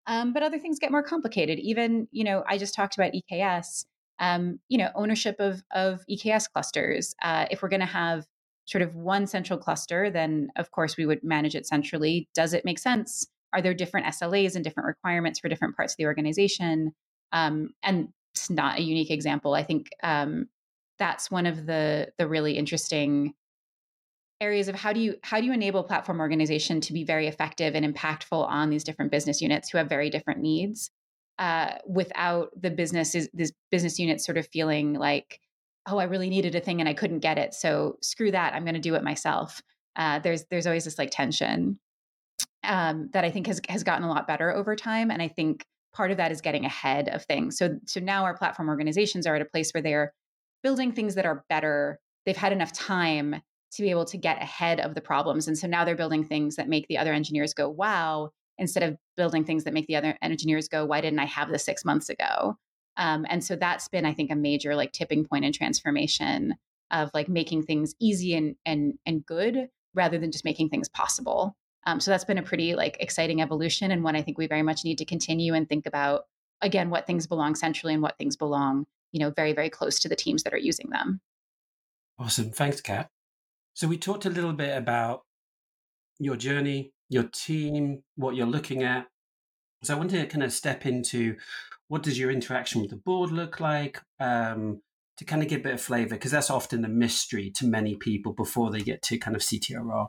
Um, 0.07 0.33
but 0.33 0.43
other 0.43 0.59
things 0.59 0.79
get 0.79 0.91
more 0.91 1.03
complicated. 1.03 1.59
Even, 1.59 2.09
you 2.11 2.25
know, 2.25 2.45
I 2.49 2.59
just 2.59 2.75
talked 2.75 2.97
about 2.97 3.13
EKS. 3.13 3.85
Um, 4.21 4.59
you 4.69 4.79
know, 4.79 4.91
ownership 4.97 5.37
of 5.39 5.63
of 5.73 6.01
EKS 6.11 6.51
clusters. 6.53 7.15
Uh, 7.23 7.47
if 7.53 7.63
we're 7.63 7.69
going 7.69 7.81
to 7.81 7.87
have 7.87 8.27
sort 8.65 8.83
of 8.83 8.95
one 8.95 9.27
central 9.27 9.59
cluster, 9.59 10.11
then 10.11 10.49
of 10.57 10.71
course 10.73 10.97
we 10.97 11.07
would 11.07 11.23
manage 11.23 11.55
it 11.55 11.67
centrally. 11.67 12.29
Does 12.35 12.53
it 12.53 12.65
make 12.65 12.79
sense? 12.79 13.27
Are 13.53 13.63
there 13.63 13.75
different 13.75 14.07
SLAs 14.09 14.55
and 14.57 14.65
different 14.65 14.89
requirements 14.89 15.39
for 15.39 15.49
different 15.49 15.77
parts 15.77 15.95
of 15.95 15.97
the 15.97 16.05
organization? 16.05 16.93
Um, 17.33 17.71
and 17.83 18.09
it's 18.35 18.51
not 18.51 18.79
a 18.79 18.83
unique 18.83 19.11
example. 19.11 19.55
I 19.55 19.63
think 19.63 19.89
um, 20.03 20.49
that's 20.99 21.31
one 21.31 21.47
of 21.47 21.67
the 21.67 22.09
the 22.19 22.29
really 22.29 22.59
interesting 22.59 23.35
areas 24.41 24.69
of 24.69 24.75
how 24.75 24.93
do 24.93 25.01
you 25.01 25.17
how 25.23 25.41
do 25.41 25.47
you 25.47 25.53
enable 25.53 25.83
platform 25.83 26.21
organization 26.21 26.81
to 26.81 26.93
be 26.93 27.05
very 27.05 27.27
effective 27.27 27.75
and 27.75 27.85
impactful 27.85 28.49
on 28.49 28.71
these 28.71 28.85
different 28.85 29.11
business 29.11 29.41
units 29.41 29.69
who 29.69 29.79
have 29.79 29.89
very 29.89 30.11
different 30.11 30.41
needs 30.41 30.91
uh, 31.39 31.73
without 31.87 32.51
the 32.61 32.71
businesses 32.71 33.29
this 33.33 33.53
business 33.71 33.99
unit 33.99 34.21
sort 34.21 34.39
of 34.39 34.47
feeling 34.49 34.95
like 34.95 35.41
oh 35.89 35.99
i 35.99 36.05
really 36.05 36.31
needed 36.31 36.55
a 36.55 36.61
thing 36.61 36.81
and 36.81 36.89
i 36.89 36.95
couldn't 36.95 37.21
get 37.21 37.39
it 37.39 37.55
so 37.55 37.97
screw 38.01 38.31
that 38.31 38.55
i'm 38.55 38.65
going 38.65 38.75
to 38.75 38.81
do 38.81 38.95
it 38.95 39.03
myself. 39.03 39.63
Uh, 39.97 40.21
there's 40.21 40.45
there's 40.51 40.67
always 40.67 40.85
this 40.85 40.99
like 40.99 41.11
tension 41.11 41.79
um, 42.63 43.09
that 43.13 43.25
i 43.25 43.31
think 43.31 43.47
has 43.47 43.61
has 43.69 43.83
gotten 43.83 44.05
a 44.05 44.09
lot 44.09 44.29
better 44.29 44.55
over 44.55 44.77
time 44.77 45.11
and 45.11 45.21
i 45.21 45.29
think 45.29 45.65
part 45.99 46.11
of 46.13 46.17
that 46.19 46.31
is 46.31 46.41
getting 46.41 46.65
ahead 46.65 47.09
of 47.09 47.25
things. 47.25 47.59
So 47.59 47.79
so 47.87 48.01
now 48.01 48.25
our 48.25 48.37
platform 48.37 48.69
organizations 48.69 49.27
are 49.27 49.35
at 49.35 49.43
a 49.43 49.47
place 49.47 49.73
where 49.73 49.83
they're 49.83 50.15
building 50.63 50.93
things 50.93 51.15
that 51.15 51.27
are 51.27 51.45
better 51.49 51.99
they've 52.27 52.37
had 52.37 52.53
enough 52.53 52.73
time 52.73 53.37
to 53.73 53.83
be 53.83 53.91
able 53.91 54.05
to 54.07 54.17
get 54.17 54.43
ahead 54.43 54.81
of 54.81 54.95
the 54.95 55.01
problems. 55.01 55.47
And 55.47 55.59
so 55.59 55.67
now 55.67 55.85
they're 55.85 55.95
building 55.95 56.25
things 56.25 56.57
that 56.57 56.69
make 56.69 56.87
the 56.89 56.99
other 56.99 57.13
engineers 57.13 57.55
go, 57.55 57.69
wow, 57.69 58.31
instead 58.57 58.83
of 58.83 58.97
building 59.17 59.45
things 59.45 59.65
that 59.65 59.75
make 59.75 59.87
the 59.87 59.97
other 59.97 60.17
engineers 60.23 60.69
go, 60.69 60.85
why 60.85 61.01
didn't 61.01 61.19
I 61.19 61.27
have 61.27 61.51
this 61.51 61.65
six 61.65 61.85
months 61.85 62.09
ago? 62.09 62.57
Um, 62.97 63.25
and 63.29 63.43
so 63.45 63.57
that's 63.57 63.89
been, 63.89 64.05
I 64.05 64.13
think, 64.13 64.31
a 64.31 64.37
major 64.37 64.75
like 64.75 64.93
tipping 64.93 65.25
point 65.25 65.45
in 65.45 65.53
transformation 65.53 66.55
of 66.91 67.11
like 67.15 67.29
making 67.29 67.63
things 67.63 67.95
easy 68.01 68.35
and 68.35 68.57
and 68.67 68.95
and 69.07 69.25
good 69.25 69.69
rather 69.95 70.19
than 70.19 70.33
just 70.33 70.45
making 70.45 70.69
things 70.69 70.89
possible. 70.89 71.55
Um, 71.87 72.01
so 72.01 72.11
that's 72.11 72.25
been 72.25 72.39
a 72.39 72.43
pretty 72.43 72.75
like 72.75 72.97
exciting 73.01 73.41
evolution 73.41 73.91
and 73.91 74.03
one 74.03 74.17
I 74.17 74.23
think 74.23 74.37
we 74.37 74.47
very 74.47 74.63
much 74.63 74.85
need 74.85 74.99
to 74.99 75.05
continue 75.05 75.55
and 75.55 75.69
think 75.69 75.87
about 75.87 76.25
again 76.61 76.91
what 76.91 77.07
things 77.07 77.27
belong 77.27 77.55
centrally 77.55 77.95
and 77.95 78.03
what 78.03 78.19
things 78.19 78.37
belong, 78.37 78.87
you 79.13 79.21
know, 79.21 79.31
very 79.31 79.53
very 79.53 79.71
close 79.71 80.01
to 80.01 80.09
the 80.09 80.17
teams 80.17 80.43
that 80.43 80.53
are 80.53 80.59
using 80.59 80.91
them. 80.91 81.21
Awesome, 82.19 82.51
thanks, 82.51 82.81
Cat. 82.81 83.11
So 83.79 83.87
we 83.87 83.97
talked 83.97 84.27
a 84.27 84.31
little 84.31 84.55
bit 84.55 84.77
about 84.77 85.21
your 86.19 86.35
journey, 86.35 86.91
your 87.09 87.29
team, 87.33 88.03
what 88.17 88.35
you're 88.35 88.45
looking 88.45 88.83
at. 88.83 89.07
So 89.85 89.95
I 89.95 89.97
wanted 89.97 90.21
to 90.21 90.27
kind 90.27 90.43
of 90.43 90.53
step 90.53 90.85
into 90.85 91.37
what 91.87 92.03
does 92.03 92.19
your 92.19 92.33
interaction 92.33 92.81
with 92.81 92.91
the 92.91 92.97
board 92.97 93.31
look 93.31 93.61
like 93.61 94.03
um, 94.19 94.83
to 95.19 95.25
kind 95.25 95.45
of 95.45 95.49
give 95.49 95.61
a 95.61 95.63
bit 95.63 95.75
of 95.75 95.81
flavor, 95.81 96.17
because 96.17 96.33
that's 96.33 96.51
often 96.51 96.83
the 96.83 96.89
mystery 96.89 97.53
to 97.55 97.67
many 97.67 97.95
people 97.95 98.33
before 98.33 98.73
they 98.73 98.81
get 98.81 99.01
to 99.03 99.17
kind 99.17 99.37
of 99.37 99.47
role. 99.81 100.09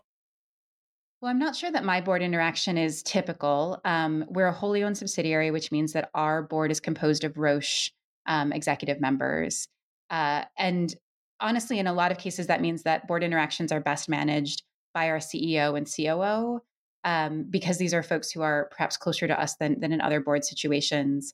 Well, 1.21 1.29
I'm 1.29 1.38
not 1.38 1.55
sure 1.55 1.71
that 1.71 1.86
my 1.86 2.01
board 2.01 2.23
interaction 2.23 2.75
is 2.75 3.03
typical. 3.03 3.82
Um, 3.86 4.25
we're 4.29 4.47
a 4.47 4.51
wholly 4.51 4.84
owned 4.84 4.97
subsidiary, 4.97 5.51
which 5.51 5.71
means 5.71 5.93
that 5.93 6.10
our 6.15 6.41
board 6.41 6.71
is 6.71 6.79
composed 6.79 7.23
of 7.23 7.38
Roche 7.38 7.91
um, 8.25 8.51
executive 8.51 8.99
members. 8.99 9.67
Uh, 10.10 10.45
and 10.58 10.95
honestly, 11.41 11.80
in 11.80 11.88
a 11.88 11.93
lot 11.93 12.12
of 12.12 12.17
cases, 12.17 12.47
that 12.47 12.62
means 12.62 12.84
that 12.84 13.08
board 13.08 13.23
interactions 13.23 13.71
are 13.71 13.80
best 13.80 14.10
managed 14.10 14.63
by 14.93 15.10
our 15.10 15.19
CEO 15.19 15.78
and 15.78 15.88
COO 15.88 16.62
um, 17.04 17.45
because 17.49 17.78
these 17.78 17.93
are 17.93 18.04
folks 18.04 18.32
who 18.32 18.41
are 18.41 18.67
perhaps 18.71 18.97
closer 18.97 19.28
to 19.28 19.39
us 19.39 19.56
than, 19.56 19.80
than 19.80 19.91
in 19.91 20.02
other 20.02 20.19
board 20.19 20.43
situations. 20.43 21.34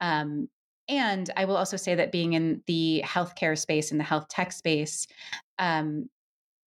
Um, 0.00 0.48
and 0.88 1.30
I 1.36 1.44
will 1.44 1.56
also 1.56 1.76
say 1.76 1.94
that 1.94 2.12
being 2.12 2.32
in 2.32 2.62
the 2.66 3.02
healthcare 3.04 3.58
space 3.58 3.90
and 3.90 4.00
the 4.00 4.04
health 4.04 4.28
tech 4.28 4.52
space, 4.52 5.06
um, 5.58 6.08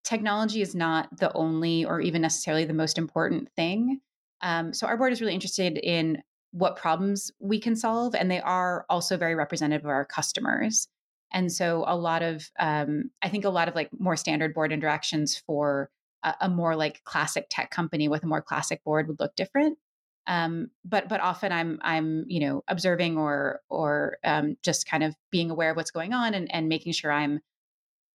technology 0.04 0.62
is 0.62 0.74
not 0.74 1.08
the 1.18 1.32
only 1.34 1.84
or 1.84 2.00
even 2.00 2.22
necessarily 2.22 2.64
the 2.64 2.72
most 2.72 2.98
important 2.98 3.48
thing. 3.56 4.00
Um, 4.42 4.72
so 4.72 4.86
our 4.86 4.96
board 4.96 5.12
is 5.12 5.20
really 5.20 5.34
interested 5.34 5.78
in 5.78 6.22
what 6.52 6.76
problems 6.76 7.30
we 7.40 7.58
can 7.58 7.76
solve, 7.76 8.14
and 8.14 8.30
they 8.30 8.40
are 8.40 8.86
also 8.88 9.16
very 9.16 9.34
representative 9.34 9.84
of 9.84 9.90
our 9.90 10.04
customers. 10.04 10.88
And 11.32 11.50
so 11.52 11.84
a 11.86 11.96
lot 11.96 12.22
of, 12.22 12.50
um, 12.58 13.10
I 13.22 13.28
think 13.28 13.44
a 13.44 13.50
lot 13.50 13.68
of 13.68 13.74
like 13.74 13.90
more 13.98 14.16
standard 14.16 14.54
board 14.54 14.72
interactions 14.72 15.36
for 15.36 15.90
a, 16.22 16.34
a, 16.42 16.48
more 16.48 16.76
like 16.76 17.02
classic 17.04 17.46
tech 17.50 17.70
company 17.70 18.08
with 18.08 18.22
a 18.22 18.26
more 18.26 18.42
classic 18.42 18.82
board 18.84 19.08
would 19.08 19.20
look 19.20 19.34
different. 19.36 19.78
Um, 20.26 20.70
but 20.84 21.08
but 21.08 21.20
often 21.20 21.52
I'm 21.52 21.78
I'm 21.82 22.24
you 22.26 22.40
know 22.40 22.64
observing 22.66 23.16
or 23.16 23.60
or 23.68 24.18
um, 24.24 24.56
just 24.62 24.88
kind 24.88 25.04
of 25.04 25.14
being 25.30 25.50
aware 25.50 25.70
of 25.70 25.76
what's 25.76 25.92
going 25.92 26.12
on 26.12 26.34
and, 26.34 26.52
and 26.52 26.68
making 26.68 26.92
sure 26.92 27.12
I'm 27.12 27.40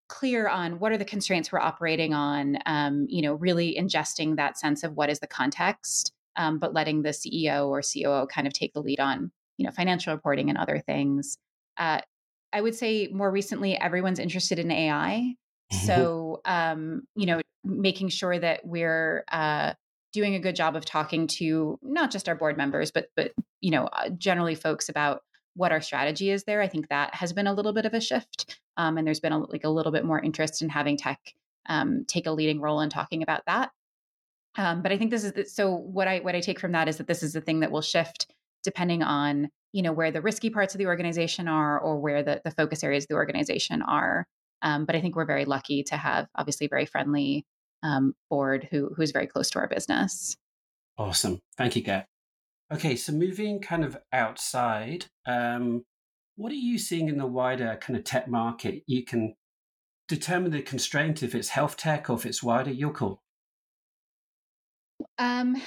clear 0.10 0.50
on 0.50 0.80
what 0.80 0.92
are 0.92 0.98
the 0.98 1.06
constraints 1.06 1.52
we're 1.52 1.60
operating 1.60 2.14
on. 2.14 2.58
Um, 2.66 3.08
you 3.10 3.22
know, 3.22 3.36
really 3.36 3.78
ingesting 3.80 4.36
that 4.36 4.58
sense 4.60 4.84
of 4.84 4.94
what 4.98 5.10
is 5.10 5.20
the 5.20 5.28
context, 5.28 6.12
um, 6.36 6.60
but 6.60 6.74
letting 6.74 7.02
the 7.02 7.10
CEO 7.10 7.70
or 7.70 7.82
COO 7.82 8.28
kind 8.28 8.46
of 8.46 8.52
take 8.52 8.74
the 8.74 8.82
lead 8.82 9.00
on 9.00 9.32
you 9.58 9.66
know 9.66 9.72
financial 9.72 10.14
reporting 10.14 10.50
and 10.50 10.58
other 10.58 10.80
things. 10.80 11.38
Uh, 11.78 12.02
I 12.54 12.62
would 12.62 12.76
say 12.76 13.08
more 13.12 13.32
recently, 13.32 13.78
everyone's 13.78 14.20
interested 14.20 14.60
in 14.60 14.72
AI. 14.72 15.36
Mm-hmm. 15.72 15.86
So, 15.86 16.42
um, 16.46 17.04
you 17.16 17.26
know, 17.26 17.42
making 17.64 18.10
sure 18.10 18.38
that 18.38 18.66
we're 18.66 19.24
uh, 19.32 19.74
doing 20.14 20.36
a 20.36 20.40
good 20.40 20.56
job 20.56 20.76
of 20.76 20.86
talking 20.86 21.28
to 21.28 21.80
not 21.82 22.12
just 22.12 22.28
our 22.28 22.36
board 22.36 22.58
members, 22.58 22.92
but 22.92 23.08
but 23.16 23.32
you 23.62 23.72
know, 23.72 23.86
uh, 23.86 24.10
generally 24.10 24.56
folks 24.56 24.90
about 24.90 25.22
what 25.56 25.72
our 25.72 25.82
strategy 25.82 26.30
is 26.30 26.44
there. 26.44 26.62
I 26.62 26.68
think 26.68 26.90
that 26.90 27.14
has 27.16 27.34
been 27.34 27.48
a 27.48 27.54
little 27.54 27.74
bit 27.74 27.86
of 27.86 27.94
a 27.94 28.02
shift, 28.02 28.60
um, 28.78 28.98
and 28.98 29.06
there's 29.06 29.20
been 29.20 29.34
a, 29.34 29.40
like 29.40 29.64
a 29.64 29.70
little 29.70 29.92
bit 29.92 30.06
more 30.06 30.20
interest 30.20 30.62
in 30.62 30.70
having 30.70 30.98
tech 30.98 31.20
um, 31.68 32.06
take 32.08 32.28
a 32.28 32.32
leading 32.32 32.60
role 32.60 32.82
in 32.82 32.90
talking 32.90 33.24
about 33.24 33.44
that. 33.48 33.72
Um, 34.58 34.82
but 34.82 34.92
I 34.92 34.98
think 34.98 35.12
this 35.12 35.24
is 35.24 35.34
the, 35.34 35.46
so. 35.46 35.74
What 35.74 36.08
I 36.08 36.20
what 36.20 36.36
I 36.36 36.42
take 36.42 36.60
from 36.60 36.74
that 36.74 36.90
is 36.90 36.98
that 36.98 37.08
this 37.08 37.24
is 37.24 37.34
the 37.34 37.42
thing 37.42 37.62
that 37.62 37.72
will 37.72 37.82
shift 37.82 38.28
depending 38.64 39.04
on 39.04 39.50
you 39.74 39.82
know 39.82 39.94
where 39.94 40.12
the 40.12 40.22
risky 40.22 40.50
parts 40.50 40.74
of 40.74 40.80
the 40.80 40.88
organization 40.88 41.48
are 41.48 41.80
or 41.80 42.00
where 42.00 42.24
the, 42.24 42.42
the 42.44 42.52
focus 42.52 42.84
areas 42.84 43.06
of 43.06 43.10
the 43.10 43.16
organization 43.16 43.82
are 43.82 44.28
um, 44.62 44.86
but 44.86 44.96
i 44.96 45.02
think 45.02 45.16
we're 45.16 45.26
very 45.26 45.46
lucky 45.46 45.84
to 45.84 45.98
have 45.98 46.28
obviously 46.36 46.68
very 46.68 46.86
friendly 46.86 47.46
um, 47.84 48.14
board 48.30 48.68
who 48.72 48.92
who's 48.96 49.12
very 49.12 49.28
close 49.28 49.50
to 49.50 49.60
our 49.60 49.68
business 49.68 50.36
awesome 50.98 51.40
thank 51.58 51.76
you 51.76 51.84
Cat. 51.84 52.08
Okay, 52.72 52.96
so 52.96 53.12
moving 53.12 53.60
kind 53.60 53.84
of 53.84 53.98
outside, 54.14 55.08
um, 55.26 55.84
what 56.38 56.54
are 56.54 56.56
you 56.56 56.80
seeing 56.80 57.10
in 57.10 57.18
the 57.18 57.28
wider 57.28 57.78
kind 57.82 57.98
of 57.98 58.06
tech 58.06 58.30
market? 58.30 58.84
You 58.88 59.04
can 59.04 59.36
determine 60.08 60.52
the 60.52 60.62
constraint 60.62 61.22
if 61.22 61.36
it's 61.36 61.50
health 61.50 61.76
tech 61.76 62.10
or 62.10 62.16
if 62.16 62.26
it's 62.26 62.42
wider. 62.42 62.72
You're 62.72 62.94
cool. 62.94 63.22
Um, 65.18 65.62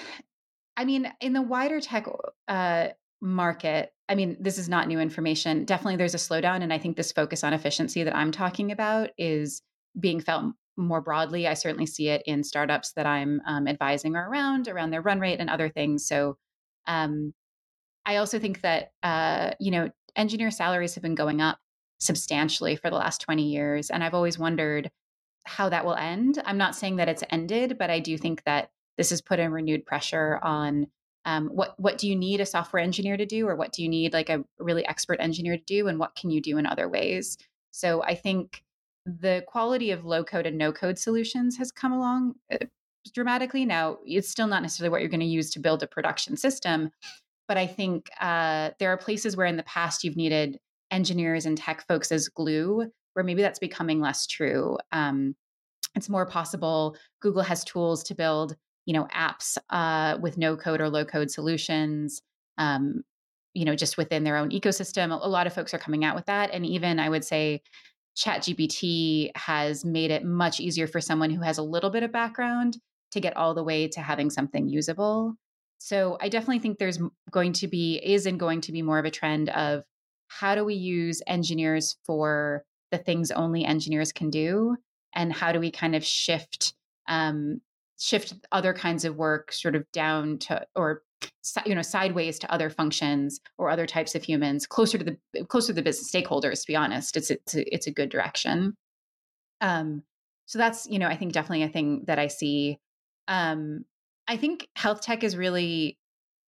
I 0.77 0.85
mean, 0.85 1.13
in 1.21 1.33
the 1.33 1.43
wider 1.43 1.81
tech 1.81 2.07
uh, 2.49 2.89
market, 3.21 3.93
I 4.09 4.15
mean, 4.15 4.37
this 4.41 4.59
is 4.59 4.69
not 4.69 4.89
new 4.89 5.01
information. 5.01 5.65
Definitely 5.65 5.97
there's 5.97 6.15
a 6.15 6.19
slowdown. 6.19 6.63
And 6.63 6.73
I 6.73 6.79
think 6.79 6.97
this 6.97 7.13
focus 7.13 7.43
on 7.45 7.53
efficiency 7.53 8.03
that 8.05 8.15
I'm 8.15 8.33
talking 8.33 8.73
about 8.73 9.11
is 9.17 9.63
being 9.99 10.21
felt 10.21 10.55
more 10.77 11.01
broadly. 11.01 11.47
I 11.47 11.55
certainly 11.55 11.87
see 11.87 12.09
it 12.09 12.23
in 12.27 12.43
startups 12.43 12.93
that 12.93 13.07
I'm 13.07 13.41
um, 13.47 13.69
advising 13.69 14.17
or 14.17 14.29
around, 14.29 14.69
around 14.69 14.91
their 14.91 15.03
run 15.03 15.21
rate 15.21 15.41
and 15.41 15.49
other 15.49 15.69
things. 15.69 16.07
So 16.07 16.37
um, 16.87 17.33
I 18.05 18.17
also 18.17 18.39
think 18.39 18.61
that, 18.63 18.93
uh, 19.03 19.53
you 19.61 19.71
know, 19.71 19.91
engineer 20.17 20.51
salaries 20.51 20.95
have 20.95 21.03
been 21.03 21.15
going 21.15 21.41
up 21.41 21.59
substantially 22.01 22.77
for 22.77 22.91
the 22.91 22.97
last 22.97 23.21
20 23.21 23.45
years. 23.45 23.91
And 23.91 24.03
I've 24.05 24.15
always 24.15 24.39
wondered 24.39 24.91
how 25.45 25.69
that 25.69 25.85
will 25.85 25.95
end. 25.95 26.43
I'm 26.45 26.59
not 26.59 26.75
saying 26.75 26.97
that 26.97 27.09
it's 27.09 27.25
ended, 27.31 27.79
but 27.79 27.91
I 27.91 28.01
do 28.01 28.19
think 28.19 28.43
that 28.45 28.71
this 28.97 29.11
has 29.11 29.21
put 29.21 29.41
a 29.41 29.49
renewed 29.49 29.87
pressure 29.87 30.39
on 30.43 30.87
um, 31.25 31.49
what 31.49 31.79
what 31.79 31.99
do 31.99 32.09
you 32.09 32.17
need 32.17 32.41
a 32.41 32.47
software 32.47 32.83
engineer 32.83 33.17
to 33.17 33.27
do 33.27 33.49
or 33.49 33.57
what 33.57 33.73
do 33.73 33.83
you 33.83 33.89
need 33.89 34.13
like 34.13 34.29
a 34.29 34.45
really 34.59 34.87
expert 34.87 35.21
engineer 35.21 35.57
to 35.57 35.65
do 35.65 35.89
and 35.89 35.99
what 35.99 36.15
can 36.15 36.31
you 36.31 36.41
do 36.41 36.59
in 36.59 36.67
other 36.67 36.89
ways? 36.89 37.39
So 37.71 38.03
i 38.03 38.15
think 38.15 38.63
the 39.07 39.45
quality 39.47 39.91
of 39.91 40.05
low 40.05 40.25
code 40.25 40.47
and 40.47 40.57
no 40.57 40.73
code 40.73 40.99
solutions 40.99 41.57
has 41.59 41.71
come 41.71 41.93
along 41.93 42.35
uh, 42.51 42.57
dramatically. 43.13 43.67
Now 43.67 43.99
it's 44.05 44.31
still 44.31 44.47
not 44.47 44.63
necessarily 44.63 44.91
what 44.91 45.01
you're 45.01 45.11
going 45.11 45.21
to 45.21 45.27
use 45.27 45.51
to 45.51 45.61
build 45.61 45.83
a 45.83 45.87
production 45.87 46.37
system 46.37 46.91
but 47.49 47.57
i 47.57 47.67
think 47.67 48.09
uh, 48.21 48.71
there 48.79 48.91
are 48.91 48.97
places 48.97 49.37
where 49.37 49.47
in 49.47 49.57
the 49.57 49.63
past 49.65 50.05
you've 50.05 50.17
needed 50.17 50.59
engineers 50.91 51.47
and 51.47 51.59
tech 51.59 51.87
folks 51.87 52.13
as 52.13 52.29
glue 52.29 52.91
where 53.15 53.25
maybe 53.25 53.43
that's 53.43 53.61
becoming 53.61 54.01
less 54.01 54.27
true. 54.27 54.77
Um, 54.91 55.37
it's 55.95 56.09
more 56.09 56.27
possible 56.27 56.97
google 57.21 57.43
has 57.43 57.65
tools 57.65 58.03
to 58.05 58.15
build 58.15 58.57
you 58.87 58.95
know 58.95 59.07
apps 59.15 59.57
uh, 59.71 60.19
with 60.21 60.39
no 60.39 60.57
code 60.57 60.81
or 60.81 60.89
low 60.89 61.05
code 61.05 61.31
solutions 61.31 62.23
um, 62.59 63.03
you 63.53 63.65
know 63.65 63.75
just 63.75 63.97
within 63.97 64.25
their 64.25 64.37
own 64.37 64.51
ecosystem 64.51 65.11
a 65.11 65.29
lot 65.29 65.47
of 65.47 65.53
folks 65.53 65.75
are 65.75 65.79
coming 65.79 66.05
out 66.05 66.17
with 66.17 66.27
that 66.27 66.51
and 66.53 66.67
even 66.67 66.99
i 66.99 67.09
would 67.09 67.25
say 67.25 67.63
ChatGPT 68.17 69.31
has 69.35 69.85
made 69.85 70.11
it 70.11 70.25
much 70.25 70.61
easier 70.61 70.87
for 70.87 71.01
someone 71.01 71.31
who 71.31 71.43
has 71.43 71.59
a 71.59 71.63
little 71.63 71.91
bit 71.91 72.03
of 72.03 72.13
background 72.13 72.79
to 73.11 73.21
get 73.21 73.37
all 73.37 73.55
the 73.55 73.65
way 73.65 73.89
to 73.89 74.01
having 74.01 74.31
something 74.31 74.69
usable. 74.69 75.35
So 75.79 76.17
I 76.21 76.29
definitely 76.29 76.61
think 76.61 76.79
there's 76.79 77.01
going 77.31 77.53
to 77.55 77.69
be, 77.69 78.01
is 78.03 78.27
and 78.27 78.39
going 78.39 78.61
to 78.63 78.73
be 78.73 78.83
more 78.83 78.99
of 78.99 79.05
a 79.05 79.11
trend 79.11 79.49
of 79.51 79.83
how 80.29 80.55
do 80.55 80.65
we 80.65 80.75
use 80.75 81.23
engineers 81.27 81.97
for 82.05 82.65
the 82.91 82.99
things 82.99 83.31
only 83.31 83.65
engineers 83.65 84.13
can 84.13 84.31
do? 84.31 84.77
And 85.15 85.33
how 85.33 85.53
do 85.53 85.61
we 85.61 85.71
kind 85.71 85.95
of 85.95 86.05
shift 86.05 86.75
um, 87.09 87.61
shift 88.05 88.35
other 88.53 88.75
kinds 88.75 89.07
of 89.07 89.17
work 89.17 89.51
sort 89.51 89.75
of 89.75 89.91
down 89.91 90.37
to 90.37 90.63
or 90.77 91.03
you 91.65 91.75
know 91.75 91.81
sideways 91.81 92.39
to 92.39 92.53
other 92.53 92.69
functions 92.69 93.41
or 93.57 93.71
other 93.71 93.87
types 93.87 94.15
of 94.15 94.23
humans 94.23 94.67
closer 94.67 94.99
to 94.99 95.05
the 95.05 95.45
closer 95.47 95.69
to 95.69 95.73
the 95.73 95.83
business 95.83 96.13
stakeholders 96.13 96.61
to 96.61 96.67
be 96.67 96.77
honest 96.77 97.17
it's 97.17 97.31
it's 97.31 97.55
a, 97.55 97.75
it's 97.75 97.87
a 97.87 97.91
good 97.91 98.11
direction. 98.11 98.75
Um 99.63 100.03
so 100.45 100.59
that's 100.59 100.87
you 100.87 100.99
know 100.99 101.09
i 101.09 101.17
think 101.17 101.33
definitely 101.33 101.63
a 101.63 101.69
thing 101.71 102.05
that 102.07 102.19
i 102.19 102.27
see. 102.27 102.79
Um 103.27 103.87
i 104.29 104.37
think 104.37 104.69
health 104.77 105.01
tech 105.01 105.25
is 105.25 105.35
really 105.35 105.97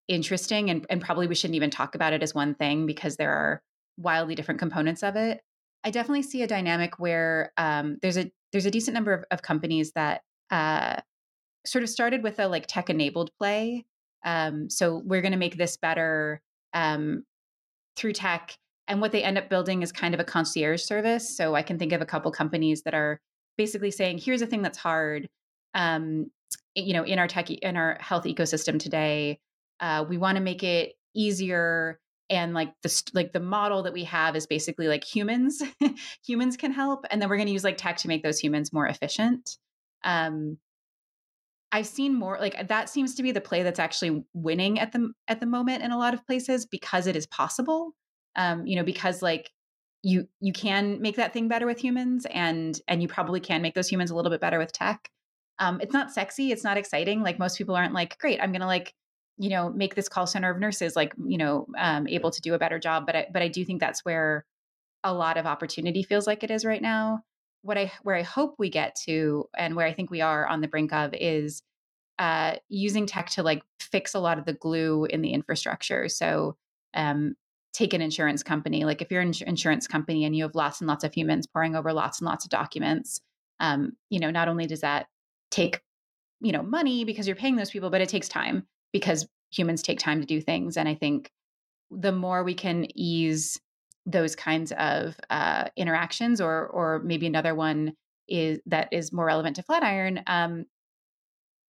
interesting 0.09 0.69
and, 0.69 0.85
and 0.91 1.01
probably 1.01 1.27
we 1.27 1.35
shouldn't 1.35 1.57
even 1.57 1.71
talk 1.71 1.95
about 1.95 2.13
it 2.13 2.23
as 2.23 2.35
one 2.35 2.55
thing 2.55 2.85
because 2.85 3.17
there 3.17 3.33
are 3.33 3.63
wildly 3.97 4.35
different 4.35 4.61
components 4.61 5.03
of 5.03 5.17
it. 5.17 5.41
I 5.85 5.91
definitely 5.91 6.23
see 6.23 6.43
a 6.43 6.47
dynamic 6.47 6.99
where 6.99 7.53
um, 7.57 7.97
there's 8.03 8.19
a 8.19 8.31
there's 8.53 8.67
a 8.67 8.71
decent 8.71 8.95
number 8.95 9.15
of, 9.15 9.25
of 9.31 9.41
companies 9.41 9.93
that 9.93 10.21
uh, 10.51 11.01
sort 11.67 11.83
of 11.83 11.91
started 11.91 12.23
with 12.23 12.39
a 12.39 12.49
like 12.49 12.67
tech 12.67 12.91
enabled 12.91 13.31
play. 13.39 13.85
Um, 14.25 14.71
so 14.71 15.03
we're 15.05 15.23
going 15.23 15.33
to 15.33 15.39
make 15.39 15.57
this 15.57 15.77
better 15.77 16.41
um, 16.75 17.25
through 17.97 18.13
tech. 18.13 18.57
And 18.89 19.01
what 19.01 19.13
they 19.13 19.23
end 19.23 19.39
up 19.39 19.49
building 19.49 19.83
is 19.83 19.93
kind 19.93 20.15
of 20.15 20.21
a 20.21 20.25
concierge 20.25 20.83
service. 20.83 21.37
So 21.37 21.55
I 21.55 21.63
can 21.63 21.79
think 21.79 21.93
of 21.93 22.01
a 22.01 22.07
couple 22.07 22.31
companies 22.31 22.83
that 22.83 22.95
are 22.95 23.21
basically 23.57 23.91
saying, 23.91 24.19
here's 24.19 24.43
a 24.43 24.47
thing 24.47 24.63
that's 24.63 24.79
hard. 24.79 25.29
Um, 25.75 26.31
you 26.75 26.93
know, 26.93 27.03
in 27.03 27.19
our 27.19 27.27
tech, 27.27 27.51
in 27.51 27.77
our 27.77 27.97
health 28.01 28.25
ecosystem 28.25 28.79
today, 28.79 29.41
uh, 29.81 30.05
we 30.09 30.19
want 30.19 30.37
to 30.37 30.43
make 30.43 30.63
it 30.63 30.95
easier 31.15 31.99
and 32.29 32.55
like 32.55 32.73
the 32.83 33.03
like 33.15 33.33
the 33.33 33.41
model 33.41 33.85
that 33.85 33.93
we 33.93 34.05
have 34.05 34.37
is 34.37 34.47
basically 34.47 34.89
like 34.89 35.05
humans 35.05 35.63
humans 36.27 36.57
can 36.57 36.73
help 36.73 37.07
and 37.11 37.23
then 37.23 37.29
we're 37.29 37.37
going 37.37 37.47
to 37.47 37.53
use 37.53 37.65
like 37.65 37.77
tech 37.77 37.97
to 37.97 38.09
make 38.09 38.23
those 38.23 38.39
humans 38.39 38.73
more 38.73 38.87
efficient 38.87 39.57
um, 40.05 40.59
I've 41.77 41.87
seen 41.87 42.15
more 42.15 42.39
like 42.41 42.69
that 42.69 42.89
seems 42.89 43.15
to 43.17 43.23
be 43.23 43.33
the 43.33 43.41
play 43.43 43.63
that's 43.63 43.79
actually 43.79 44.25
winning 44.33 44.81
at 44.81 44.93
the 44.93 45.13
at 45.29 45.41
the 45.41 45.47
moment 45.47 45.83
in 45.83 45.93
a 45.93 45.99
lot 45.99 46.15
of 46.15 46.27
places 46.27 46.65
because 46.65 47.07
it 47.07 47.17
is 47.17 47.27
possible. 47.27 47.93
Um, 48.35 48.67
you 48.67 48.77
know, 48.77 48.83
because 48.83 49.21
like 49.21 49.51
you 50.03 50.27
you 50.41 50.55
can 50.55 51.03
make 51.03 51.17
that 51.17 51.35
thing 51.35 51.49
better 51.49 51.67
with 51.67 51.79
humans 51.79 52.27
and 52.31 52.81
and 52.89 53.03
you 53.03 53.09
probably 53.09 53.41
can 53.41 53.61
make 53.61 53.75
those 53.75 53.89
humans 53.89 54.11
a 54.11 54.17
little 54.17 54.31
bit 54.31 54.41
better 54.41 54.59
with 54.59 54.73
tech. 54.73 55.11
Um, 55.59 55.79
it's 55.83 55.93
not 55.93 56.11
sexy, 56.11 56.51
it's 56.51 56.65
not 56.65 56.79
exciting. 56.79 57.23
Like 57.23 57.39
most 57.39 57.59
people 57.59 57.77
aren't 57.77 57.93
like, 57.93 58.17
great, 58.19 58.41
I'm 58.41 58.53
gonna 58.53 58.65
like, 58.65 58.95
you 59.37 59.51
know, 59.51 59.69
make 59.69 59.95
this 59.95 60.09
call 60.09 60.27
center 60.27 60.51
of 60.51 60.59
nurses 60.59 60.97
like, 60.97 61.13
you 61.23 61.37
know, 61.37 61.67
um, 61.77 62.09
able 62.09 62.31
to 62.31 62.41
do 62.41 62.55
a 62.55 62.59
better 62.59 62.79
job. 62.79 63.05
But 63.05 63.17
I, 63.17 63.27
but 63.31 63.43
I 63.43 63.49
do 63.49 63.67
think 63.67 63.81
that's 63.81 64.03
where 64.03 64.47
a 65.05 65.13
lot 65.13 65.37
of 65.37 65.45
opportunity 65.45 66.03
feels 66.03 66.27
like 66.27 66.43
it 66.43 66.51
is 66.51 66.65
right 66.65 66.81
now 66.81 67.23
what 67.67 67.77
I 67.77 67.93
where 68.03 68.15
I 68.15 68.23
hope 68.23 68.55
we 68.59 68.71
get 68.71 68.95
to 69.05 69.49
and 69.57 69.75
where 69.75 69.87
I 69.87 69.93
think 69.93 70.11
we 70.11 70.21
are 70.21 70.47
on 70.47 70.61
the 70.61 70.69
brink 70.69 70.93
of 70.93 71.13
is 71.15 71.63
uh, 72.19 72.57
using 72.69 73.07
tech 73.07 73.29
to 73.31 73.43
like 73.43 73.63
fix 73.81 74.15
a 74.15 74.21
lot 74.21 74.39
of 74.39 74.45
the 74.45 74.53
glue 74.53 75.05
in 75.07 75.21
the 75.21 75.33
infrastructure. 75.33 76.09
So 76.09 76.57
um, 76.95 77.35
take 77.75 77.93
an 77.93 78.01
insurance 78.01 78.43
company. 78.43 78.85
Like 78.85 79.03
if 79.03 79.11
you're 79.11 79.21
an 79.21 79.35
insurance 79.47 79.87
company 79.87 80.25
and 80.25 80.35
you 80.35 80.45
have 80.45 80.55
lots 80.55 80.81
and 80.81 80.89
lots 80.89 81.05
of 81.05 81.13
humans 81.13 81.47
pouring 81.47 81.75
over 81.75 81.93
lots 81.93 82.21
and 82.21 82.27
lots 82.27 82.45
of 82.45 82.51
documents, 82.51 83.21
um, 83.61 83.93
you 84.11 84.21
know, 84.21 84.31
not 84.31 84.49
only 84.49 84.67
does 84.67 84.81
that 84.81 85.09
take 85.51 85.81
you 86.41 86.53
know 86.53 86.63
money 86.63 87.05
because 87.05 87.27
you're 87.27 87.37
paying 87.37 87.57
those 87.57 87.71
people, 87.71 87.91
but 87.91 88.01
it 88.01 88.09
takes 88.09 88.29
time 88.29 88.67
because 88.93 89.27
humans 89.51 89.83
take 89.83 89.99
time 89.99 90.21
to 90.21 90.27
do 90.27 90.41
things. 90.41 90.77
And 90.77 90.89
I 90.89 90.95
think 90.95 91.31
the 91.91 92.13
more 92.13 92.45
we 92.45 92.55
can 92.55 92.87
ease 92.95 93.61
those 94.07 94.37
kinds 94.37 94.73
of 94.73 95.17
uh, 95.29 95.65
interactions, 95.77 96.41
or 96.41 96.67
or 96.69 97.01
maybe 97.05 97.27
another 97.27 97.55
one 97.55 97.93
is 98.29 98.59
that 98.67 98.89
is 98.93 99.13
more 99.13 99.27
relevant 99.27 99.57
to 99.57 99.63
Flatiron. 99.63 100.23
Um, 100.27 100.67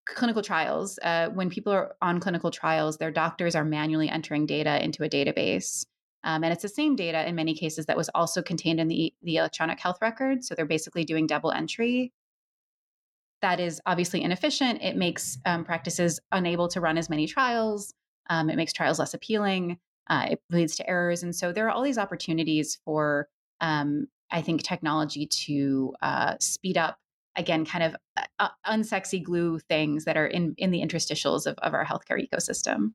clinical 0.06 0.42
trials. 0.42 0.98
Uh, 1.02 1.28
when 1.30 1.50
people 1.50 1.72
are 1.72 1.96
on 2.00 2.20
clinical 2.20 2.50
trials, 2.50 2.98
their 2.98 3.10
doctors 3.10 3.56
are 3.56 3.64
manually 3.64 4.08
entering 4.08 4.46
data 4.46 4.82
into 4.82 5.02
a 5.02 5.08
database. 5.08 5.84
Um, 6.22 6.42
and 6.44 6.52
it's 6.52 6.62
the 6.62 6.68
same 6.68 6.96
data 6.96 7.28
in 7.28 7.34
many 7.34 7.54
cases 7.54 7.86
that 7.86 7.96
was 7.96 8.08
also 8.14 8.42
contained 8.42 8.80
in 8.80 8.88
the, 8.88 9.12
the 9.22 9.36
electronic 9.36 9.80
health 9.80 9.98
record. 10.00 10.44
So 10.44 10.54
they're 10.54 10.64
basically 10.66 11.04
doing 11.04 11.26
double 11.26 11.52
entry. 11.52 12.12
That 13.42 13.60
is 13.60 13.80
obviously 13.86 14.22
inefficient. 14.22 14.82
It 14.82 14.96
makes 14.96 15.38
um, 15.44 15.64
practices 15.64 16.20
unable 16.32 16.68
to 16.68 16.80
run 16.80 16.98
as 16.98 17.10
many 17.10 17.26
trials. 17.26 17.92
Um, 18.28 18.48
it 18.50 18.56
makes 18.56 18.72
trials 18.72 18.98
less 18.98 19.14
appealing. 19.14 19.78
Uh, 20.08 20.26
it 20.30 20.40
leads 20.50 20.76
to 20.76 20.88
errors. 20.88 21.22
And 21.22 21.34
so 21.34 21.52
there 21.52 21.66
are 21.66 21.70
all 21.70 21.82
these 21.82 21.98
opportunities 21.98 22.78
for, 22.84 23.28
um, 23.60 24.06
I 24.30 24.42
think, 24.42 24.62
technology 24.62 25.26
to 25.26 25.94
uh, 26.00 26.34
speed 26.40 26.78
up, 26.78 26.98
again, 27.36 27.64
kind 27.64 27.84
of 27.84 27.96
uh, 28.16 28.24
uh, 28.38 28.48
unsexy 28.66 29.22
glue 29.22 29.58
things 29.58 30.04
that 30.04 30.16
are 30.16 30.26
in, 30.26 30.54
in 30.58 30.70
the 30.70 30.80
interstitials 30.80 31.46
of, 31.46 31.56
of 31.58 31.74
our 31.74 31.84
healthcare 31.84 32.20
ecosystem. 32.20 32.92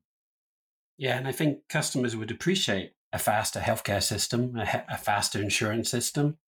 Yeah, 0.98 1.16
and 1.16 1.28
I 1.28 1.32
think 1.32 1.58
customers 1.68 2.16
would 2.16 2.30
appreciate 2.30 2.92
a 3.12 3.18
faster 3.18 3.60
healthcare 3.60 4.02
system, 4.02 4.56
a, 4.56 4.84
a 4.88 4.96
faster 4.96 5.40
insurance 5.40 5.90
system. 5.90 6.38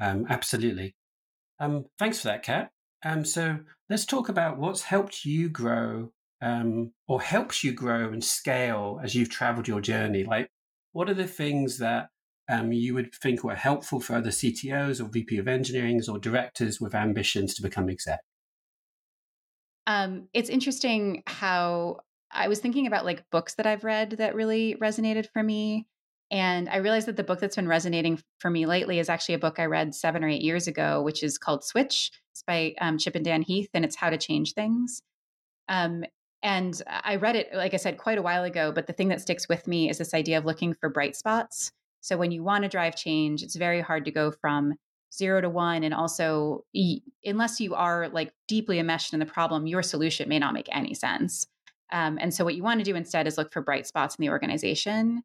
Um, 0.00 0.26
absolutely. 0.28 0.94
Um, 1.58 1.86
thanks 1.98 2.20
for 2.20 2.28
that, 2.28 2.42
Cat. 2.42 2.70
Um, 3.04 3.24
so 3.24 3.58
let's 3.88 4.06
talk 4.06 4.28
about 4.28 4.58
what's 4.58 4.82
helped 4.82 5.24
you 5.24 5.48
grow 5.48 6.12
um, 6.40 6.92
or 7.08 7.20
helps 7.20 7.64
you 7.64 7.72
grow 7.72 8.08
and 8.08 8.22
scale 8.22 9.00
as 9.02 9.14
you've 9.14 9.30
traveled 9.30 9.68
your 9.68 9.80
journey? 9.80 10.24
Like, 10.24 10.48
what 10.92 11.10
are 11.10 11.14
the 11.14 11.26
things 11.26 11.78
that 11.78 12.08
um, 12.48 12.72
you 12.72 12.94
would 12.94 13.14
think 13.14 13.42
were 13.42 13.54
helpful 13.54 14.00
for 14.00 14.14
other 14.14 14.30
CTOs 14.30 15.00
or 15.00 15.08
VP 15.08 15.38
of 15.38 15.46
engineerings 15.46 16.08
or 16.08 16.18
directors 16.18 16.80
with 16.80 16.94
ambitions 16.94 17.54
to 17.54 17.62
become 17.62 17.88
exec? 17.88 18.20
Um, 19.86 20.28
it's 20.32 20.50
interesting 20.50 21.22
how 21.26 21.98
I 22.32 22.48
was 22.48 22.58
thinking 22.58 22.86
about 22.86 23.04
like 23.04 23.24
books 23.30 23.54
that 23.54 23.66
I've 23.66 23.84
read 23.84 24.12
that 24.12 24.34
really 24.34 24.76
resonated 24.80 25.26
for 25.32 25.42
me. 25.42 25.86
And 26.30 26.68
I 26.68 26.78
realized 26.78 27.06
that 27.06 27.16
the 27.16 27.22
book 27.22 27.38
that's 27.38 27.54
been 27.54 27.68
resonating 27.68 28.20
for 28.40 28.50
me 28.50 28.66
lately 28.66 28.98
is 28.98 29.08
actually 29.08 29.36
a 29.36 29.38
book 29.38 29.60
I 29.60 29.66
read 29.66 29.94
seven 29.94 30.24
or 30.24 30.28
eight 30.28 30.42
years 30.42 30.66
ago, 30.66 31.02
which 31.02 31.22
is 31.22 31.38
called 31.38 31.62
Switch. 31.62 32.10
It's 32.32 32.42
by 32.42 32.74
um, 32.80 32.98
Chip 32.98 33.14
and 33.14 33.24
Dan 33.24 33.42
Heath, 33.42 33.70
and 33.74 33.84
it's 33.84 33.94
How 33.94 34.10
to 34.10 34.18
Change 34.18 34.54
Things. 34.54 35.02
Um, 35.68 36.04
and 36.42 36.80
I 36.88 37.16
read 37.16 37.36
it, 37.36 37.48
like 37.54 37.74
I 37.74 37.78
said, 37.78 37.98
quite 37.98 38.18
a 38.18 38.22
while 38.22 38.44
ago. 38.44 38.72
But 38.72 38.86
the 38.86 38.92
thing 38.92 39.08
that 39.08 39.20
sticks 39.20 39.48
with 39.48 39.66
me 39.66 39.90
is 39.90 39.98
this 39.98 40.14
idea 40.14 40.38
of 40.38 40.44
looking 40.44 40.74
for 40.74 40.88
bright 40.88 41.16
spots. 41.16 41.72
So 42.00 42.16
when 42.16 42.30
you 42.30 42.42
want 42.42 42.62
to 42.62 42.68
drive 42.68 42.94
change, 42.94 43.42
it's 43.42 43.56
very 43.56 43.80
hard 43.80 44.04
to 44.04 44.10
go 44.10 44.30
from 44.30 44.74
zero 45.12 45.40
to 45.40 45.48
one. 45.48 45.82
And 45.82 45.94
also, 45.94 46.64
unless 47.24 47.60
you 47.60 47.74
are 47.74 48.08
like 48.08 48.32
deeply 48.48 48.78
enmeshed 48.78 49.12
in 49.12 49.18
the 49.18 49.26
problem, 49.26 49.66
your 49.66 49.82
solution 49.82 50.28
may 50.28 50.38
not 50.38 50.54
make 50.54 50.68
any 50.70 50.94
sense. 50.94 51.46
Um, 51.92 52.18
and 52.20 52.32
so, 52.34 52.44
what 52.44 52.54
you 52.54 52.62
want 52.62 52.80
to 52.80 52.84
do 52.84 52.96
instead 52.96 53.26
is 53.26 53.38
look 53.38 53.52
for 53.52 53.62
bright 53.62 53.86
spots 53.86 54.16
in 54.16 54.22
the 54.22 54.30
organization. 54.30 55.22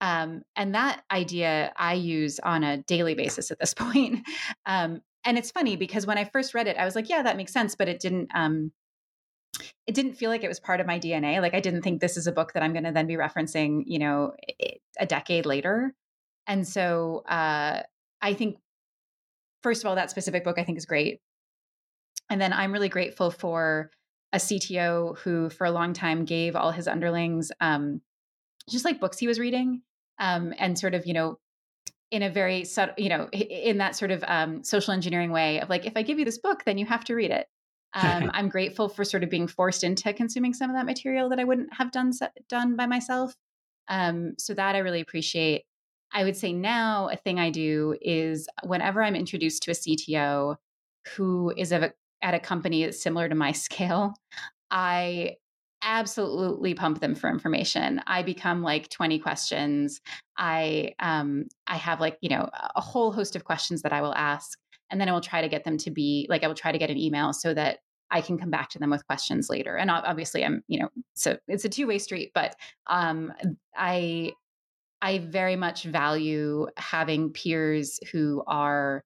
Um, 0.00 0.42
and 0.54 0.74
that 0.74 1.02
idea 1.10 1.72
I 1.76 1.94
use 1.94 2.38
on 2.40 2.62
a 2.62 2.78
daily 2.78 3.14
basis 3.14 3.50
at 3.50 3.58
this 3.58 3.74
point. 3.74 4.26
Um, 4.66 5.00
and 5.24 5.36
it's 5.36 5.50
funny 5.50 5.76
because 5.76 6.06
when 6.06 6.18
I 6.18 6.24
first 6.24 6.54
read 6.54 6.68
it, 6.68 6.76
I 6.76 6.84
was 6.84 6.94
like, 6.94 7.08
yeah, 7.08 7.22
that 7.22 7.36
makes 7.36 7.52
sense, 7.52 7.74
but 7.74 7.88
it 7.88 8.00
didn't. 8.00 8.30
It 9.86 9.94
didn't 9.94 10.14
feel 10.14 10.30
like 10.30 10.44
it 10.44 10.48
was 10.48 10.60
part 10.60 10.80
of 10.80 10.86
my 10.86 10.98
DNA. 10.98 11.40
Like 11.40 11.54
I 11.54 11.60
didn't 11.60 11.82
think 11.82 12.00
this 12.00 12.16
is 12.16 12.26
a 12.26 12.32
book 12.32 12.52
that 12.52 12.62
I'm 12.62 12.72
going 12.72 12.84
to 12.84 12.92
then 12.92 13.06
be 13.06 13.14
referencing, 13.14 13.82
you 13.86 13.98
know, 13.98 14.32
a 14.98 15.06
decade 15.06 15.46
later. 15.46 15.94
And 16.46 16.66
so 16.66 17.22
uh, 17.28 17.82
I 18.20 18.34
think, 18.34 18.58
first 19.62 19.82
of 19.82 19.88
all, 19.88 19.96
that 19.96 20.10
specific 20.10 20.44
book 20.44 20.58
I 20.58 20.64
think 20.64 20.78
is 20.78 20.86
great. 20.86 21.20
And 22.28 22.40
then 22.40 22.52
I'm 22.52 22.72
really 22.72 22.88
grateful 22.88 23.30
for 23.30 23.90
a 24.32 24.38
CTO 24.38 25.18
who, 25.18 25.48
for 25.48 25.64
a 25.64 25.70
long 25.70 25.92
time, 25.92 26.24
gave 26.24 26.56
all 26.56 26.72
his 26.72 26.88
underlings 26.88 27.52
um, 27.60 28.00
just 28.68 28.84
like 28.84 29.00
books 29.00 29.18
he 29.18 29.28
was 29.28 29.38
reading, 29.38 29.82
um, 30.18 30.52
and 30.58 30.78
sort 30.78 30.94
of 30.94 31.06
you 31.06 31.14
know, 31.14 31.38
in 32.10 32.22
a 32.22 32.30
very 32.30 32.64
subtle, 32.64 32.94
you 32.98 33.08
know, 33.08 33.28
in 33.30 33.78
that 33.78 33.96
sort 33.96 34.10
of 34.10 34.24
um, 34.26 34.62
social 34.64 34.92
engineering 34.92 35.30
way 35.30 35.60
of 35.60 35.68
like, 35.68 35.86
if 35.86 35.92
I 35.96 36.02
give 36.02 36.18
you 36.18 36.24
this 36.24 36.38
book, 36.38 36.64
then 36.64 36.78
you 36.78 36.86
have 36.86 37.04
to 37.04 37.14
read 37.14 37.30
it. 37.30 37.46
Um, 38.02 38.30
I'm 38.34 38.50
grateful 38.50 38.90
for 38.90 39.04
sort 39.04 39.24
of 39.24 39.30
being 39.30 39.46
forced 39.46 39.82
into 39.82 40.12
consuming 40.12 40.52
some 40.52 40.68
of 40.68 40.76
that 40.76 40.84
material 40.84 41.30
that 41.30 41.40
I 41.40 41.44
wouldn't 41.44 41.72
have 41.72 41.90
done 41.90 42.12
done 42.46 42.76
by 42.76 42.84
myself. 42.84 43.34
Um, 43.88 44.34
so 44.38 44.52
that 44.52 44.74
I 44.74 44.80
really 44.80 45.00
appreciate. 45.00 45.64
I 46.12 46.24
would 46.24 46.36
say 46.36 46.52
now 46.52 47.08
a 47.08 47.16
thing 47.16 47.38
I 47.40 47.50
do 47.50 47.96
is 48.02 48.48
whenever 48.64 49.02
I'm 49.02 49.16
introduced 49.16 49.62
to 49.62 49.70
a 49.70 49.74
CTO 49.74 50.56
who 51.14 51.54
is 51.56 51.72
a, 51.72 51.92
at 52.22 52.34
a 52.34 52.40
company 52.40 52.84
that's 52.84 53.02
similar 53.02 53.28
to 53.28 53.34
my 53.34 53.52
scale, 53.64 54.14
I 54.70 55.36
absolutely 55.82 56.74
pump 56.74 57.00
them 57.00 57.14
for 57.14 57.30
information. 57.30 58.02
I 58.06 58.22
become 58.22 58.62
like 58.62 58.88
20 58.90 59.18
questions. 59.20 60.00
I 60.36 60.94
um 60.98 61.46
I 61.66 61.76
have 61.76 62.00
like, 62.00 62.18
you 62.20 62.28
know, 62.28 62.50
a 62.74 62.80
whole 62.80 63.12
host 63.12 63.36
of 63.36 63.44
questions 63.44 63.82
that 63.82 63.92
I 63.92 64.02
will 64.02 64.14
ask 64.14 64.58
and 64.90 65.00
then 65.00 65.08
I 65.08 65.12
will 65.12 65.20
try 65.20 65.40
to 65.40 65.48
get 65.48 65.64
them 65.64 65.78
to 65.78 65.90
be 65.90 66.26
like 66.28 66.44
I 66.44 66.48
will 66.48 66.54
try 66.54 66.72
to 66.72 66.78
get 66.78 66.90
an 66.90 66.98
email 66.98 67.32
so 67.32 67.54
that 67.54 67.78
I 68.10 68.20
can 68.20 68.38
come 68.38 68.50
back 68.50 68.70
to 68.70 68.78
them 68.78 68.90
with 68.90 69.06
questions 69.06 69.50
later. 69.50 69.76
And 69.76 69.90
obviously 69.90 70.44
I'm, 70.44 70.62
you 70.68 70.80
know, 70.80 70.88
so 71.14 71.38
it's 71.48 71.64
a 71.64 71.68
two-way 71.68 71.98
street, 71.98 72.32
but 72.34 72.56
um 72.86 73.32
I 73.76 74.32
I 75.02 75.18
very 75.18 75.56
much 75.56 75.84
value 75.84 76.68
having 76.76 77.32
peers 77.32 78.00
who 78.12 78.42
are 78.46 79.04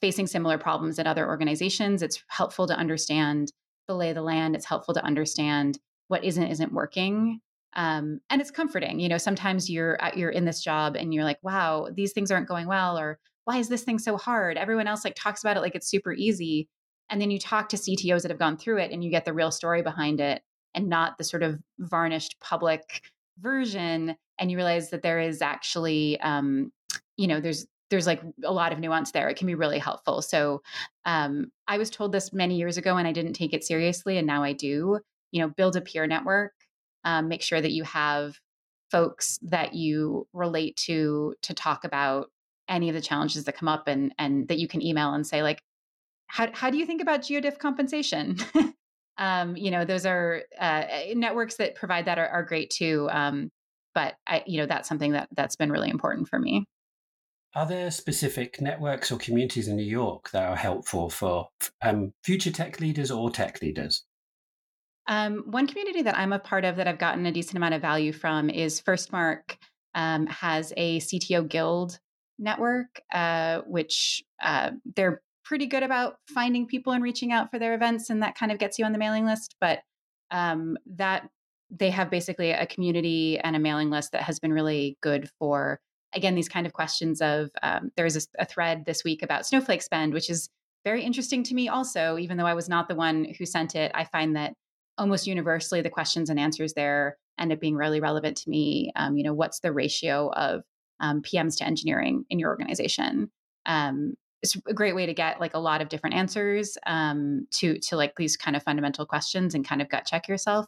facing 0.00 0.26
similar 0.26 0.58
problems 0.58 0.98
at 0.98 1.06
other 1.06 1.26
organizations. 1.26 2.02
It's 2.02 2.22
helpful 2.28 2.66
to 2.66 2.74
understand 2.74 3.52
the 3.88 3.94
lay 3.94 4.10
of 4.10 4.14
the 4.14 4.22
land. 4.22 4.54
It's 4.54 4.66
helpful 4.66 4.94
to 4.94 5.04
understand 5.04 5.78
what 6.08 6.24
isn't 6.24 6.46
isn't 6.46 6.72
working. 6.72 7.40
Um, 7.74 8.20
and 8.28 8.40
it's 8.40 8.50
comforting. 8.50 9.00
You 9.00 9.08
know, 9.08 9.18
sometimes 9.18 9.70
you're 9.70 10.00
at, 10.02 10.16
you're 10.16 10.30
in 10.30 10.44
this 10.44 10.62
job 10.62 10.94
and 10.94 11.14
you're 11.14 11.24
like, 11.24 11.38
wow, 11.42 11.88
these 11.92 12.12
things 12.12 12.30
aren't 12.30 12.48
going 12.48 12.66
well, 12.66 12.98
or 12.98 13.18
why 13.44 13.56
is 13.56 13.68
this 13.68 13.82
thing 13.82 13.98
so 13.98 14.16
hard? 14.18 14.58
Everyone 14.58 14.86
else 14.86 15.04
like 15.04 15.14
talks 15.16 15.42
about 15.42 15.56
it 15.56 15.60
like 15.60 15.74
it's 15.74 15.88
super 15.88 16.12
easy. 16.12 16.68
And 17.10 17.20
then 17.20 17.30
you 17.30 17.38
talk 17.38 17.68
to 17.70 17.76
CTOs 17.76 18.22
that 18.22 18.30
have 18.30 18.38
gone 18.38 18.56
through 18.56 18.78
it 18.78 18.90
and 18.90 19.04
you 19.04 19.10
get 19.10 19.24
the 19.24 19.32
real 19.32 19.50
story 19.50 19.82
behind 19.82 20.20
it 20.20 20.42
and 20.74 20.88
not 20.88 21.18
the 21.18 21.24
sort 21.24 21.42
of 21.42 21.58
varnished 21.78 22.36
public 22.40 23.02
version 23.38 24.16
and 24.38 24.50
you 24.50 24.56
realize 24.56 24.90
that 24.90 25.02
there 25.02 25.20
is 25.20 25.42
actually 25.42 26.20
um, 26.20 26.72
you 27.16 27.26
know 27.26 27.40
there's 27.40 27.66
there's 27.90 28.06
like 28.06 28.22
a 28.44 28.52
lot 28.52 28.72
of 28.72 28.78
nuance 28.78 29.12
there 29.12 29.28
it 29.28 29.36
can 29.36 29.46
be 29.46 29.54
really 29.54 29.78
helpful. 29.78 30.22
So 30.22 30.62
um, 31.04 31.50
i 31.68 31.78
was 31.78 31.90
told 31.90 32.12
this 32.12 32.32
many 32.32 32.56
years 32.56 32.76
ago 32.76 32.96
and 32.96 33.08
i 33.08 33.12
didn't 33.12 33.34
take 33.34 33.52
it 33.52 33.64
seriously 33.64 34.18
and 34.18 34.26
now 34.26 34.42
i 34.42 34.52
do 34.52 35.00
you 35.30 35.40
know 35.40 35.48
build 35.48 35.76
a 35.76 35.80
peer 35.80 36.06
network 36.06 36.52
um, 37.04 37.28
make 37.28 37.42
sure 37.42 37.60
that 37.60 37.72
you 37.72 37.82
have 37.84 38.38
folks 38.90 39.38
that 39.42 39.74
you 39.74 40.26
relate 40.32 40.76
to 40.76 41.34
to 41.42 41.54
talk 41.54 41.84
about 41.84 42.30
any 42.68 42.88
of 42.88 42.94
the 42.94 43.00
challenges 43.00 43.44
that 43.44 43.56
come 43.56 43.68
up 43.68 43.88
and 43.88 44.14
and 44.18 44.48
that 44.48 44.58
you 44.58 44.68
can 44.68 44.82
email 44.82 45.12
and 45.12 45.26
say 45.26 45.42
like 45.42 45.62
how, 46.32 46.48
how 46.52 46.70
do 46.70 46.78
you 46.78 46.86
think 46.86 47.02
about 47.02 47.20
geodiff 47.20 47.58
compensation 47.58 48.36
um, 49.18 49.56
you 49.56 49.70
know 49.70 49.84
those 49.84 50.06
are 50.06 50.42
uh, 50.58 50.84
networks 51.14 51.56
that 51.56 51.74
provide 51.74 52.06
that 52.06 52.18
are, 52.18 52.28
are 52.28 52.42
great 52.42 52.70
too 52.70 53.08
um, 53.10 53.50
but 53.94 54.14
I, 54.26 54.42
you 54.46 54.58
know, 54.58 54.66
that's 54.66 54.88
something 54.88 55.12
that 55.12 55.28
that's 55.36 55.56
been 55.56 55.70
really 55.70 55.90
important 55.90 56.28
for 56.28 56.38
me. 56.38 56.64
Are 57.54 57.66
there 57.66 57.90
specific 57.90 58.60
networks 58.60 59.12
or 59.12 59.18
communities 59.18 59.68
in 59.68 59.76
New 59.76 59.82
York 59.82 60.30
that 60.30 60.48
are 60.48 60.56
helpful 60.56 61.10
for 61.10 61.48
um, 61.82 62.12
future 62.24 62.50
tech 62.50 62.80
leaders 62.80 63.10
or 63.10 63.30
tech 63.30 63.60
leaders? 63.60 64.04
Um, 65.06 65.44
one 65.46 65.66
community 65.66 66.02
that 66.02 66.16
I'm 66.16 66.32
a 66.32 66.38
part 66.38 66.64
of 66.64 66.76
that 66.76 66.88
I've 66.88 66.98
gotten 66.98 67.26
a 67.26 67.32
decent 67.32 67.56
amount 67.56 67.74
of 67.74 67.82
value 67.82 68.12
from 68.12 68.48
is 68.48 68.80
Firstmark 68.80 69.56
um, 69.94 70.26
has 70.28 70.72
a 70.76 71.00
CTO 71.00 71.46
guild 71.46 71.98
network, 72.38 73.02
uh, 73.12 73.60
which 73.66 74.22
uh, 74.42 74.70
they're 74.96 75.20
pretty 75.44 75.66
good 75.66 75.82
about 75.82 76.16
finding 76.28 76.66
people 76.66 76.92
and 76.92 77.02
reaching 77.02 77.32
out 77.32 77.50
for 77.50 77.58
their 77.58 77.74
events, 77.74 78.10
and 78.10 78.22
that 78.22 78.36
kind 78.36 78.52
of 78.52 78.58
gets 78.58 78.78
you 78.78 78.84
on 78.84 78.92
the 78.92 78.98
mailing 78.98 79.26
list. 79.26 79.56
But 79.60 79.80
um, 80.30 80.78
that 80.86 81.28
they 81.72 81.90
have 81.90 82.10
basically 82.10 82.50
a 82.50 82.66
community 82.66 83.38
and 83.38 83.56
a 83.56 83.58
mailing 83.58 83.90
list 83.90 84.12
that 84.12 84.22
has 84.22 84.38
been 84.38 84.52
really 84.52 84.98
good 85.00 85.28
for 85.38 85.80
again 86.14 86.34
these 86.34 86.48
kind 86.48 86.66
of 86.66 86.72
questions 86.72 87.20
of 87.22 87.50
um, 87.62 87.90
there 87.96 88.04
was 88.04 88.16
a, 88.16 88.42
a, 88.42 88.44
thread 88.44 88.84
this 88.84 89.02
week 89.02 89.22
about 89.22 89.46
snowflake 89.46 89.82
spend 89.82 90.12
which 90.12 90.28
is 90.28 90.50
very 90.84 91.02
interesting 91.02 91.42
to 91.42 91.54
me 91.54 91.68
also 91.68 92.18
even 92.18 92.36
though 92.36 92.46
i 92.46 92.54
was 92.54 92.68
not 92.68 92.88
the 92.88 92.94
one 92.94 93.26
who 93.38 93.46
sent 93.46 93.74
it 93.74 93.90
i 93.94 94.04
find 94.04 94.36
that 94.36 94.52
almost 94.98 95.26
universally 95.26 95.80
the 95.80 95.88
questions 95.88 96.28
and 96.28 96.38
answers 96.38 96.74
there 96.74 97.16
end 97.38 97.50
up 97.50 97.60
being 97.60 97.76
really 97.76 98.00
relevant 98.00 98.36
to 98.36 98.50
me 98.50 98.92
um, 98.96 99.16
you 99.16 99.24
know 99.24 99.34
what's 99.34 99.60
the 99.60 99.72
ratio 99.72 100.30
of 100.32 100.62
um, 101.00 101.22
pms 101.22 101.56
to 101.56 101.64
engineering 101.64 102.24
in 102.28 102.38
your 102.38 102.50
organization 102.50 103.30
um, 103.64 104.14
it's 104.42 104.56
a 104.66 104.74
great 104.74 104.94
way 104.94 105.06
to 105.06 105.14
get 105.14 105.40
like 105.40 105.54
a 105.54 105.58
lot 105.58 105.80
of 105.80 105.88
different 105.88 106.16
answers 106.16 106.76
um, 106.86 107.46
to 107.52 107.78
to 107.78 107.96
like 107.96 108.14
these 108.16 108.36
kind 108.36 108.56
of 108.56 108.62
fundamental 108.62 109.06
questions 109.06 109.54
and 109.54 109.66
kind 109.66 109.80
of 109.80 109.88
gut 109.88 110.04
check 110.06 110.28
yourself 110.28 110.66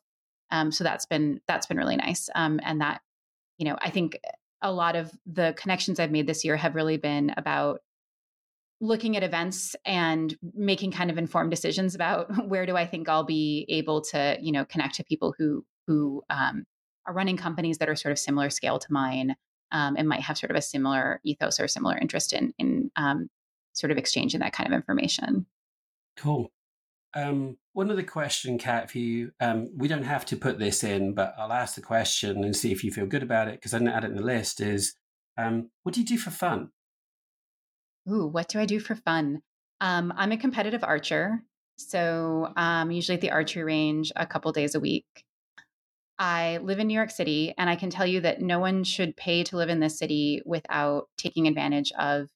um, 0.51 0.71
so 0.71 0.85
that's 0.85 1.07
been 1.07 1.41
that's 1.49 1.67
been 1.67 1.77
really 1.77 1.97
nice. 1.97 2.29
Um, 2.35 2.61
and 2.63 2.81
that, 2.81 3.01
you 3.59 3.65
know, 3.65 3.77
I 3.81 3.91
think 3.91 4.19
a 4.63 4.73
lot 4.73 4.97
of 4.97 5.11
the 5.27 5.55
connections 5.59 5.99
I've 5.99 6.11
made 6.11 6.27
this 6.27 6.45
year 6.45 6.57
have 6.57 6.75
really 6.75 6.97
been 6.97 7.35
about 7.37 7.81
looking 8.81 9.17
at 9.17 9.23
events 9.23 9.75
and 9.85 10.37
making 10.55 10.93
kind 10.93 11.11
of 11.11 11.19
informed 11.19 11.51
decisions 11.51 11.95
about 11.95 12.31
where 12.49 12.67
do 12.67 12.77
I 12.77 12.87
think 12.87 13.09
I'll 13.09 13.25
be 13.25 13.67
able 13.69 14.01
to, 14.03 14.39
you 14.41 14.53
know, 14.53 14.65
connect 14.65 14.95
to 14.97 15.05
people 15.05 15.35
who 15.37 15.65
who 15.87 16.23
um, 16.31 16.65
are 17.07 17.15
running 17.15 17.37
companies 17.37 17.79
that 17.79 17.89
are 17.89 17.97
sort 17.97 18.13
of 18.13 18.19
similar 18.19 18.51
scale 18.51 18.79
to 18.79 18.93
mine 18.93 19.35
um, 19.73 19.97
and 19.99 20.09
might 20.09 20.21
have 20.21 20.39
sort 20.39 20.51
of 20.51 20.57
a 20.57 20.63
similar 20.63 21.21
ethos 21.25 21.59
or 21.59 21.69
similar 21.69 21.99
interest 21.99 22.33
in 22.33 22.55
in 22.59 22.91
um, 22.97 23.29
sort 23.75 23.91
of 23.91 23.99
exchanging 23.99 24.41
that 24.41 24.53
kind 24.53 24.67
of 24.67 24.75
information. 24.75 25.47
Cool. 26.17 26.51
Um, 27.15 27.59
one 27.75 27.91
other 27.91 28.03
question, 28.03 28.59
Cat, 28.59 28.85
if 28.85 28.97
you, 28.97 29.33
um, 29.41 29.71
we 29.77 29.89
don't 29.89 30.05
have 30.05 30.25
to 30.27 30.37
put 30.37 30.59
this 30.59 30.83
in, 30.83 31.15
but 31.15 31.35
I'll 31.39 31.53
ask 31.53 31.75
the 31.75 31.81
question 31.81 32.43
and 32.43 32.57
see 32.57 32.73
if 32.73 32.83
you 32.83 32.91
feel 32.91 33.07
good 33.07 33.23
about 33.23 33.49
it 33.49 33.55
because 33.55 33.75
I 33.75 33.79
didn't 33.79 33.95
add 33.95 34.05
it 34.05 34.11
in 34.11 34.17
the 34.17 34.23
list. 34.23 34.61
Is 34.61 34.95
um, 35.37 35.71
what 35.83 35.95
do 35.95 36.01
you 36.01 36.07
do 36.07 36.19
for 36.19 36.31
fun? 36.31 36.71
Ooh, 38.11 38.27
what 38.27 38.49
do 38.49 38.59
I 38.59 38.67
do 38.67 38.81
for 38.81 38.95
fun? 38.95 39.43
Um, 39.81 40.13
I'm 40.17 40.33
a 40.33 40.37
competitive 40.37 40.85
archer, 40.85 41.43
so 41.77 42.53
I'm 42.57 42.91
usually 42.91 43.17
at 43.17 43.21
the 43.21 43.31
archery 43.31 43.65
range 43.65 44.13
a 44.17 44.27
couple 44.27 44.53
days 44.53 44.75
a 44.75 44.81
week. 44.81 45.07
I 46.19 46.59
live 46.59 46.79
in 46.79 46.87
New 46.87 46.95
York 46.95 47.11
City, 47.11 47.55
and 47.59 47.69
I 47.69 47.77
can 47.77 47.91
tell 47.91 48.07
you 48.07 48.21
that 48.21 48.41
no 48.41 48.61
one 48.61 48.85
should 48.85 49.17
pay 49.17 49.43
to 49.45 49.57
live 49.57 49.69
in 49.69 49.81
this 49.81 49.99
city 49.99 50.43
without 50.45 51.09
taking 51.17 51.49
advantage 51.49 51.93
of 51.99 52.29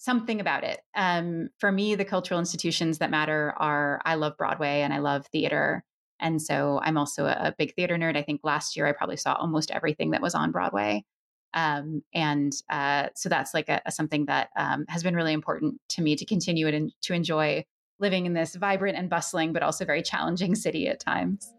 something 0.00 0.40
about 0.40 0.64
it. 0.64 0.80
Um, 0.96 1.50
for 1.58 1.70
me, 1.70 1.94
the 1.94 2.06
cultural 2.06 2.40
institutions 2.40 2.98
that 2.98 3.10
matter 3.10 3.52
are 3.58 4.00
I 4.06 4.14
love 4.14 4.34
Broadway 4.38 4.80
and 4.80 4.94
I 4.94 4.98
love 4.98 5.26
theater. 5.26 5.84
And 6.18 6.40
so 6.40 6.80
I'm 6.82 6.96
also 6.96 7.26
a, 7.26 7.32
a 7.32 7.54
big 7.56 7.74
theater 7.74 7.96
nerd. 7.96 8.16
I 8.16 8.22
think 8.22 8.40
last 8.42 8.78
year 8.78 8.86
I 8.86 8.92
probably 8.92 9.18
saw 9.18 9.34
almost 9.34 9.70
everything 9.70 10.12
that 10.12 10.22
was 10.22 10.34
on 10.34 10.52
Broadway. 10.52 11.04
Um, 11.52 12.02
and 12.14 12.50
uh, 12.70 13.08
so 13.14 13.28
that's 13.28 13.52
like 13.52 13.68
a, 13.68 13.82
a 13.84 13.92
something 13.92 14.24
that 14.24 14.48
um, 14.56 14.86
has 14.88 15.02
been 15.02 15.14
really 15.14 15.34
important 15.34 15.78
to 15.90 16.02
me 16.02 16.16
to 16.16 16.24
continue 16.24 16.66
it 16.66 16.72
and 16.72 16.92
to 17.02 17.12
enjoy 17.12 17.66
living 17.98 18.24
in 18.24 18.32
this 18.32 18.54
vibrant 18.54 18.96
and 18.96 19.10
bustling, 19.10 19.52
but 19.52 19.62
also 19.62 19.84
very 19.84 20.02
challenging 20.02 20.54
city 20.66 20.88
at 20.88 20.98
times. 20.98 21.52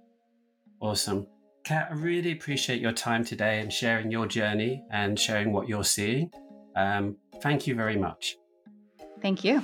Awesome. 0.82 1.28
Cat, 1.64 1.90
I 1.92 1.94
really 1.94 2.32
appreciate 2.32 2.82
your 2.82 2.92
time 2.92 3.24
today 3.24 3.60
and 3.60 3.72
sharing 3.72 4.10
your 4.10 4.26
journey 4.26 4.84
and 4.90 5.20
sharing 5.20 5.54
what 5.54 5.70
you're 5.70 5.84
seeing. 5.84 6.32
Um, 6.76 7.18
thank 7.42 7.68
you 7.68 7.76
very 7.76 7.98
much. 7.98 8.38
Thank 9.22 9.44
you. 9.44 9.64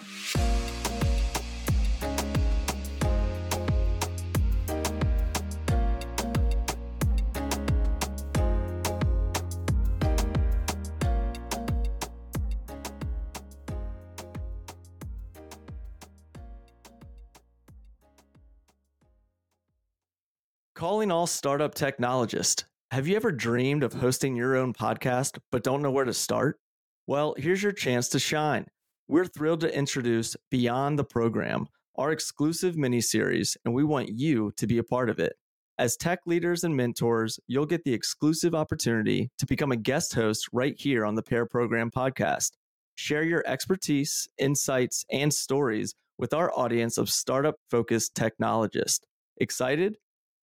Calling 20.76 21.12
all 21.12 21.26
startup 21.26 21.74
technologists. 21.74 22.64
Have 22.92 23.08
you 23.08 23.16
ever 23.16 23.32
dreamed 23.32 23.82
of 23.84 23.94
hosting 23.94 24.36
your 24.36 24.56
own 24.56 24.74
podcast 24.74 25.40
but 25.52 25.64
don't 25.64 25.82
know 25.82 25.90
where 25.90 26.06
to 26.06 26.14
start? 26.14 26.60
Well, 27.10 27.36
here's 27.38 27.64
your 27.64 27.72
chance 27.72 28.10
to 28.10 28.20
shine. 28.20 28.66
We're 29.08 29.28
thrilled 29.28 29.62
to 29.62 29.74
introduce 29.74 30.36
Beyond 30.52 31.00
the 31.00 31.06
Program, 31.06 31.68
our 31.96 32.12
exclusive 32.12 32.76
mini 32.76 33.00
series, 33.00 33.56
and 33.64 33.74
we 33.74 33.86
want 33.86 34.10
you 34.10 34.52
to 34.58 34.68
be 34.68 34.78
a 34.78 34.84
part 34.84 35.10
of 35.10 35.18
it. 35.18 35.38
As 35.78 35.96
tech 35.96 36.20
leaders 36.26 36.66
and 36.66 36.76
mentors, 36.76 37.40
you'll 37.48 37.66
get 37.66 37.86
the 37.86 37.94
exclusive 37.94 38.54
opportunity 38.54 39.32
to 39.38 39.46
become 39.46 39.72
a 39.72 39.78
guest 39.78 40.16
host 40.16 40.50
right 40.52 40.76
here 40.78 41.06
on 41.06 41.16
the 41.16 41.24
Pair 41.24 41.46
Program 41.46 41.92
podcast. 41.92 42.52
Share 42.96 43.24
your 43.24 43.42
expertise, 43.48 44.28
insights, 44.38 45.06
and 45.10 45.34
stories 45.34 45.96
with 46.18 46.34
our 46.34 46.52
audience 46.60 46.98
of 46.98 47.10
startup 47.10 47.56
focused 47.72 48.16
technologists. 48.16 49.06
Excited? 49.38 49.96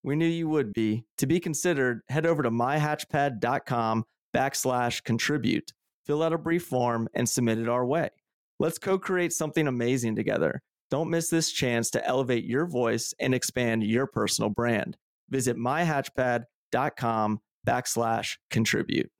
We 0.02 0.16
knew 0.16 0.24
you 0.24 0.48
would 0.48 0.72
be. 0.72 1.04
To 1.18 1.26
be 1.26 1.40
considered, 1.40 2.00
head 2.08 2.24
over 2.24 2.42
to 2.42 2.50
myhatchpad.com 2.50 4.04
backslash 4.34 5.04
contribute, 5.04 5.70
fill 6.04 6.22
out 6.22 6.32
a 6.32 6.38
brief 6.38 6.64
form, 6.64 7.08
and 7.14 7.28
submit 7.28 7.58
it 7.58 7.68
our 7.68 7.84
way. 7.84 8.10
Let's 8.58 8.78
co 8.78 8.98
create 8.98 9.32
something 9.32 9.66
amazing 9.66 10.16
together. 10.16 10.62
Don't 10.90 11.10
miss 11.10 11.28
this 11.28 11.50
chance 11.50 11.90
to 11.90 12.06
elevate 12.06 12.44
your 12.44 12.66
voice 12.66 13.14
and 13.18 13.34
expand 13.34 13.82
your 13.84 14.06
personal 14.06 14.50
brand. 14.50 14.96
Visit 15.30 15.56
myhatchpad.com 15.56 17.40
backslash 17.66 18.36
contribute. 18.50 19.10